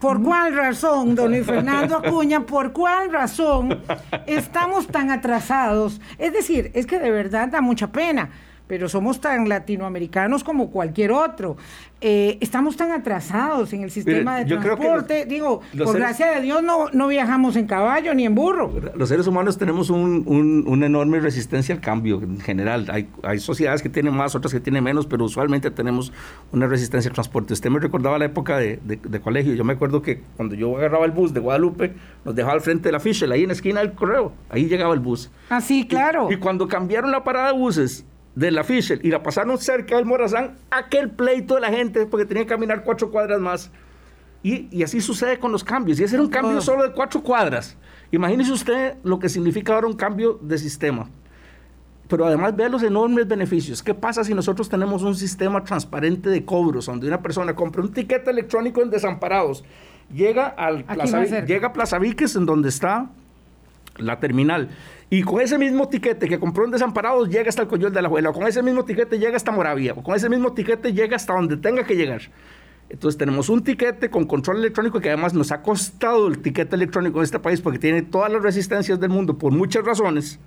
¿Por 0.00 0.22
cuál 0.22 0.54
razón, 0.54 1.16
don 1.16 1.32
Luis 1.32 1.44
Fernando 1.44 1.96
Acuña, 1.96 2.46
por 2.46 2.72
cuál 2.72 3.10
razón 3.10 3.80
estamos 4.28 4.86
tan 4.86 5.10
atrasados? 5.10 6.00
Es 6.18 6.32
decir, 6.32 6.70
es 6.74 6.86
que 6.86 7.00
de 7.00 7.10
verdad 7.10 7.48
da 7.48 7.60
mucha 7.60 7.90
pena 7.90 8.30
pero 8.68 8.88
somos 8.88 9.20
tan 9.20 9.48
latinoamericanos 9.48 10.44
como 10.44 10.70
cualquier 10.70 11.10
otro. 11.10 11.56
Eh, 12.00 12.38
estamos 12.40 12.76
tan 12.76 12.92
atrasados 12.92 13.72
en 13.72 13.82
el 13.82 13.90
sistema 13.90 14.38
de 14.38 14.44
transporte. 14.44 15.26
Digo, 15.26 15.62
por 15.82 15.96
gracia 15.96 16.30
de 16.32 16.42
Dios 16.42 16.62
no, 16.62 16.88
no 16.92 17.08
viajamos 17.08 17.56
en 17.56 17.66
caballo 17.66 18.14
ni 18.14 18.24
en 18.24 18.36
burro. 18.36 18.72
Los 18.94 19.08
seres 19.08 19.26
humanos 19.26 19.58
tenemos 19.58 19.90
un, 19.90 20.64
una 20.68 20.86
enorme 20.86 21.18
resistencia 21.18 21.74
al 21.74 21.80
cambio 21.80 22.20
en 22.22 22.38
general. 22.38 22.86
Hay, 22.92 23.08
hay 23.22 23.40
sociedades 23.40 23.82
que 23.82 23.88
tienen 23.88 24.14
más, 24.14 24.34
otras 24.36 24.52
que 24.52 24.60
tienen 24.60 24.84
menos, 24.84 25.06
pero 25.06 25.24
usualmente 25.24 25.70
tenemos 25.70 26.12
una 26.52 26.66
resistencia 26.66 27.08
al 27.08 27.14
transporte. 27.14 27.54
Usted 27.54 27.70
me 27.70 27.80
recordaba 27.80 28.18
la 28.18 28.26
época 28.26 28.58
de, 28.58 28.78
de, 28.84 29.20
colegio. 29.20 29.54
Yo 29.54 29.64
me 29.64 29.72
acuerdo 29.72 30.02
que 30.02 30.20
cuando 30.36 30.54
yo 30.54 30.76
agarraba 30.76 31.06
el 31.06 31.12
bus 31.12 31.32
de 31.32 31.40
Guadalupe, 31.40 31.94
nos 32.24 32.34
dejaba 32.34 32.54
al 32.54 32.60
frente 32.60 32.88
de 32.88 32.92
la 32.92 33.00
Fischel, 33.00 33.32
ahí 33.32 33.42
en 33.42 33.48
la 33.48 33.54
esquina 33.54 33.80
del 33.80 33.92
correo. 33.94 34.32
Ahí 34.50 34.66
llegaba 34.66 34.94
el 34.94 35.00
bus. 35.00 35.30
Ah, 35.48 35.60
sí, 35.60 35.86
claro. 35.86 36.28
y 36.30 36.36
cuando 36.36 36.68
cambiaron 36.68 37.10
la 37.10 37.24
parada 37.24 37.52
de 37.52 37.58
buses 37.58 38.04
de 38.38 38.52
la 38.52 38.62
Fischel 38.62 39.00
y 39.02 39.10
la 39.10 39.20
pasaron 39.20 39.58
cerca 39.58 39.96
del 39.96 40.04
Morazán, 40.04 40.58
aquel 40.70 41.10
pleito 41.10 41.56
de 41.56 41.60
la 41.60 41.70
gente 41.70 42.06
porque 42.06 42.24
tenía 42.24 42.44
que 42.44 42.50
caminar 42.50 42.84
cuatro 42.84 43.10
cuadras 43.10 43.40
más. 43.40 43.72
Y, 44.44 44.82
así 44.84 45.00
sucede 45.00 45.40
con 45.40 45.50
los 45.50 45.64
cambios. 45.64 45.98
Y 45.98 46.04
ese 46.04 46.14
era 46.14 46.22
un 46.22 46.30
cambio 46.30 46.60
solo 46.60 46.84
de 46.84 46.92
cuatro 46.92 47.20
cuadras. 47.20 47.76
Imagínese 48.12 48.52
usted 48.52 48.94
lo 49.02 49.18
que 49.18 49.28
significa 49.28 49.74
ahora 49.74 49.88
un 49.88 49.96
cambio 49.96 50.38
de 50.40 50.56
sistema. 50.56 51.10
Pero 52.06 52.24
además 52.24 52.54
vea 52.54 52.68
los 52.68 52.84
enormes 52.84 53.26
beneficios. 53.26 53.82
¿Qué 53.82 53.92
pasa 53.92 54.22
si 54.22 54.32
nosotros 54.34 54.68
tenemos 54.68 55.02
un 55.02 55.16
sistema 55.16 55.64
transparente 55.64 56.30
de 56.30 56.44
cobros 56.44 56.86
donde 56.86 57.08
una 57.08 57.20
persona 57.20 57.56
compra 57.56 57.82
un 57.82 57.92
tiquete 57.92 58.30
electrónico 58.30 58.80
en 58.80 58.90
desamparados, 58.90 59.64
llega, 60.14 60.46
al 60.46 60.84
Plaza, 60.84 61.44
llega 61.44 61.66
a 61.66 61.72
Plaza 61.72 61.98
Víquez, 61.98 62.36
en 62.36 62.46
donde 62.46 62.68
está 62.68 63.10
la 63.96 64.20
terminal. 64.20 64.68
Y 65.10 65.22
con 65.22 65.40
ese 65.40 65.56
mismo 65.56 65.88
tiquete 65.88 66.28
que 66.28 66.38
compró 66.38 66.64
en 66.66 66.70
Desamparados 66.70 67.30
llega 67.30 67.48
hasta 67.48 67.62
el 67.62 67.68
Coyol 67.68 67.92
de 67.92 68.02
la 68.02 68.08
Abuela, 68.08 68.28
o 68.28 68.32
con 68.34 68.46
ese 68.46 68.62
mismo 68.62 68.84
tiquete 68.84 69.18
llega 69.18 69.36
hasta 69.36 69.50
Moravia, 69.50 69.94
o 69.94 70.02
con 70.02 70.14
ese 70.14 70.28
mismo 70.28 70.52
tiquete 70.52 70.92
llega 70.92 71.16
hasta 71.16 71.32
donde 71.32 71.56
tenga 71.56 71.84
que 71.84 71.96
llegar. 71.96 72.20
Entonces 72.90 73.18
tenemos 73.18 73.48
un 73.48 73.62
tiquete 73.64 74.10
con 74.10 74.26
control 74.26 74.58
electrónico 74.58 75.00
que 75.00 75.08
además 75.08 75.34
nos 75.34 75.50
ha 75.52 75.62
costado 75.62 76.28
el 76.28 76.40
tiquete 76.40 76.76
electrónico 76.76 77.18
en 77.18 77.24
este 77.24 77.38
país 77.38 77.60
porque 77.60 77.78
tiene 77.78 78.02
todas 78.02 78.30
las 78.30 78.42
resistencias 78.42 79.00
del 79.00 79.10
mundo 79.10 79.38
por 79.38 79.52
muchas 79.52 79.84
razones. 79.84 80.38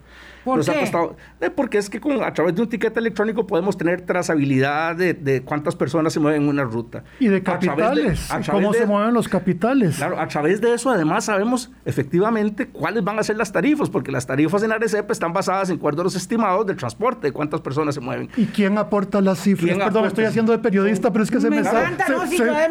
¿Por 0.44 0.58
nos 0.58 0.66
qué? 0.70 0.76
ha 0.76 0.80
costado, 0.82 1.16
eh, 1.40 1.50
porque 1.50 1.78
es 1.78 1.90
que 1.90 2.00
con, 2.00 2.24
a 2.24 2.34
través 2.34 2.56
de 2.56 2.62
un 2.64 2.70
tiquete 2.70 3.00
electrónico 3.00 3.46
podemos 3.48 3.78
tener 3.78 4.02
trazabilidad 4.02 4.96
de, 4.96 5.14
de 5.14 5.42
cuántas 5.44 5.76
personas 5.76 6.14
se 6.14 6.20
mueven 6.20 6.44
en 6.44 6.48
una 6.50 6.64
ruta. 6.64 7.04
Y 7.20 7.28
de 7.28 7.42
capitales, 7.44 8.26
a 8.32 8.40
través 8.40 8.50
cómo 8.50 8.72
de- 8.74 8.80
se 8.80 8.86
mueven 8.86 9.14
los 9.14 9.28
capitales. 9.28 9.98
Claro, 9.98 10.20
a 10.20 10.28
través 10.28 10.62
de 10.62 10.74
eso 10.74 10.90
además 10.90 11.26
sabemos 11.26 11.72
efectivamente 11.86 12.68
cuáles 12.68 13.04
van 13.04 13.20
a 13.20 13.24
ser 13.24 13.38
las 13.38 13.52
tarifas, 13.52 13.90
porque 13.90 14.12
las 14.12 14.26
tarifas 14.26 14.64
en 14.64 14.72
Arecepa 14.72 15.12
están 15.14 15.34
basadas 15.34 15.70
en 15.70 15.78
acuerdo 15.78 16.02
a 16.02 16.04
los 16.06 16.16
estimados 16.16 16.66
del 16.66 16.76
transporte, 16.78 17.28
de 17.28 17.34
cuántas 17.34 17.62
personas 17.62 17.96
se 17.96 18.02
mueven. 18.02 18.30
¿Y 18.38 18.46
quién 18.46 18.78
aporta 18.78 19.22
las 19.22 19.40
cifras? 19.40 19.66
¿Quién 19.66 19.78
Perdón, 19.78 19.90
aporta? 19.90 20.08
estoy 20.08 20.26
haciendo 20.26 20.52
de 20.52 20.60
periodista, 20.60 21.12
pero 21.12 21.24
es 21.24 21.32
que 21.32 21.40
se 21.42 21.50
me, 21.50 21.58
me 21.58 21.64
sale. 21.64 21.96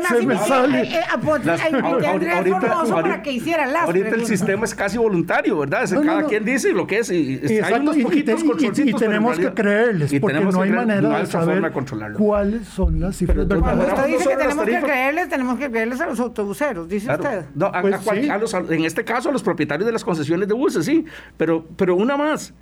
se, 0.08 0.26
me 0.26 0.36
sale. 0.38 0.80
eh, 0.82 0.90
eh, 0.94 1.38
Las- 1.44 1.60
ahorita- 1.60 1.80
Formoso 1.80 2.94
ahorita- 2.94 3.02
para 3.02 3.22
que 3.22 3.32
hiciera 3.32 3.66
las 3.66 3.84
Ahorita 3.84 4.08
el 4.10 4.26
sistema 4.26 4.64
es 4.64 4.74
casi 4.74 4.98
voluntario, 4.98 5.58
¿verdad? 5.58 5.84
Es 5.84 5.92
No, 5.92 6.00
no, 6.00 6.06
cada 6.06 6.20
no. 6.22 6.28
quien 6.28 6.44
dice 6.44 6.72
lo 6.72 6.86
que 6.86 6.98
es. 6.98 7.10
Y, 7.10 7.40
y- 7.42 7.59
hay 7.62 7.72
Exacto, 7.72 7.82
unos 7.82 7.96
y- 7.96 8.00
y, 8.00 8.04
poquitos 8.04 8.42
y- 8.42 8.86
y 8.86 8.90
en 8.90 8.96
tenemos 8.96 9.38
que 9.38 9.52
creerles, 9.54 10.12
y 10.12 10.20
porque 10.20 10.34
tenemos 10.34 10.54
no 10.54 10.62
hay 10.62 10.70
creer- 10.70 10.76
manera 10.86 11.00
no 11.00 11.14
hay 11.14 11.20
de 11.22 11.26
saber 11.30 11.72
cuáles 12.16 12.66
son 12.68 13.00
las 13.00 13.16
cifras 13.16 13.46
Pero 13.48 13.60
Cuando 13.60 13.86
usted 13.86 14.06
dice 14.06 14.28
que 14.28 14.36
tenemos 14.36 14.64
que 14.66 14.80
creerles, 14.80 15.28
tenemos 15.28 15.58
que 15.58 15.70
creerles 15.70 16.00
a 16.00 16.06
los 16.06 16.20
autobuseros, 16.20 16.88
dice 16.88 17.06
Claro. 17.06 17.22
usted. 17.22 17.44
No, 17.54 17.66
a- 17.66 17.80
Pues 17.82 17.94
a 17.94 17.98
cual- 17.98 18.20
sí. 18.22 18.28
a 18.28 18.38
los- 18.38 18.54
en 18.54 18.84
este 18.84 19.04
caso 19.04 19.28
a 19.28 19.32
los 19.32 19.42
propietarios 19.42 19.86
de 19.86 19.92
las 19.92 20.04
concesiones 20.04 20.48
de 20.48 20.54
buses, 20.54 20.84
sí, 20.84 21.04
pero, 21.36 21.66
pero 21.76 21.96
una 21.96 22.16
más. 22.16 22.52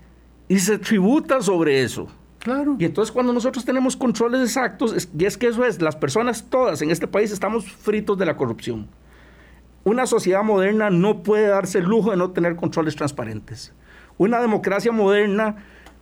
Y 0.48 0.58
se 0.58 0.78
tributa 0.78 1.40
sobre 1.42 1.82
eso. 1.82 2.06
Claro. 2.40 2.76
Y 2.78 2.84
entonces 2.84 3.12
cuando 3.12 3.32
nosotros 3.32 3.64
tenemos 3.64 3.96
controles 3.96 4.40
exactos, 4.42 4.94
es- 4.94 5.08
y 5.18 5.24
es 5.24 5.36
que 5.36 5.48
eso 5.48 5.64
es, 5.64 5.82
las 5.82 5.96
personas 5.96 6.46
todas 6.48 6.80
en 6.82 6.90
este 6.90 7.06
país 7.08 7.32
estamos 7.32 7.70
fritos 7.70 8.16
de 8.16 8.24
la 8.26 8.36
corrupción. 8.36 8.88
Una 9.84 10.06
sociedad 10.06 10.42
moderna 10.42 10.90
no 10.90 11.22
puede 11.22 11.46
darse 11.48 11.78
el 11.78 11.84
lujo 11.86 12.10
de 12.10 12.16
no 12.16 12.30
tener 12.30 12.56
controles 12.56 12.94
transparentes. 12.96 13.72
Una 14.18 14.40
democracia 14.40 14.92
moderna 14.92 15.56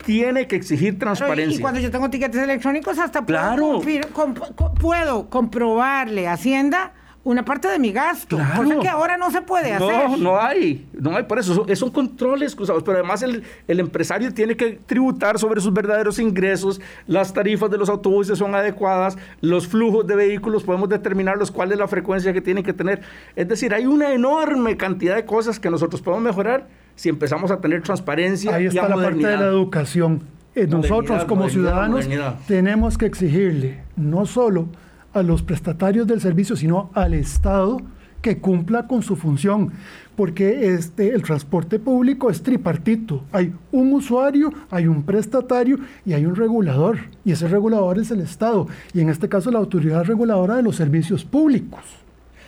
tiene 0.04 0.46
que 0.46 0.56
exigir 0.56 0.98
transparencia. 0.98 1.58
Y 1.58 1.60
cuando 1.60 1.80
yo 1.80 1.90
tengo 1.90 2.10
tiquetes 2.10 2.42
electrónicos, 2.42 2.98
hasta 2.98 3.24
puedo, 3.24 3.38
Claro. 3.38 3.80
confir- 3.80 4.08
comp- 4.12 4.54
co- 4.54 4.74
puedo 4.74 5.28
comprobarle 5.30 6.28
a 6.28 6.32
Hacienda 6.34 6.92
una 7.24 7.44
parte 7.44 7.66
de 7.66 7.80
mi 7.80 7.90
gasto, 7.90 8.36
Claro. 8.36 8.62
cosa 8.62 8.78
que 8.78 8.88
ahora 8.88 9.16
no 9.16 9.32
se 9.32 9.42
puede 9.42 9.72
hacer. 9.72 10.10
No, 10.10 10.16
no 10.16 10.40
hay, 10.40 10.86
no 10.92 11.16
hay 11.16 11.24
por 11.24 11.40
eso, 11.40 11.54
son, 11.56 11.74
son 11.76 11.90
controles 11.90 12.54
cruzados, 12.54 12.84
pero 12.84 12.98
además 12.98 13.20
el, 13.22 13.42
el 13.66 13.80
empresario 13.80 14.32
tiene 14.32 14.56
que 14.56 14.78
tributar 14.86 15.36
sobre 15.40 15.60
sus 15.60 15.72
verdaderos 15.72 16.20
ingresos, 16.20 16.80
las 17.08 17.32
tarifas 17.32 17.68
de 17.68 17.78
los 17.78 17.88
autobuses 17.88 18.38
son 18.38 18.54
adecuadas, 18.54 19.18
los 19.40 19.66
flujos 19.66 20.06
de 20.06 20.14
vehículos 20.14 20.62
podemos 20.62 20.88
determinarlos, 20.88 21.50
cuál 21.50 21.72
es 21.72 21.78
la 21.78 21.88
frecuencia 21.88 22.32
que 22.32 22.40
tienen 22.40 22.62
que 22.62 22.72
tener. 22.72 23.00
Es 23.34 23.48
decir, 23.48 23.74
hay 23.74 23.86
una 23.86 24.12
enorme 24.12 24.76
cantidad 24.76 25.16
de 25.16 25.24
cosas 25.24 25.58
que 25.58 25.68
nosotros 25.68 26.00
podemos 26.02 26.22
mejorar 26.22 26.68
si 26.96 27.08
empezamos 27.10 27.50
a 27.50 27.60
tener 27.60 27.82
transparencia 27.82 28.54
Ahí 28.54 28.66
está 28.66 28.88
la 28.88 28.96
parte 28.96 29.26
de 29.26 29.36
la 29.36 29.46
educación. 29.46 30.22
Eh, 30.54 30.66
nosotros 30.66 31.24
como 31.26 31.42
modernidad, 31.42 31.50
ciudadanos 31.52 31.90
modernidad. 31.90 32.38
tenemos 32.48 32.96
que 32.96 33.06
exigirle 33.06 33.82
no 33.94 34.24
solo 34.24 34.68
a 35.12 35.22
los 35.22 35.42
prestatarios 35.42 36.06
del 36.06 36.20
servicio, 36.20 36.56
sino 36.56 36.90
al 36.94 37.14
Estado 37.14 37.78
que 38.22 38.38
cumpla 38.38 38.86
con 38.86 39.02
su 39.02 39.16
función, 39.16 39.72
porque 40.16 40.74
este, 40.74 41.14
el 41.14 41.22
transporte 41.22 41.78
público 41.78 42.30
es 42.30 42.42
tripartito. 42.42 43.22
Hay 43.30 43.52
un 43.70 43.92
usuario, 43.92 44.52
hay 44.70 44.86
un 44.86 45.02
prestatario 45.04 45.78
y 46.04 46.14
hay 46.14 46.26
un 46.26 46.34
regulador, 46.34 46.98
y 47.24 47.32
ese 47.32 47.46
regulador 47.46 47.98
es 47.98 48.10
el 48.10 48.20
Estado, 48.20 48.66
y 48.92 49.00
en 49.00 49.10
este 49.10 49.28
caso 49.28 49.50
la 49.50 49.58
autoridad 49.58 50.04
reguladora 50.04 50.56
de 50.56 50.62
los 50.62 50.76
servicios 50.76 51.24
públicos, 51.24 51.82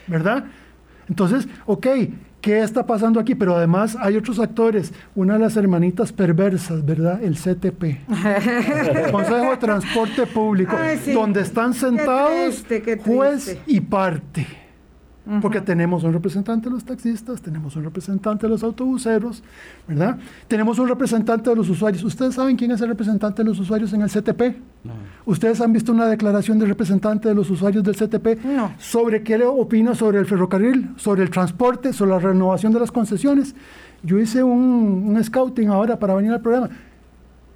¿verdad? 0.07 0.47
Entonces, 1.09 1.47
ok, 1.67 1.87
¿qué 2.49 2.63
está 2.63 2.87
pasando 2.87 3.21
aquí? 3.21 3.35
Pero 3.35 3.55
además 3.57 3.95
hay 4.01 4.17
otros 4.17 4.39
actores, 4.39 4.95
una 5.15 5.35
de 5.35 5.41
las 5.41 5.55
hermanitas 5.59 6.13
perversas, 6.13 6.83
¿verdad? 6.83 7.23
El 7.23 7.35
CTP, 7.37 8.09
Consejo 9.13 9.51
de 9.51 9.57
Transporte 9.59 10.27
Público, 10.27 10.75
Ay, 10.81 10.99
sí. 11.05 11.13
donde 11.13 11.43
están 11.43 11.75
Qué 11.75 11.79
sentados 11.81 12.63
triste, 12.65 12.81
qué 12.81 12.97
juez 12.97 13.59
y 13.67 13.81
parte. 13.83 14.47
Porque 15.43 15.61
tenemos 15.61 16.05
un 16.05 16.13
representante 16.15 16.71
de 16.71 16.75
los 16.75 16.85
taxistas, 16.85 17.43
tenemos 17.43 17.77
un 17.77 17.85
representante 17.85 18.47
de 18.47 18.51
los 18.51 18.63
autobuseros, 18.63 19.43
¿verdad? 19.87 20.19
Tenemos 20.47 20.79
un 20.79 20.89
representante 20.89 21.51
de 21.51 21.57
los 21.57 21.69
usuarios. 21.69 22.03
¿Ustedes 22.03 22.35
saben 22.35 22.57
quién 22.57 22.71
es 22.71 22.81
el 22.81 22.89
representante 22.89 23.43
de 23.43 23.49
los 23.51 23.61
usuarios 23.61 23.93
en 23.93 24.01
el 24.01 24.09
CTP? 24.09 24.57
¿Ustedes 25.27 25.61
han 25.61 25.73
visto 25.75 25.93
una 25.93 26.07
declaración 26.07 26.59
del 26.59 26.69
representante 26.69 27.29
de 27.29 27.35
los 27.35 27.51
usuarios 27.51 27.85
del 27.85 27.95
CTP? 27.95 28.43
No. 28.45 28.73
¿Sobre 28.79 29.23
qué 29.23 29.37
le 29.37 29.45
opina 29.45 29.95
sobre 29.95 30.19
el 30.19 30.25
ferrocarril, 30.25 30.95
sobre 30.97 31.23
el 31.25 31.31
transporte, 31.31 31.93
sobre 31.93 32.13
la 32.13 32.21
renovación 32.21 32.73
de 32.73 32.81
las 32.81 32.91
concesiones? 32.91 33.55
Yo 34.03 34.19
hice 34.19 34.43
un, 34.43 35.05
un 35.09 35.23
scouting 35.23 35.69
ahora 35.69 35.99
para 35.99 36.15
venir 36.15 36.33
al 36.33 36.41
programa. 36.41 36.71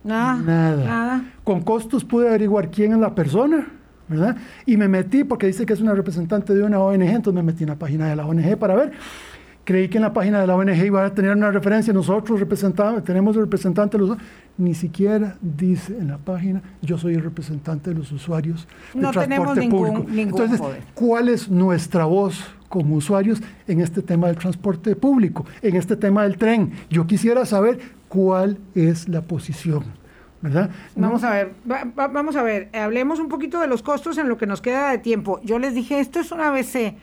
Nada. 0.05 0.37
Nada. 0.43 0.85
Nada. 0.85 1.25
Con 1.45 1.63
costos 1.63 2.05
pude 2.05 2.29
averiguar 2.29 2.71
quién 2.71 2.93
es 2.93 2.99
la 2.99 3.15
persona, 3.15 3.67
¿verdad? 4.13 4.37
Y 4.67 4.77
me 4.77 4.89
metí, 4.89 5.25
porque 5.25 5.47
dice 5.47 5.67
que 5.67 5.73
es 5.73 5.81
una 5.81 5.95
representante 5.95 6.55
de 6.55 6.63
una 6.63 6.79
ONG, 6.81 7.03
entonces 7.03 7.35
me 7.35 7.43
metí 7.43 7.65
en 7.65 7.71
la 7.71 7.77
página 7.77 8.09
de 8.09 8.17
la 8.17 8.27
ONG 8.27 8.57
para 8.57 8.75
ver. 8.77 8.93
Creí 9.65 9.89
que 9.89 9.99
en 9.99 10.03
la 10.03 10.13
página 10.13 10.41
de 10.41 10.47
la 10.49 10.57
ONG 10.57 10.85
iba 10.85 11.05
a 11.07 11.15
tener 11.15 11.37
una 11.37 11.53
referencia, 11.53 11.93
nosotros 11.93 12.41
representamos, 12.41 13.05
tenemos 13.05 13.37
el 13.37 13.43
representante 13.43 13.97
de 13.97 14.07
los 14.07 14.19
ni 14.59 14.75
siquiera 14.75 15.37
dice 15.41 15.97
en 15.97 16.09
la 16.09 16.19
página, 16.19 16.61
yo 16.83 16.99
soy 16.99 17.15
el 17.15 17.23
representante 17.23 17.91
de 17.91 17.97
los 17.97 18.11
usuarios 18.13 18.67
del 18.93 19.03
No 19.03 19.11
tenemos 19.13 19.55
transporte 19.55 19.61
ningún- 19.61 19.87
público. 20.03 20.11
ningún 20.11 20.33
Entonces, 20.41 20.59
poder. 20.61 20.83
¿cuál 20.95 21.29
es 21.29 21.49
nuestra 21.49 22.05
voz 22.07 22.45
como 22.69 22.97
usuarios 22.97 23.41
en 23.69 23.81
este 23.81 24.03
tema 24.03 24.27
del 24.27 24.37
transporte 24.37 24.97
público, 24.97 25.47
en 25.63 25.77
este 25.77 25.95
tema 25.97 26.25
del 26.25 26.37
tren? 26.37 26.73
Yo 26.91 27.07
quisiera 27.07 27.47
saber 27.47 27.79
cuál 28.09 28.59
es 28.75 29.09
la 29.09 29.23
posición, 29.23 29.85
¿verdad? 30.43 30.71
No- 30.97 31.07
Vamos 31.09 31.25
a 31.25 31.31
ver, 31.31 31.53
va- 31.71 31.85
va- 31.99 32.09
vamos 32.09 32.37
a 32.37 32.43
ver, 32.43 32.69
hablemos 32.75 33.19
un 33.21 33.29
poquito 33.29 33.61
de 33.61 33.67
los 33.69 33.83
costos 33.83 34.19
en 34.19 34.29
lo 34.29 34.37
que 34.37 34.47
nos 34.47 34.61
queda 34.61 34.91
de 34.91 34.99
tiempo. 34.99 35.41
Yo 35.45 35.59
les 35.59 35.75
dije, 35.75 35.99
esto 36.01 36.21
es 36.21 36.31
un 36.33 36.41
ABC, 36.41 36.97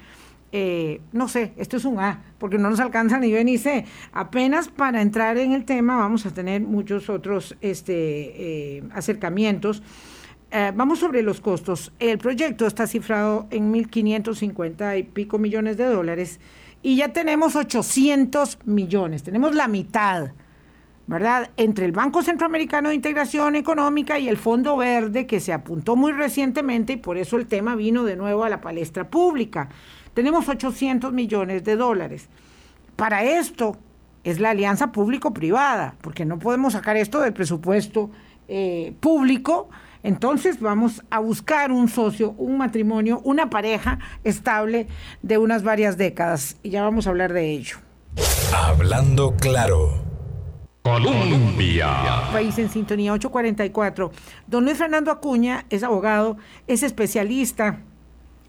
eh, 0.52 1.02
no 1.12 1.28
sé, 1.28 1.54
esto 1.58 1.78
es 1.78 1.86
un 1.86 2.00
A, 2.00 2.22
porque 2.38 2.58
no 2.58 2.70
nos 2.70 2.80
alcanza 2.80 3.18
ni 3.20 3.32
B 3.32 3.44
ni 3.44 3.58
C. 3.58 3.86
Apenas 4.14 4.68
para 4.68 5.02
entrar 5.02 5.38
en 5.38 5.54
el 5.54 5.64
tema 5.66 5.96
vamos 5.98 6.26
a 6.26 6.34
tener 6.34 6.62
muchos 6.62 7.10
otros 7.10 7.56
este, 7.62 8.78
eh, 8.78 8.84
acercamientos. 8.94 9.82
Eh, 10.52 10.72
vamos 10.76 10.98
sobre 10.98 11.22
los 11.22 11.42
costos. 11.42 11.92
El 12.00 12.18
proyecto 12.18 12.66
está 12.66 12.88
cifrado 12.88 13.46
en 13.52 13.72
1.550 13.72 14.98
y 14.98 15.04
pico 15.04 15.38
millones 15.38 15.78
de 15.78 15.86
dólares 15.86 16.40
y 16.82 16.96
ya 16.96 17.10
tenemos 17.14 17.56
800 17.56 18.58
millones, 18.66 19.22
tenemos 19.22 19.54
la 19.54 19.68
mitad. 19.68 20.32
¿Verdad? 21.10 21.50
Entre 21.58 21.86
el 21.86 21.92
Banco 21.92 22.22
Centroamericano 22.22 22.90
de 22.90 22.96
Integración 22.96 23.56
Económica 23.56 24.20
y 24.20 24.30
el 24.30 24.38
Fondo 24.38 24.78
Verde, 24.78 25.26
que 25.26 25.40
se 25.40 25.52
apuntó 25.52 25.96
muy 25.96 26.12
recientemente 26.12 26.94
y 26.94 26.98
por 26.98 27.18
eso 27.18 27.38
el 27.38 27.48
tema 27.48 27.76
vino 27.76 28.04
de 28.04 28.16
nuevo 28.16 28.44
a 28.44 28.50
la 28.50 28.62
palestra 28.62 29.10
pública. 29.10 29.70
Tenemos 30.14 30.48
800 30.48 31.12
millones 31.12 31.64
de 31.64 31.76
dólares. 31.78 32.30
Para 32.96 33.24
esto 33.24 33.76
es 34.24 34.40
la 34.40 34.52
alianza 34.52 34.92
público-privada, 34.92 35.96
porque 36.02 36.26
no 36.26 36.38
podemos 36.38 36.74
sacar 36.74 36.96
esto 36.96 37.20
del 37.22 37.34
presupuesto 37.34 38.12
eh, 38.48 38.94
público. 39.00 39.72
Entonces 40.04 40.60
vamos 40.60 41.04
a 41.10 41.18
buscar 41.18 41.72
un 41.72 41.90
socio, 41.90 42.36
un 42.38 42.60
matrimonio, 42.60 43.20
una 43.24 43.50
pareja 43.50 43.98
estable 44.24 44.86
de 45.24 45.40
unas 45.40 45.64
varias 45.64 45.98
décadas. 45.98 46.58
Y 46.62 46.70
ya 46.70 46.84
vamos 46.84 47.08
a 47.08 47.10
hablar 47.10 47.34
de 47.34 47.50
ello. 47.50 47.78
Hablando 48.54 49.36
claro. 49.38 50.09
Colombia. 50.84 52.30
País 52.32 52.58
en 52.58 52.70
sintonía 52.70 53.14
844. 53.14 54.12
Don 54.48 54.64
Luis 54.64 54.78
Fernando 54.78 55.12
Acuña 55.12 55.66
es 55.70 55.84
abogado, 55.84 56.38
es 56.68 56.84
especialista 56.84 57.82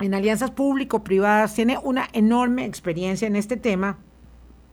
en 0.00 0.14
alianzas 0.14 0.50
público-privadas, 0.50 1.54
tiene 1.54 1.78
una 1.82 2.08
enorme 2.12 2.64
experiencia 2.64 3.26
en 3.26 3.36
este 3.36 3.56
tema. 3.56 3.98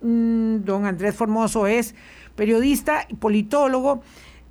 Mm, 0.02 0.64
Don 0.64 0.86
Andrés 0.86 1.16
Formoso 1.16 1.68
es 1.68 1.96
periodista 2.36 3.06
y 3.10 3.16
politólogo 3.16 4.02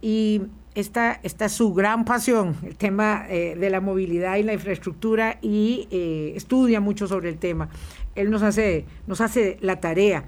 y 0.03 0.43
esta, 0.75 1.21
esta 1.23 1.47
es 1.47 1.53
su 1.53 1.73
gran 1.73 2.05
pasión, 2.05 2.57
el 2.63 2.77
tema 2.77 3.25
eh, 3.31 3.57
de 3.59 3.71
la 3.71 3.81
movilidad 3.81 4.37
y 4.37 4.43
la 4.43 4.53
infraestructura 4.53 5.39
y 5.41 5.89
eh, 5.91 6.35
estudia 6.37 6.81
mucho 6.81 7.07
sobre 7.07 7.31
el 7.31 7.39
tema. 7.39 7.71
Él 8.15 8.31
nos 8.31 8.43
hace, 8.43 8.85
nos 9.07 9.23
hace 9.23 9.57
la 9.61 9.81
tarea 9.81 10.25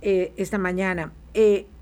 eh, 0.00 0.32
esta 0.36 0.58
mañana. 0.58 1.12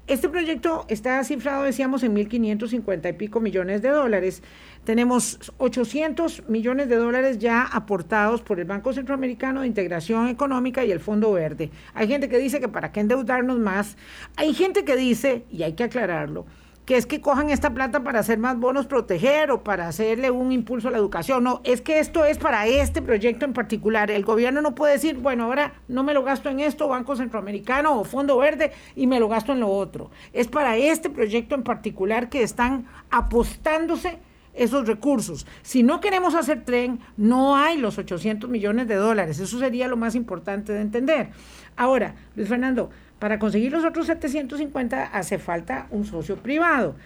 Este 0.06 0.28
proyecto 0.28 0.84
está 0.86 1.24
cifrado, 1.24 1.64
decíamos, 1.64 2.04
en 2.04 2.14
1.550 2.14 3.10
y 3.10 3.12
pico 3.14 3.40
millones 3.40 3.82
de 3.82 3.88
dólares. 3.88 4.40
Tenemos 4.84 5.52
800 5.58 6.48
millones 6.48 6.88
de 6.88 6.94
dólares 6.94 7.40
ya 7.40 7.64
aportados 7.64 8.40
por 8.40 8.60
el 8.60 8.66
Banco 8.66 8.92
Centroamericano 8.92 9.62
de 9.62 9.66
Integración 9.66 10.28
Económica 10.28 10.84
y 10.84 10.92
el 10.92 11.00
Fondo 11.00 11.32
Verde. 11.32 11.72
Hay 11.92 12.06
gente 12.06 12.28
que 12.28 12.38
dice 12.38 12.60
que 12.60 12.68
para 12.68 12.92
qué 12.92 13.00
endeudarnos 13.00 13.58
más. 13.58 13.96
Hay 14.36 14.54
gente 14.54 14.84
que 14.84 14.94
dice, 14.94 15.44
y 15.50 15.64
hay 15.64 15.72
que 15.72 15.82
aclararlo, 15.82 16.46
que 16.86 16.96
es 16.96 17.04
que 17.04 17.20
cojan 17.20 17.50
esta 17.50 17.74
plata 17.74 18.04
para 18.04 18.20
hacer 18.20 18.38
más 18.38 18.58
bonos 18.58 18.86
proteger 18.86 19.50
o 19.50 19.64
para 19.64 19.88
hacerle 19.88 20.30
un 20.30 20.52
impulso 20.52 20.86
a 20.86 20.92
la 20.92 20.98
educación. 20.98 21.42
No, 21.42 21.60
es 21.64 21.80
que 21.82 21.98
esto 21.98 22.24
es 22.24 22.38
para 22.38 22.66
este 22.68 23.02
proyecto 23.02 23.44
en 23.44 23.52
particular. 23.52 24.10
El 24.10 24.24
gobierno 24.24 24.62
no 24.62 24.76
puede 24.76 24.92
decir, 24.92 25.16
bueno, 25.16 25.44
ahora 25.44 25.74
no 25.88 26.04
me 26.04 26.14
lo 26.14 26.22
gasto 26.22 26.48
en 26.48 26.60
esto, 26.60 26.86
Banco 26.86 27.16
Centroamericano 27.16 27.98
o 27.98 28.04
Fondo 28.04 28.38
Verde, 28.38 28.70
y 28.94 29.08
me 29.08 29.18
lo 29.18 29.28
gasto 29.28 29.52
en 29.52 29.60
lo 29.60 29.68
otro. 29.68 30.12
Es 30.32 30.46
para 30.46 30.76
este 30.76 31.10
proyecto 31.10 31.56
en 31.56 31.64
particular 31.64 32.28
que 32.28 32.44
están 32.44 32.86
apostándose 33.10 34.20
esos 34.54 34.86
recursos. 34.86 35.44
Si 35.62 35.82
no 35.82 36.00
queremos 36.00 36.34
hacer 36.34 36.64
tren, 36.64 37.00
no 37.16 37.56
hay 37.56 37.78
los 37.78 37.98
800 37.98 38.48
millones 38.48 38.86
de 38.86 38.94
dólares. 38.94 39.40
Eso 39.40 39.58
sería 39.58 39.88
lo 39.88 39.96
más 39.96 40.14
importante 40.14 40.72
de 40.72 40.80
entender. 40.80 41.30
Ahora, 41.76 42.14
Luis 42.36 42.48
Fernando, 42.48 42.90
para 43.18 43.38
conseguir 43.38 43.72
los 43.72 43.84
otros 43.84 44.06
750 44.06 45.04
hace 45.04 45.38
falta 45.38 45.86
un 45.90 46.04
socio 46.04 46.36
privado. 46.36 46.96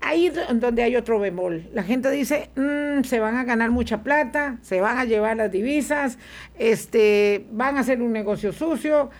Ahí 0.00 0.26
es 0.26 0.34
donde 0.60 0.82
hay 0.82 0.96
otro 0.96 1.18
bemol. 1.18 1.66
La 1.72 1.82
gente 1.82 2.10
dice, 2.10 2.50
mm, 2.56 3.04
se 3.04 3.20
van 3.20 3.36
a 3.36 3.44
ganar 3.44 3.70
mucha 3.70 4.02
plata, 4.02 4.58
se 4.60 4.80
van 4.80 4.98
a 4.98 5.06
llevar 5.06 5.38
las 5.38 5.50
divisas, 5.50 6.18
este, 6.58 7.46
van 7.52 7.78
a 7.78 7.80
hacer 7.80 8.02
un 8.02 8.12
negocio 8.12 8.52
sucio. 8.52 9.10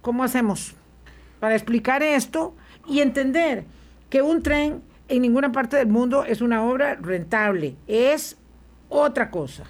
¿Cómo 0.00 0.24
hacemos 0.24 0.74
para 1.38 1.54
explicar 1.54 2.02
esto 2.02 2.56
y 2.88 3.00
entender 3.00 3.64
que 4.08 4.20
un 4.22 4.42
tren 4.42 4.82
en 5.08 5.22
ninguna 5.22 5.52
parte 5.52 5.76
del 5.76 5.88
mundo 5.88 6.24
es 6.24 6.40
una 6.40 6.64
obra 6.64 6.96
rentable? 6.96 7.76
Es 7.86 8.36
otra 8.88 9.30
cosa. 9.30 9.64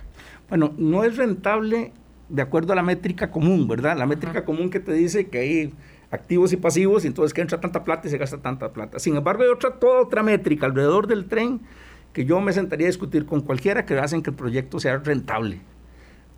Bueno, 0.49 0.73
no 0.79 1.05
es 1.05 1.19
rentable 1.19 1.93
de 2.31 2.43
acuerdo 2.43 2.73
a 2.73 2.77
la 2.77 2.83
métrica 2.83 3.31
común, 3.31 3.67
¿verdad? 3.69 3.97
La 3.97 4.07
métrica 4.07 4.45
común 4.45 4.71
que 4.71 4.81
te 4.81 4.93
dice 4.93 5.29
que 5.29 5.39
hay 5.39 5.75
activos 6.11 6.53
y 6.53 6.57
pasivos 6.57 7.05
y 7.05 7.09
entonces 7.09 7.35
que 7.35 7.41
entra 7.41 7.61
tanta 7.61 7.85
plata 7.85 8.09
y 8.09 8.11
se 8.11 8.19
gasta 8.19 8.39
tanta 8.39 8.73
plata. 8.73 8.99
Sin 8.99 9.17
embargo, 9.17 9.43
hay 9.43 9.49
otra, 9.49 9.79
toda 9.79 10.03
otra 10.03 10.23
métrica 10.23 10.67
alrededor 10.67 11.07
del 11.07 11.27
tren 11.27 11.61
que 12.13 12.25
yo 12.25 12.41
me 12.41 12.53
sentaría 12.53 12.87
a 12.87 12.91
discutir 12.91 13.27
con 13.27 13.41
cualquiera 13.41 13.85
que 13.85 13.99
hacen 13.99 14.23
que 14.23 14.31
el 14.31 14.37
proyecto 14.37 14.81
sea 14.81 14.99
rentable. 14.99 15.61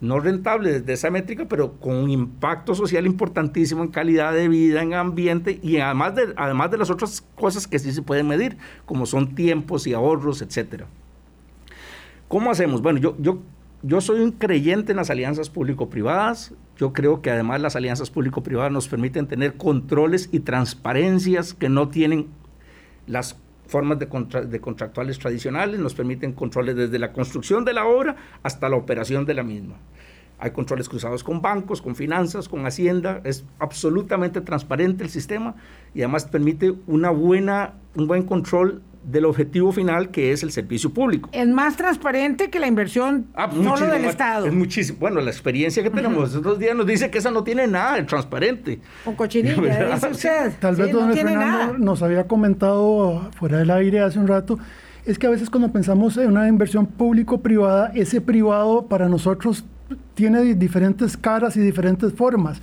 No 0.01 0.19
rentable 0.19 0.81
desde 0.81 0.93
esa 0.95 1.11
métrica, 1.11 1.47
pero 1.49 1.75
con 1.79 1.95
un 1.95 2.11
impacto 2.11 2.75
social 2.75 3.07
importantísimo 3.07 3.85
en 3.85 3.89
calidad 3.91 4.33
de 4.33 4.49
vida, 4.49 4.83
en 4.83 4.95
ambiente 4.95 5.61
y 5.63 5.79
además 5.79 6.17
de, 6.17 6.35
además 6.37 6.71
de 6.73 6.79
las 6.79 6.91
otras 6.91 7.25
cosas 7.37 7.69
que 7.69 7.79
sí 7.79 7.93
se 7.93 8.03
pueden 8.03 8.27
medir, 8.27 8.57
como 8.85 9.07
son 9.07 9.35
tiempos 9.35 9.87
y 9.87 9.95
ahorros, 9.95 10.43
etcétera. 10.43 10.87
¿Cómo 12.27 12.51
hacemos? 12.51 12.83
Bueno, 12.83 12.99
yo, 12.99 13.15
yo 13.21 13.39
yo 13.83 14.01
soy 14.01 14.21
un 14.21 14.31
creyente 14.31 14.93
en 14.93 14.97
las 14.97 15.11
alianzas 15.11 15.51
público-privadas. 15.51 16.55
Yo 16.77 16.93
creo 16.93 17.21
que 17.21 17.31
además 17.31 17.61
las 17.61 17.75
alianzas 17.75 18.11
público-privadas 18.11 18.71
nos 18.71 18.89
permiten 18.89 19.27
tener 19.27 19.57
controles 19.57 20.29
y 20.33 20.41
transparencias 20.41 21.53
que 21.53 21.69
no 21.69 21.89
tienen 21.89 22.29
las 23.07 23.37
formas 23.67 23.99
de, 23.99 24.07
de, 24.07 24.61
contractuales 24.61 25.19
tradicionales, 25.19 25.81
nos 25.81 25.95
permiten 25.95 26.33
controles 26.33 26.77
desde 26.77 26.99
la 26.99 27.13
construcción 27.13 27.65
de 27.65 27.73
la 27.73 27.87
obra 27.87 28.17
hasta 28.43 28.69
la 28.69 28.77
operación 28.77 29.25
de 29.25 29.35
la 29.35 29.43
misma. 29.43 29.77
Hay 30.39 30.51
controles 30.51 30.89
cruzados 30.89 31.25
con 31.25 31.41
bancos, 31.41 31.81
con 31.83 31.97
finanzas, 31.97 32.49
con 32.49 32.67
hacienda, 32.67 33.21
es 33.25 33.45
absolutamente 33.59 34.41
transparente 34.41 35.05
el 35.05 35.11
sistema 35.11 35.55
y 35.95 36.01
además 36.03 36.27
permite 36.27 36.75
una 36.87 37.11
buena, 37.11 37.75
un 37.95 38.07
buen 38.07 38.25
control 38.25 38.83
del 39.05 39.25
objetivo 39.25 39.73
final 39.73 40.11
que 40.11 40.33
es 40.33 40.43
el 40.43 40.53
servicio 40.53 40.91
público. 40.91 41.29
Es 41.33 41.49
más 41.49 41.77
transparente 41.77 42.51
que 42.51 42.61
la 42.61 42.67
inversión 42.67 43.27
ah, 43.35 43.51
solo 43.51 43.87
del 43.87 44.05
Estado. 44.05 44.47
Es 44.47 44.53
muchísimo. 44.53 44.99
Bueno, 45.01 45.21
la 45.21 45.31
experiencia 45.31 45.83
que 45.83 45.91
tenemos 45.91 46.29
estos 46.29 46.43
dos 46.43 46.59
días 46.59 46.77
nos 46.77 46.87
dice 46.87 47.11
que 47.11 47.19
esa 47.19 47.31
no 47.31 47.43
tiene 47.43 47.67
nada 47.67 47.97
de 47.97 48.05
transparente. 48.05 48.81
Con 49.05 49.15
cochinilla, 49.15 49.91
dice 49.95 50.09
usted. 50.09 50.53
Tal 50.61 50.77
vez 50.77 50.93
don 50.93 51.13
Fernando 51.13 51.79
nos 51.79 52.03
había 52.03 52.27
comentado 52.27 53.31
fuera 53.39 53.59
del 53.59 53.71
aire 53.71 54.01
hace 54.01 54.19
un 54.19 54.29
rato, 54.29 54.59
es 55.05 55.19
que 55.19 55.27
a 55.27 55.31
veces 55.31 55.51
cuando 55.51 55.73
pensamos 55.73 56.17
en 56.17 56.29
una 56.29 56.47
inversión 56.49 56.87
público-privada, 56.87 57.91
ese 57.95 58.21
privado 58.21 58.87
para 58.87 59.09
nosotros 59.09 59.65
tiene 60.15 60.55
diferentes 60.55 61.17
caras 61.17 61.57
y 61.57 61.61
diferentes 61.61 62.13
formas 62.13 62.61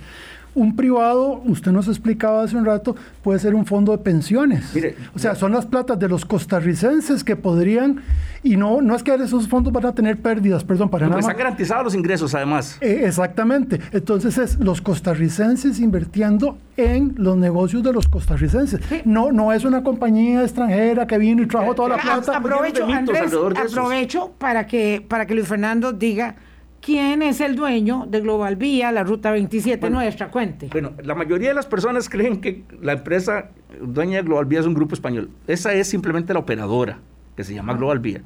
un 0.54 0.76
privado, 0.76 1.42
usted 1.44 1.72
nos 1.72 1.88
explicaba 1.88 2.42
hace 2.42 2.56
un 2.56 2.64
rato, 2.64 2.96
puede 3.22 3.38
ser 3.38 3.54
un 3.54 3.66
fondo 3.66 3.92
de 3.92 3.98
pensiones. 3.98 4.72
o 5.14 5.18
sea, 5.18 5.34
son 5.34 5.52
las 5.52 5.66
platas 5.66 5.98
de 5.98 6.08
los 6.08 6.24
costarricenses 6.24 7.24
que 7.24 7.36
podrían, 7.36 8.02
y 8.42 8.56
no, 8.56 8.80
no 8.80 8.96
es 8.96 9.02
que 9.02 9.14
esos 9.14 9.48
fondos 9.48 9.72
van 9.72 9.86
a 9.86 9.94
tener 9.94 10.18
pérdidas, 10.18 10.64
perdón, 10.64 10.88
para 10.88 11.06
nada. 11.06 11.20
Están 11.20 11.36
garantizados 11.36 11.84
los 11.84 11.94
ingresos, 11.94 12.34
además. 12.34 12.78
Eh, 12.80 13.02
exactamente. 13.04 13.80
Entonces 13.92 14.38
es 14.38 14.58
los 14.58 14.80
costarricenses 14.80 15.78
invirtiendo 15.78 16.58
en 16.76 17.14
los 17.16 17.36
negocios 17.36 17.82
de 17.82 17.92
los 17.92 18.08
costarricenses. 18.08 18.80
No, 19.04 19.32
no 19.32 19.52
es 19.52 19.64
una 19.64 19.82
compañía 19.82 20.42
extranjera 20.42 21.06
que 21.06 21.18
vino 21.18 21.42
y 21.42 21.46
trajo 21.46 21.74
toda 21.74 21.90
la 21.90 21.98
plata. 21.98 22.36
Aprovecho, 22.36 22.86
Andrés, 22.86 23.32
aprovecho 23.32 24.32
para 24.38 24.66
que, 24.66 25.04
para 25.06 25.26
que 25.26 25.34
Luis 25.34 25.46
Fernando 25.46 25.92
diga 25.92 26.36
¿Quién 26.80 27.20
es 27.22 27.40
el 27.40 27.56
dueño 27.56 28.06
de 28.08 28.20
Global 28.20 28.56
Vía, 28.56 28.90
la 28.90 29.04
ruta 29.04 29.30
27 29.30 29.90
nuestra? 29.90 30.30
Cuente. 30.30 30.68
Bueno, 30.72 30.92
la 31.02 31.14
mayoría 31.14 31.48
de 31.48 31.54
las 31.54 31.66
personas 31.66 32.08
creen 32.08 32.40
que 32.40 32.64
la 32.80 32.92
empresa 32.92 33.50
dueña 33.80 34.16
de 34.18 34.22
Global 34.22 34.46
Vía 34.46 34.60
es 34.60 34.66
un 34.66 34.74
grupo 34.74 34.94
español. 34.94 35.30
Esa 35.46 35.74
es 35.74 35.88
simplemente 35.88 36.32
la 36.32 36.40
operadora, 36.40 36.98
que 37.36 37.44
se 37.44 37.54
llama 37.54 37.74
Global 37.74 37.98
Vía. 37.98 38.22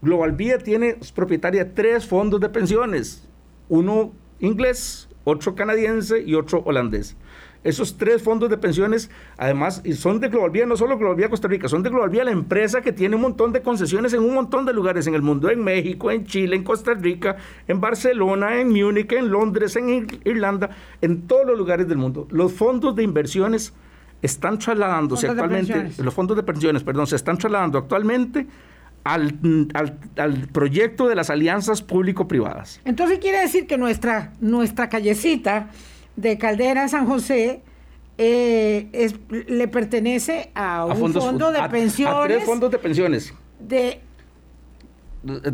Global 0.00 0.32
Vía 0.32 0.58
tiene 0.58 0.96
es 1.00 1.12
propietaria 1.12 1.64
de 1.64 1.70
tres 1.70 2.06
fondos 2.06 2.40
de 2.40 2.48
pensiones, 2.48 3.28
uno 3.68 4.12
inglés, 4.40 5.08
otro 5.24 5.54
canadiense 5.54 6.22
y 6.22 6.34
otro 6.34 6.62
holandés. 6.64 7.16
Esos 7.64 7.96
tres 7.96 8.22
fondos 8.22 8.50
de 8.50 8.58
pensiones, 8.58 9.10
además, 9.38 9.82
son 9.96 10.20
de 10.20 10.28
Global 10.28 10.50
Vía, 10.50 10.66
no 10.66 10.76
solo 10.76 10.98
Global 10.98 11.16
Vía 11.16 11.30
Costa 11.30 11.48
Rica, 11.48 11.66
son 11.66 11.82
de 11.82 11.88
Global 11.88 12.10
Vía 12.10 12.22
la 12.22 12.30
empresa 12.30 12.82
que 12.82 12.92
tiene 12.92 13.16
un 13.16 13.22
montón 13.22 13.52
de 13.52 13.62
concesiones 13.62 14.12
en 14.12 14.22
un 14.22 14.34
montón 14.34 14.66
de 14.66 14.74
lugares 14.74 15.06
en 15.06 15.14
el 15.14 15.22
mundo, 15.22 15.50
en 15.50 15.64
México, 15.64 16.10
en 16.10 16.26
Chile, 16.26 16.56
en 16.56 16.62
Costa 16.62 16.92
Rica, 16.92 17.36
en 17.66 17.80
Barcelona, 17.80 18.60
en 18.60 18.68
Múnich, 18.68 19.10
en 19.12 19.30
Londres, 19.30 19.76
en 19.76 20.06
Irlanda, 20.24 20.70
en 21.00 21.22
todos 21.22 21.46
los 21.46 21.58
lugares 21.58 21.88
del 21.88 21.96
mundo. 21.96 22.28
Los 22.30 22.52
fondos 22.52 22.94
de 22.94 23.02
inversiones 23.02 23.72
están 24.20 24.58
trasladándose 24.58 25.26
actualmente, 25.26 25.90
los 26.02 26.12
fondos 26.12 26.36
de 26.36 26.42
pensiones, 26.42 26.82
perdón, 26.82 27.06
se 27.06 27.16
están 27.16 27.38
trasladando 27.38 27.78
actualmente 27.78 28.46
al, 29.04 29.38
al, 30.16 30.48
proyecto 30.48 31.08
de 31.08 31.14
las 31.14 31.30
alianzas 31.30 31.82
público-privadas. 31.82 32.80
Entonces 32.84 33.18
quiere 33.18 33.40
decir 33.40 33.66
que 33.66 33.76
nuestra, 33.76 34.32
nuestra 34.40 34.88
callecita 34.88 35.70
de 36.16 36.38
Caldera 36.38 36.88
San 36.88 37.06
José 37.06 37.62
eh, 38.16 39.10
le 39.48 39.68
pertenece 39.68 40.50
a 40.54 40.84
un 40.84 41.12
fondo 41.12 41.50
de 41.50 41.68
pensiones. 41.68 42.14
A 42.14 42.24
tres 42.26 42.44
fondos 42.44 42.70
de 42.70 42.78
pensiones. 42.78 43.34
De 43.58 44.00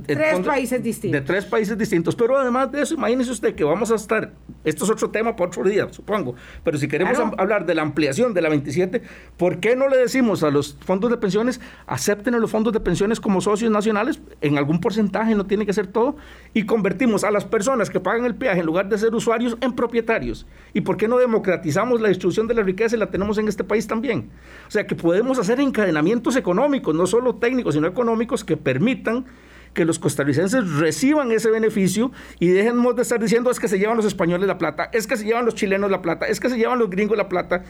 tres 0.06 0.40
países 0.40 0.82
distintos. 0.82 1.20
De 1.20 1.26
tres 1.26 1.44
países 1.44 1.78
distintos. 1.78 2.16
Pero 2.16 2.36
además 2.36 2.70
de 2.72 2.82
eso, 2.82 2.94
imagínese 2.94 3.30
usted 3.30 3.54
que 3.54 3.64
vamos 3.64 3.90
a 3.90 3.94
estar, 3.94 4.32
esto 4.64 4.84
es 4.84 4.90
otro 4.90 5.10
tema 5.10 5.36
para 5.36 5.48
otro 5.48 5.64
día, 5.64 5.88
supongo, 5.90 6.34
pero 6.64 6.78
si 6.78 6.88
queremos 6.88 7.18
hablar 7.38 7.66
de 7.66 7.74
la 7.74 7.82
ampliación 7.82 8.34
de 8.34 8.42
la 8.42 8.48
27, 8.48 9.02
¿por 9.36 9.60
qué 9.60 9.76
no 9.76 9.88
le 9.88 9.96
decimos 9.96 10.42
a 10.42 10.50
los 10.50 10.76
fondos 10.84 11.10
de 11.10 11.16
pensiones, 11.16 11.60
acepten 11.86 12.34
a 12.34 12.38
los 12.38 12.50
fondos 12.50 12.72
de 12.72 12.80
pensiones 12.80 13.20
como 13.20 13.40
socios 13.40 13.70
nacionales 13.70 14.20
en 14.40 14.58
algún 14.58 14.80
porcentaje, 14.80 15.34
no 15.34 15.46
tiene 15.46 15.66
que 15.66 15.72
ser 15.72 15.86
todo, 15.86 16.16
y 16.54 16.64
convertimos 16.64 17.24
a 17.24 17.30
las 17.30 17.44
personas 17.44 17.90
que 17.90 18.00
pagan 18.00 18.24
el 18.24 18.34
peaje 18.34 18.60
en 18.60 18.66
lugar 18.66 18.88
de 18.88 18.98
ser 18.98 19.14
usuarios 19.14 19.56
en 19.60 19.72
propietarios? 19.72 20.46
¿Y 20.72 20.80
por 20.82 20.96
qué 20.96 21.08
no 21.08 21.18
democratizamos 21.18 22.00
la 22.00 22.08
distribución 22.08 22.46
de 22.48 22.54
la 22.54 22.62
riqueza 22.62 22.96
y 22.96 22.98
la 22.98 23.10
tenemos 23.10 23.38
en 23.38 23.48
este 23.48 23.64
país 23.64 23.86
también? 23.86 24.30
O 24.66 24.70
sea, 24.70 24.86
que 24.86 24.94
podemos 24.94 25.38
hacer 25.38 25.60
encadenamientos 25.60 26.36
económicos, 26.36 26.94
no 26.94 27.06
solo 27.06 27.36
técnicos, 27.36 27.74
sino 27.74 27.86
económicos, 27.86 28.44
que 28.44 28.56
permitan 28.56 29.26
que 29.74 29.84
los 29.84 29.98
costarricenses 29.98 30.68
reciban 30.78 31.32
ese 31.32 31.50
beneficio 31.50 32.12
y 32.38 32.48
dejemos 32.48 32.96
de 32.96 33.02
estar 33.02 33.20
diciendo 33.20 33.50
es 33.50 33.60
que 33.60 33.68
se 33.68 33.78
llevan 33.78 33.96
los 33.96 34.06
españoles 34.06 34.46
la 34.46 34.58
plata, 34.58 34.90
es 34.92 35.06
que 35.06 35.16
se 35.16 35.24
llevan 35.24 35.44
los 35.44 35.54
chilenos 35.54 35.90
la 35.90 36.02
plata, 36.02 36.26
es 36.26 36.40
que 36.40 36.48
se 36.48 36.56
llevan 36.56 36.78
los 36.78 36.90
gringos 36.90 37.16
la 37.16 37.28
plata. 37.28 37.64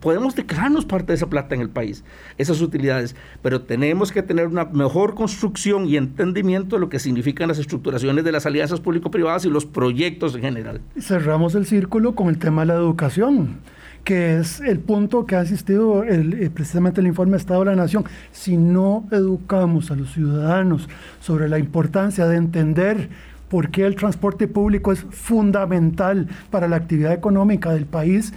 Podemos 0.00 0.34
declararnos 0.34 0.84
parte 0.84 1.12
de 1.12 1.14
esa 1.14 1.28
plata 1.28 1.54
en 1.54 1.60
el 1.60 1.70
país, 1.70 2.04
esas 2.36 2.60
utilidades, 2.60 3.16
pero 3.42 3.62
tenemos 3.62 4.12
que 4.12 4.22
tener 4.22 4.46
una 4.46 4.64
mejor 4.66 5.14
construcción 5.14 5.86
y 5.86 5.96
entendimiento 5.96 6.76
de 6.76 6.80
lo 6.80 6.88
que 6.88 6.98
significan 6.98 7.48
las 7.48 7.58
estructuraciones 7.58 8.24
de 8.24 8.32
las 8.32 8.46
alianzas 8.46 8.80
público-privadas 8.80 9.44
y 9.44 9.50
los 9.50 9.66
proyectos 9.66 10.34
en 10.34 10.42
general. 10.42 10.80
Cerramos 11.00 11.54
el 11.54 11.66
círculo 11.66 12.14
con 12.14 12.28
el 12.28 12.38
tema 12.38 12.62
de 12.62 12.68
la 12.68 12.74
educación 12.74 13.58
que 14.04 14.38
es 14.38 14.60
el 14.60 14.78
punto 14.78 15.26
que 15.26 15.36
ha 15.36 15.40
asistido 15.40 16.02
el, 16.02 16.42
eh, 16.42 16.50
precisamente 16.50 17.00
el 17.00 17.06
informe 17.06 17.36
Estado 17.36 17.60
de 17.60 17.66
la 17.66 17.76
Nación. 17.76 18.04
Si 18.32 18.56
no 18.56 19.06
educamos 19.10 19.90
a 19.90 19.96
los 19.96 20.12
ciudadanos 20.12 20.88
sobre 21.20 21.48
la 21.48 21.58
importancia 21.58 22.26
de 22.26 22.36
entender 22.36 23.08
por 23.48 23.70
qué 23.70 23.86
el 23.86 23.96
transporte 23.96 24.46
público 24.46 24.92
es 24.92 25.00
fundamental 25.10 26.28
para 26.50 26.68
la 26.68 26.76
actividad 26.76 27.12
económica 27.12 27.72
del 27.72 27.86
país, 27.86 28.32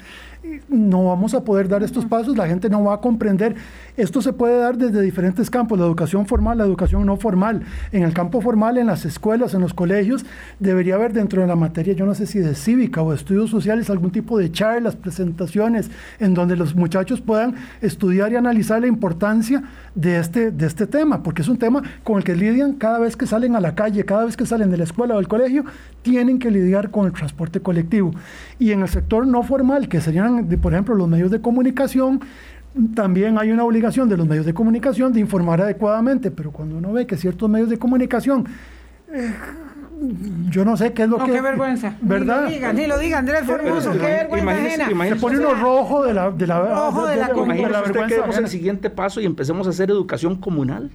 no 0.69 1.05
vamos 1.05 1.33
a 1.33 1.43
poder 1.43 1.67
dar 1.67 1.83
estos 1.83 2.05
pasos, 2.05 2.35
la 2.35 2.47
gente 2.47 2.69
no 2.69 2.83
va 2.83 2.95
a 2.95 3.01
comprender. 3.01 3.55
Esto 3.95 4.21
se 4.21 4.33
puede 4.33 4.57
dar 4.57 4.77
desde 4.77 5.01
diferentes 5.01 5.49
campos, 5.49 5.77
la 5.77 5.85
educación 5.85 6.25
formal, 6.25 6.57
la 6.57 6.63
educación 6.63 7.05
no 7.05 7.17
formal. 7.17 7.61
En 7.91 8.03
el 8.03 8.13
campo 8.13 8.41
formal, 8.41 8.77
en 8.77 8.87
las 8.87 9.05
escuelas, 9.05 9.53
en 9.53 9.61
los 9.61 9.73
colegios, 9.73 10.25
debería 10.59 10.95
haber 10.95 11.13
dentro 11.13 11.41
de 11.41 11.47
la 11.47 11.55
materia, 11.55 11.93
yo 11.93 12.05
no 12.05 12.15
sé 12.15 12.25
si 12.25 12.39
de 12.39 12.55
cívica 12.55 13.03
o 13.03 13.11
de 13.11 13.17
estudios 13.17 13.49
sociales, 13.49 13.89
algún 13.89 14.11
tipo 14.11 14.37
de 14.39 14.51
charlas, 14.51 14.95
presentaciones, 14.95 15.91
en 16.19 16.33
donde 16.33 16.55
los 16.55 16.75
muchachos 16.75 17.21
puedan 17.21 17.55
estudiar 17.81 18.31
y 18.31 18.35
analizar 18.35 18.81
la 18.81 18.87
importancia 18.87 19.63
de 19.93 20.17
este, 20.17 20.51
de 20.51 20.65
este 20.65 20.87
tema, 20.87 21.21
porque 21.21 21.41
es 21.41 21.47
un 21.47 21.57
tema 21.57 21.83
con 22.03 22.17
el 22.17 22.23
que 22.23 22.35
lidian 22.35 22.73
cada 22.73 22.99
vez 22.99 23.15
que 23.15 23.27
salen 23.27 23.55
a 23.55 23.59
la 23.59 23.75
calle, 23.75 24.05
cada 24.05 24.25
vez 24.25 24.37
que 24.37 24.45
salen 24.45 24.71
de 24.71 24.77
la 24.77 24.85
escuela 24.85 25.15
o 25.15 25.17
del 25.17 25.27
colegio, 25.27 25.65
tienen 26.01 26.39
que 26.39 26.49
lidiar 26.49 26.89
con 26.89 27.05
el 27.05 27.11
transporte 27.11 27.59
colectivo. 27.59 28.11
Y 28.57 28.71
en 28.71 28.81
el 28.81 28.87
sector 28.87 29.27
no 29.27 29.43
formal, 29.43 29.87
que 29.87 30.01
serían, 30.01 30.30
por 30.61 30.73
ejemplo, 30.73 30.95
los 30.95 31.07
medios 31.07 31.31
de 31.31 31.41
comunicación, 31.41 32.21
también 32.95 33.37
hay 33.37 33.51
una 33.51 33.63
obligación 33.63 34.07
de 34.09 34.17
los 34.17 34.27
medios 34.27 34.45
de 34.45 34.53
comunicación 34.53 35.13
de 35.13 35.19
informar 35.19 35.61
adecuadamente, 35.61 36.31
pero 36.31 36.51
cuando 36.51 36.77
uno 36.77 36.93
ve 36.93 37.05
que 37.05 37.17
ciertos 37.17 37.49
medios 37.49 37.69
de 37.69 37.77
comunicación, 37.77 38.45
eh, 39.11 39.33
yo 40.49 40.65
no 40.65 40.77
sé 40.77 40.93
qué 40.93 41.03
es 41.03 41.09
lo 41.09 41.17
que... 41.19 41.31
qué 41.31 41.41
vergüenza. 41.41 41.95
¿Verdad? 42.01 42.45
Ni 42.45 42.49
lo 42.49 42.55
digan, 42.55 42.75
ni 42.75 42.87
lo 42.87 42.97
digan, 42.97 43.19
Andrés 43.19 43.45
Formoso, 43.45 43.91
qué 43.91 44.27
vergüenza 44.29 44.87
Se 44.87 45.15
pone 45.17 45.39
uno 45.39 45.53
rojo 45.53 46.03
de 46.03 46.13
la, 46.13 46.31
de 46.31 46.47
la, 46.47 46.59
rojo 46.59 47.05
de, 47.05 47.17
la, 47.17 47.27
de, 47.27 47.33
de 47.33 47.69
la 47.69 47.81
vergüenza. 47.81 48.07
que 48.07 48.21
demos 48.21 48.37
el 48.37 48.47
siguiente 48.47 48.89
paso 48.89 49.21
y 49.21 49.25
empecemos 49.25 49.67
a 49.67 49.69
hacer 49.69 49.89
educación 49.91 50.37
comunal 50.37 50.91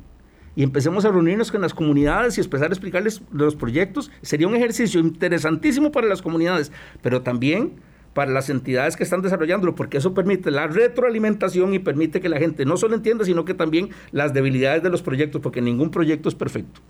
y 0.57 0.63
empecemos 0.63 1.05
a 1.05 1.11
reunirnos 1.11 1.53
con 1.53 1.61
las 1.61 1.75
comunidades 1.75 2.39
y 2.39 2.41
empezar 2.41 2.71
a 2.71 2.73
explicarles 2.73 3.21
los 3.31 3.55
proyectos. 3.55 4.11
Sería 4.23 4.49
un 4.49 4.57
ejercicio 4.57 4.99
interesantísimo 5.01 5.93
para 5.93 6.07
las 6.07 6.23
comunidades, 6.23 6.73
pero 7.03 7.21
también 7.21 7.75
para 8.17 8.33
las 8.33 8.49
entidades 8.49 8.97
que 8.97 9.05
están 9.05 9.21
desarrollándolo, 9.21 9.75
porque 9.75 9.99
eso 9.99 10.15
permite 10.15 10.51
la 10.51 10.69
retroalimentación 10.69 11.75
y 11.75 11.79
permite 11.81 12.23
que 12.23 12.31
la 12.31 12.39
gente 12.39 12.65
no 12.65 12.79
solo 12.79 12.95
entienda, 12.95 13.27
sino 13.27 13.45
que 13.45 13.53
también 13.53 13.91
las 14.11 14.33
debilidades 14.33 14.83
de 14.83 14.89
los 14.89 15.03
proyectos, 15.03 15.43
porque 15.43 15.61
ningún 15.61 15.91
proyecto 15.91 16.31
es 16.31 16.35
perfecto. 16.35 16.81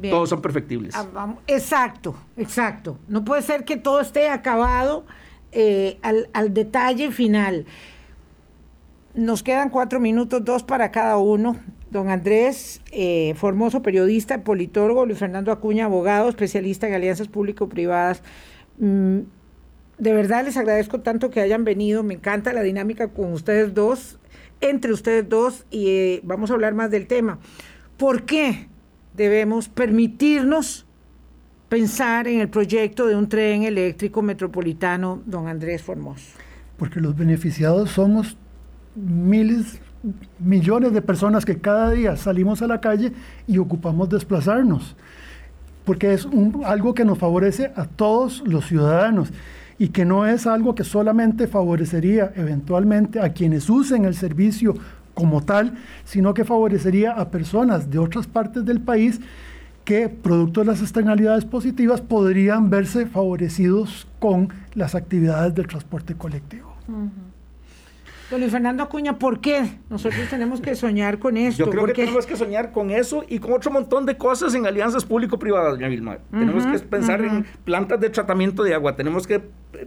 Todos 0.00 0.28
son 0.28 0.40
perfectibles. 0.40 0.94
Ah, 0.94 1.34
exacto, 1.48 2.14
exacto. 2.36 3.00
No 3.08 3.24
puede 3.24 3.42
ser 3.42 3.64
que 3.64 3.76
todo 3.76 4.00
esté 4.00 4.28
acabado 4.28 5.06
eh, 5.50 5.98
al, 6.02 6.28
al 6.34 6.54
detalle 6.54 7.10
final. 7.10 7.66
Nos 9.16 9.42
quedan 9.42 9.70
cuatro 9.70 9.98
minutos, 9.98 10.44
dos 10.44 10.62
para 10.62 10.92
cada 10.92 11.16
uno. 11.16 11.56
Don 11.90 12.10
Andrés 12.10 12.80
eh, 12.92 13.34
Formoso, 13.36 13.82
periodista, 13.82 14.44
politólogo, 14.44 15.04
Luis 15.04 15.18
Fernando 15.18 15.50
Acuña, 15.50 15.86
abogado, 15.86 16.28
especialista 16.28 16.86
en 16.86 16.94
alianzas 16.94 17.26
público-privadas. 17.26 18.22
Mm, 18.78 19.20
de 19.98 20.12
verdad 20.12 20.44
les 20.44 20.56
agradezco 20.56 21.00
tanto 21.00 21.30
que 21.30 21.40
hayan 21.40 21.64
venido, 21.64 22.02
me 22.02 22.14
encanta 22.14 22.52
la 22.52 22.62
dinámica 22.62 23.08
con 23.08 23.32
ustedes 23.32 23.74
dos, 23.74 24.18
entre 24.60 24.92
ustedes 24.92 25.28
dos, 25.28 25.64
y 25.70 25.88
eh, 25.88 26.20
vamos 26.22 26.50
a 26.50 26.54
hablar 26.54 26.74
más 26.74 26.90
del 26.90 27.06
tema. 27.06 27.38
¿Por 27.96 28.24
qué 28.24 28.68
debemos 29.14 29.68
permitirnos 29.68 30.86
pensar 31.68 32.28
en 32.28 32.40
el 32.40 32.48
proyecto 32.48 33.06
de 33.06 33.16
un 33.16 33.28
tren 33.28 33.62
eléctrico 33.62 34.22
metropolitano, 34.22 35.22
don 35.26 35.48
Andrés 35.48 35.82
Formoso? 35.82 36.38
Porque 36.76 37.00
los 37.00 37.16
beneficiados 37.16 37.90
somos 37.90 38.36
miles, 38.94 39.80
millones 40.38 40.92
de 40.92 41.00
personas 41.00 41.46
que 41.46 41.58
cada 41.58 41.90
día 41.90 42.16
salimos 42.16 42.60
a 42.60 42.66
la 42.66 42.82
calle 42.82 43.12
y 43.46 43.56
ocupamos 43.56 44.10
desplazarnos, 44.10 44.94
porque 45.86 46.12
es 46.12 46.28
algo 46.64 46.92
que 46.92 47.06
nos 47.06 47.18
favorece 47.18 47.72
a 47.76 47.86
todos 47.86 48.42
los 48.46 48.66
ciudadanos 48.66 49.32
y 49.78 49.88
que 49.88 50.04
no 50.04 50.26
es 50.26 50.46
algo 50.46 50.74
que 50.74 50.84
solamente 50.84 51.46
favorecería 51.46 52.32
eventualmente 52.36 53.20
a 53.20 53.32
quienes 53.32 53.68
usen 53.68 54.04
el 54.04 54.14
servicio 54.14 54.74
como 55.14 55.42
tal, 55.42 55.74
sino 56.04 56.34
que 56.34 56.44
favorecería 56.44 57.12
a 57.12 57.30
personas 57.30 57.90
de 57.90 57.98
otras 57.98 58.26
partes 58.26 58.64
del 58.64 58.80
país 58.80 59.20
que, 59.84 60.08
producto 60.08 60.60
de 60.60 60.66
las 60.66 60.82
externalidades 60.82 61.44
positivas, 61.44 62.00
podrían 62.00 62.70
verse 62.70 63.06
favorecidos 63.06 64.06
con 64.18 64.48
las 64.74 64.94
actividades 64.94 65.54
del 65.54 65.66
transporte 65.66 66.14
colectivo. 66.14 66.74
Don 68.30 68.40
Luis 68.40 68.50
Fernando 68.50 68.82
Acuña, 68.82 69.16
¿por 69.16 69.40
qué 69.40 69.78
nosotros 69.88 70.28
tenemos 70.28 70.60
que 70.60 70.74
soñar 70.74 71.20
con 71.20 71.36
esto? 71.36 71.64
Yo 71.64 71.70
creo 71.70 71.86
que 71.86 71.92
tenemos 71.92 72.26
que 72.26 72.36
soñar 72.36 72.72
con 72.72 72.90
eso 72.90 73.24
y 73.28 73.38
con 73.38 73.52
otro 73.52 73.70
montón 73.70 74.04
de 74.04 74.16
cosas 74.18 74.52
en 74.56 74.66
alianzas 74.66 75.04
público-privadas, 75.04 75.74
doña 75.74 75.86
Vilma. 75.86 76.18
tenemos 76.32 76.66
que 76.66 76.78
pensar 76.80 77.20
en 77.24 77.46
plantas 77.64 78.00
de 78.00 78.10
tratamiento 78.10 78.64
de 78.64 78.74
agua, 78.74 78.96
tenemos 78.96 79.28
que 79.28 79.40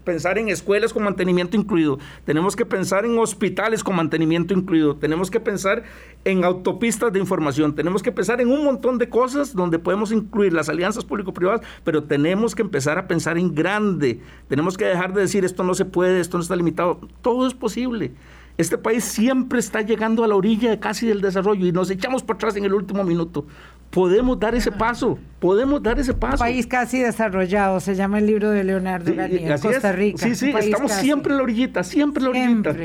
pensar 0.04 0.38
en 0.38 0.50
escuelas 0.50 0.94
con 0.94 1.04
mantenimiento 1.04 1.58
incluido, 1.58 2.00
tenemos 2.26 2.56
que 2.56 2.66
pensar 2.66 3.06
en 3.06 3.18
hospitales 3.18 3.84
con 3.84 3.96
mantenimiento 3.96 4.54
incluido, 4.54 4.96
tenemos 4.96 5.32
que 5.32 5.40
pensar 5.40 5.84
en 6.26 6.44
autopistas 6.44 7.12
de 7.12 7.20
información, 7.20 7.76
tenemos 7.76 8.04
que 8.04 8.12
pensar 8.12 8.42
en 8.42 8.52
un 8.52 8.64
montón 8.64 8.98
de 8.98 9.10
cosas 9.10 9.56
donde 9.56 9.80
podemos 9.80 10.12
incluir 10.12 10.54
las 10.54 10.70
alianzas 10.70 11.06
público-privadas, 11.06 11.62
pero 11.84 12.04
tenemos 12.04 12.56
que 12.56 12.62
empezar 12.62 12.98
a 12.98 13.08
pensar 13.08 13.38
en 13.38 13.56
grande, 13.56 14.20
tenemos 14.48 14.78
que 14.78 14.86
dejar 14.86 15.14
de 15.14 15.22
decir 15.22 15.46
esto 15.46 15.64
no 15.64 15.74
se 15.74 15.86
puede, 15.86 16.20
esto 16.20 16.38
no 16.38 16.44
está 16.44 16.56
limitado, 16.56 17.00
todo 17.22 17.48
es 17.48 17.54
posible. 17.54 18.12
Este 18.60 18.78
país 18.78 19.06
siempre 19.06 19.58
está 19.58 19.80
llegando 19.80 20.22
a 20.22 20.28
la 20.28 20.36
orilla 20.36 20.82
casi 20.82 21.08
del 21.08 21.22
desarrollo 21.22 21.66
y 21.66 21.72
nos 21.72 21.90
echamos 21.90 22.24
por 22.24 22.36
atrás 22.36 22.58
en 22.58 22.66
el 22.66 22.74
último 22.74 23.06
minuto. 23.06 23.46
Podemos 23.90 24.40
dar 24.40 24.54
ese 24.54 24.72
paso, 24.72 25.18
podemos 25.40 25.82
dar 25.82 26.00
ese 26.00 26.14
paso. 26.14 26.38
País 26.38 26.68
casi 26.68 27.00
desarrollado, 27.00 27.80
se 27.80 27.96
llama 27.96 28.20
el 28.20 28.28
libro 28.28 28.52
de 28.52 28.64
Leonardo 28.64 29.14
Garnier, 29.16 29.60
Costa 29.60 29.92
Rica. 29.92 30.20
Sí, 30.20 30.36
sí, 30.36 30.52
estamos 30.52 30.92
siempre 30.92 31.32
en 31.32 31.38
la 31.38 31.44
orillita, 31.44 31.84
siempre 31.84 32.24
en 32.24 32.26
la 32.26 32.30
orillita. 32.30 32.76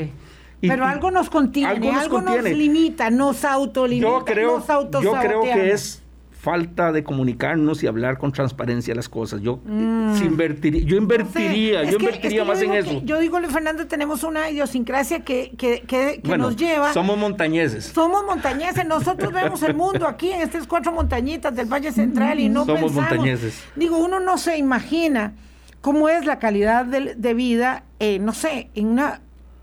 Pero 0.61 0.85
algo 0.85 1.11
nos 1.11 1.29
contiene, 1.29 1.91
algo, 1.91 2.21
nos, 2.21 2.43
limita, 2.43 3.11
nos 3.11 3.45
autolimita, 3.45 4.07
yo 4.07 4.25
creo, 4.25 4.65
Yo 5.01 5.13
creo 5.13 5.41
que 5.43 5.71
es 5.73 6.01
falta 6.45 6.91
de 6.91 7.03
comunicarnos 7.03 7.81
y 7.81 7.87
hablar 7.87 8.19
con 8.19 8.31
transparencia 8.31 8.93
las 8.93 9.09
cosas. 9.09 9.41
Yo 9.41 9.59
mm. 9.65 10.23
invertiría, 10.23 10.83
yo 10.83 10.95
invertiría, 10.95 11.83
yo 11.85 11.97
invertiría 11.97 12.45
más 12.45 12.61
en 12.61 12.73
eso. 12.73 13.01
yo 13.03 13.19
digo, 13.19 13.39
Luis 13.39 13.51
Fernando, 13.51 13.87
tenemos 13.87 14.23
una 14.23 14.51
idiosincrasia 14.51 15.21
que, 15.23 15.53
que, 15.57 15.81
que, 15.87 16.37
nos 16.37 16.55
lleva. 16.55 16.93
Somos 16.93 17.17
montañeses. 17.17 17.85
Somos 17.85 18.23
montañeses. 18.23 18.85
Nosotros 18.85 19.33
vemos 19.41 19.63
el 19.63 19.73
mundo 19.73 20.07
aquí 20.07 20.29
en 20.29 20.41
estas 20.41 20.67
cuatro 20.67 20.91
montañitas 20.91 21.55
del 21.55 21.65
Valle 21.65 21.91
Central 21.91 22.39
y 22.39 22.47
no 22.47 22.63
somos 22.63 22.93
montañeses. 22.93 23.63
Digo, 23.75 23.97
uno 23.97 24.19
no 24.19 24.37
se 24.37 24.55
imagina 24.55 25.33
cómo 25.81 26.09
es 26.09 26.27
la 26.27 26.37
calidad 26.37 26.85
de, 26.85 27.15
de 27.15 27.33
vida, 27.33 27.85
eh, 27.99 28.19
no 28.19 28.33
sé, 28.33 28.69
en 28.75 28.85
una 28.85 29.21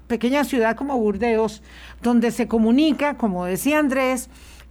pequeña 0.08 0.42
ciudad 0.42 0.74
como 0.74 0.98
Burdeos, 0.98 1.62
donde 2.02 2.32
se 2.32 2.48
comunica, 2.48 3.16
como 3.16 3.44
decía 3.44 3.78
Andrés, 3.78 4.30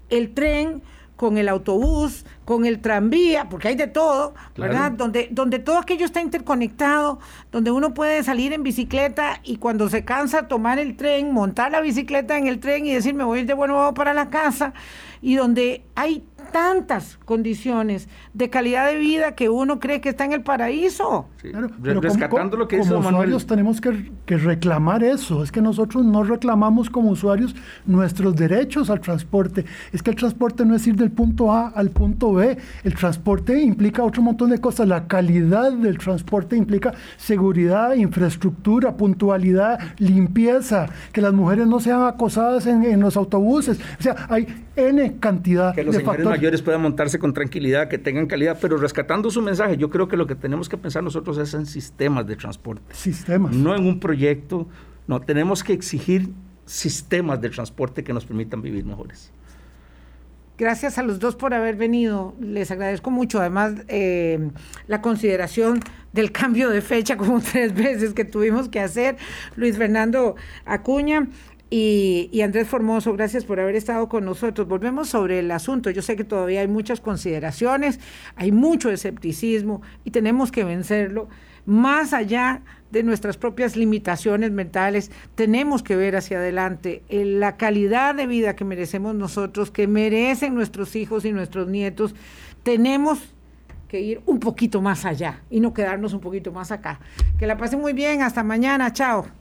el 0.09 0.33
tren 0.33 0.83
con 1.21 1.37
el 1.37 1.49
autobús, 1.49 2.25
con 2.45 2.65
el 2.65 2.79
tranvía, 2.79 3.47
porque 3.47 3.67
hay 3.67 3.75
de 3.75 3.85
todo, 3.85 4.33
¿verdad? 4.57 4.91
Donde, 4.91 5.27
donde 5.29 5.59
todo 5.59 5.77
aquello 5.77 6.03
está 6.03 6.19
interconectado, 6.19 7.19
donde 7.51 7.69
uno 7.69 7.93
puede 7.93 8.23
salir 8.23 8.53
en 8.53 8.63
bicicleta 8.63 9.39
y 9.43 9.57
cuando 9.57 9.87
se 9.87 10.03
cansa 10.03 10.47
tomar 10.47 10.79
el 10.79 10.97
tren, 10.97 11.31
montar 11.31 11.71
la 11.71 11.79
bicicleta 11.79 12.39
en 12.39 12.47
el 12.47 12.59
tren 12.59 12.87
y 12.87 12.93
decir 12.95 13.13
me 13.13 13.23
voy 13.23 13.43
de 13.43 13.53
nuevo 13.53 13.93
para 13.93 14.15
la 14.15 14.31
casa, 14.31 14.73
y 15.21 15.35
donde 15.35 15.83
hay 15.93 16.23
tantas 16.51 17.17
condiciones 17.25 18.07
de 18.33 18.49
calidad 18.49 18.87
de 18.87 18.97
vida 18.97 19.35
que 19.35 19.49
uno 19.49 19.79
cree 19.79 20.01
que 20.01 20.09
está 20.09 20.25
en 20.25 20.33
el 20.33 20.41
paraíso. 20.41 21.27
pero 21.81 22.01
rescatando 22.01 22.57
lo 22.57 22.67
que 22.67 22.79
como 22.79 22.99
usuarios 22.99 23.45
tenemos 23.45 23.81
que, 23.81 24.11
reclamar 24.27 25.03
eso. 25.03 25.43
Es 25.43 25.51
que 25.51 25.61
nosotros 25.61 26.05
no 26.05 26.23
reclamamos 26.23 26.89
como 26.89 27.09
usuarios 27.09 27.55
nuestros 27.85 28.35
derechos 28.35 28.89
al 28.89 29.01
transporte. 29.01 29.65
Es 29.91 30.01
que 30.01 30.11
el 30.11 30.15
transporte 30.15 30.65
no 30.65 30.75
es 30.75 30.85
ir 30.87 30.95
del 30.95 31.11
punto 31.11 31.51
A 31.51 31.69
al 31.69 31.89
punto 31.89 32.33
B. 32.33 32.57
El 32.83 32.95
transporte 32.95 33.61
implica 33.61 34.03
otro 34.03 34.21
montón 34.21 34.49
de 34.49 34.59
cosas. 34.59 34.87
La 34.87 35.07
calidad 35.07 35.71
del 35.73 35.97
transporte 35.97 36.55
implica 36.55 36.93
seguridad, 37.17 37.93
infraestructura, 37.93 38.95
puntualidad, 38.95 39.79
limpieza, 39.97 40.87
que 41.11 41.21
las 41.21 41.33
mujeres 41.33 41.67
no 41.67 41.79
sean 41.79 42.03
acosadas 42.03 42.67
en, 42.67 42.83
en 42.83 42.99
los 42.99 43.17
autobuses. 43.17 43.79
O 43.99 44.03
sea, 44.03 44.15
hay 44.29 44.47
N 44.75 45.17
cantidad 45.19 45.75
que 45.75 45.83
los 45.83 45.95
señores 45.95 46.25
mayores 46.41 46.63
puedan 46.63 46.81
montarse 46.81 47.19
con 47.19 47.33
tranquilidad, 47.33 47.87
que 47.87 47.99
tengan 47.99 48.25
calidad, 48.25 48.57
pero 48.59 48.75
rescatando 48.77 49.29
su 49.29 49.43
mensaje, 49.43 49.77
yo 49.77 49.91
creo 49.91 50.07
que 50.07 50.17
lo 50.17 50.25
que 50.25 50.33
tenemos 50.33 50.69
que 50.69 50.75
pensar 50.75 51.03
nosotros 51.03 51.37
es 51.37 51.53
en 51.53 51.67
sistemas 51.67 52.25
de 52.25 52.35
transporte. 52.35 52.95
Sistemas. 52.95 53.55
No 53.55 53.75
en 53.75 53.85
un 53.85 53.99
proyecto, 53.99 54.67
no, 55.05 55.21
tenemos 55.21 55.63
que 55.63 55.73
exigir 55.73 56.29
sistemas 56.65 57.39
de 57.41 57.51
transporte 57.51 58.03
que 58.03 58.11
nos 58.11 58.25
permitan 58.25 58.63
vivir 58.63 58.85
mejores. 58.85 59.31
Gracias 60.57 60.97
a 60.97 61.03
los 61.03 61.19
dos 61.19 61.35
por 61.35 61.53
haber 61.53 61.75
venido. 61.75 62.35
Les 62.39 62.71
agradezco 62.71 63.09
mucho. 63.11 63.39
Además, 63.39 63.73
eh, 63.87 64.51
la 64.87 65.01
consideración 65.01 65.79
del 66.13 66.31
cambio 66.31 66.69
de 66.69 66.81
fecha 66.81 67.17
como 67.17 67.39
tres 67.39 67.73
veces 67.73 68.13
que 68.13 68.25
tuvimos 68.25 68.69
que 68.69 68.79
hacer. 68.79 69.17
Luis 69.55 69.77
Fernando 69.77 70.35
Acuña, 70.65 71.27
y, 71.73 72.41
Andrés 72.41 72.67
Formoso, 72.67 73.13
gracias 73.13 73.45
por 73.45 73.61
haber 73.61 73.77
estado 73.77 74.09
con 74.09 74.25
nosotros. 74.25 74.67
Volvemos 74.67 75.07
sobre 75.07 75.39
el 75.39 75.49
asunto. 75.51 75.89
Yo 75.89 76.01
sé 76.01 76.17
que 76.17 76.25
todavía 76.25 76.59
hay 76.59 76.67
muchas 76.67 76.99
consideraciones, 76.99 78.01
hay 78.35 78.51
mucho 78.51 78.91
escepticismo 78.91 79.81
y 80.03 80.11
tenemos 80.11 80.51
que 80.51 80.65
vencerlo. 80.65 81.29
más 81.65 82.11
allá 82.11 82.63
de 82.89 83.03
nuestras 83.03 83.37
propias 83.37 83.77
limitaciones 83.77 84.51
mentales, 84.51 85.11
tenemos 85.35 85.83
que 85.83 85.95
ver 85.95 86.15
hacia 86.15 86.39
adelante 86.39 87.03
eh, 87.07 87.23
la 87.23 87.55
calidad 87.55 88.15
de 88.15 88.27
vida 88.27 88.55
que 88.55 88.65
merecemos 88.65 89.15
nosotros, 89.15 89.71
que 89.71 89.87
merecen 89.87 90.55
nuestros 90.55 90.95
hijos 90.95 91.23
y 91.23 91.31
nuestros 91.31 91.67
nietos. 91.69 92.15
Tenemos 92.63 93.33
que 93.87 94.01
ir 94.01 94.21
un 94.25 94.39
poquito 94.39 94.81
más 94.81 95.05
allá 95.05 95.43
y 95.49 95.59
no 95.59 95.73
quedarnos 95.73 96.13
un 96.13 96.19
poquito 96.19 96.51
más 96.51 96.71
acá. 96.71 96.99
Que 97.37 97.47
la 97.47 97.57
pasen 97.57 97.79
muy 97.79 97.93
bien, 97.93 98.23
hasta 98.23 98.43
mañana, 98.43 98.91
chao. 98.91 99.40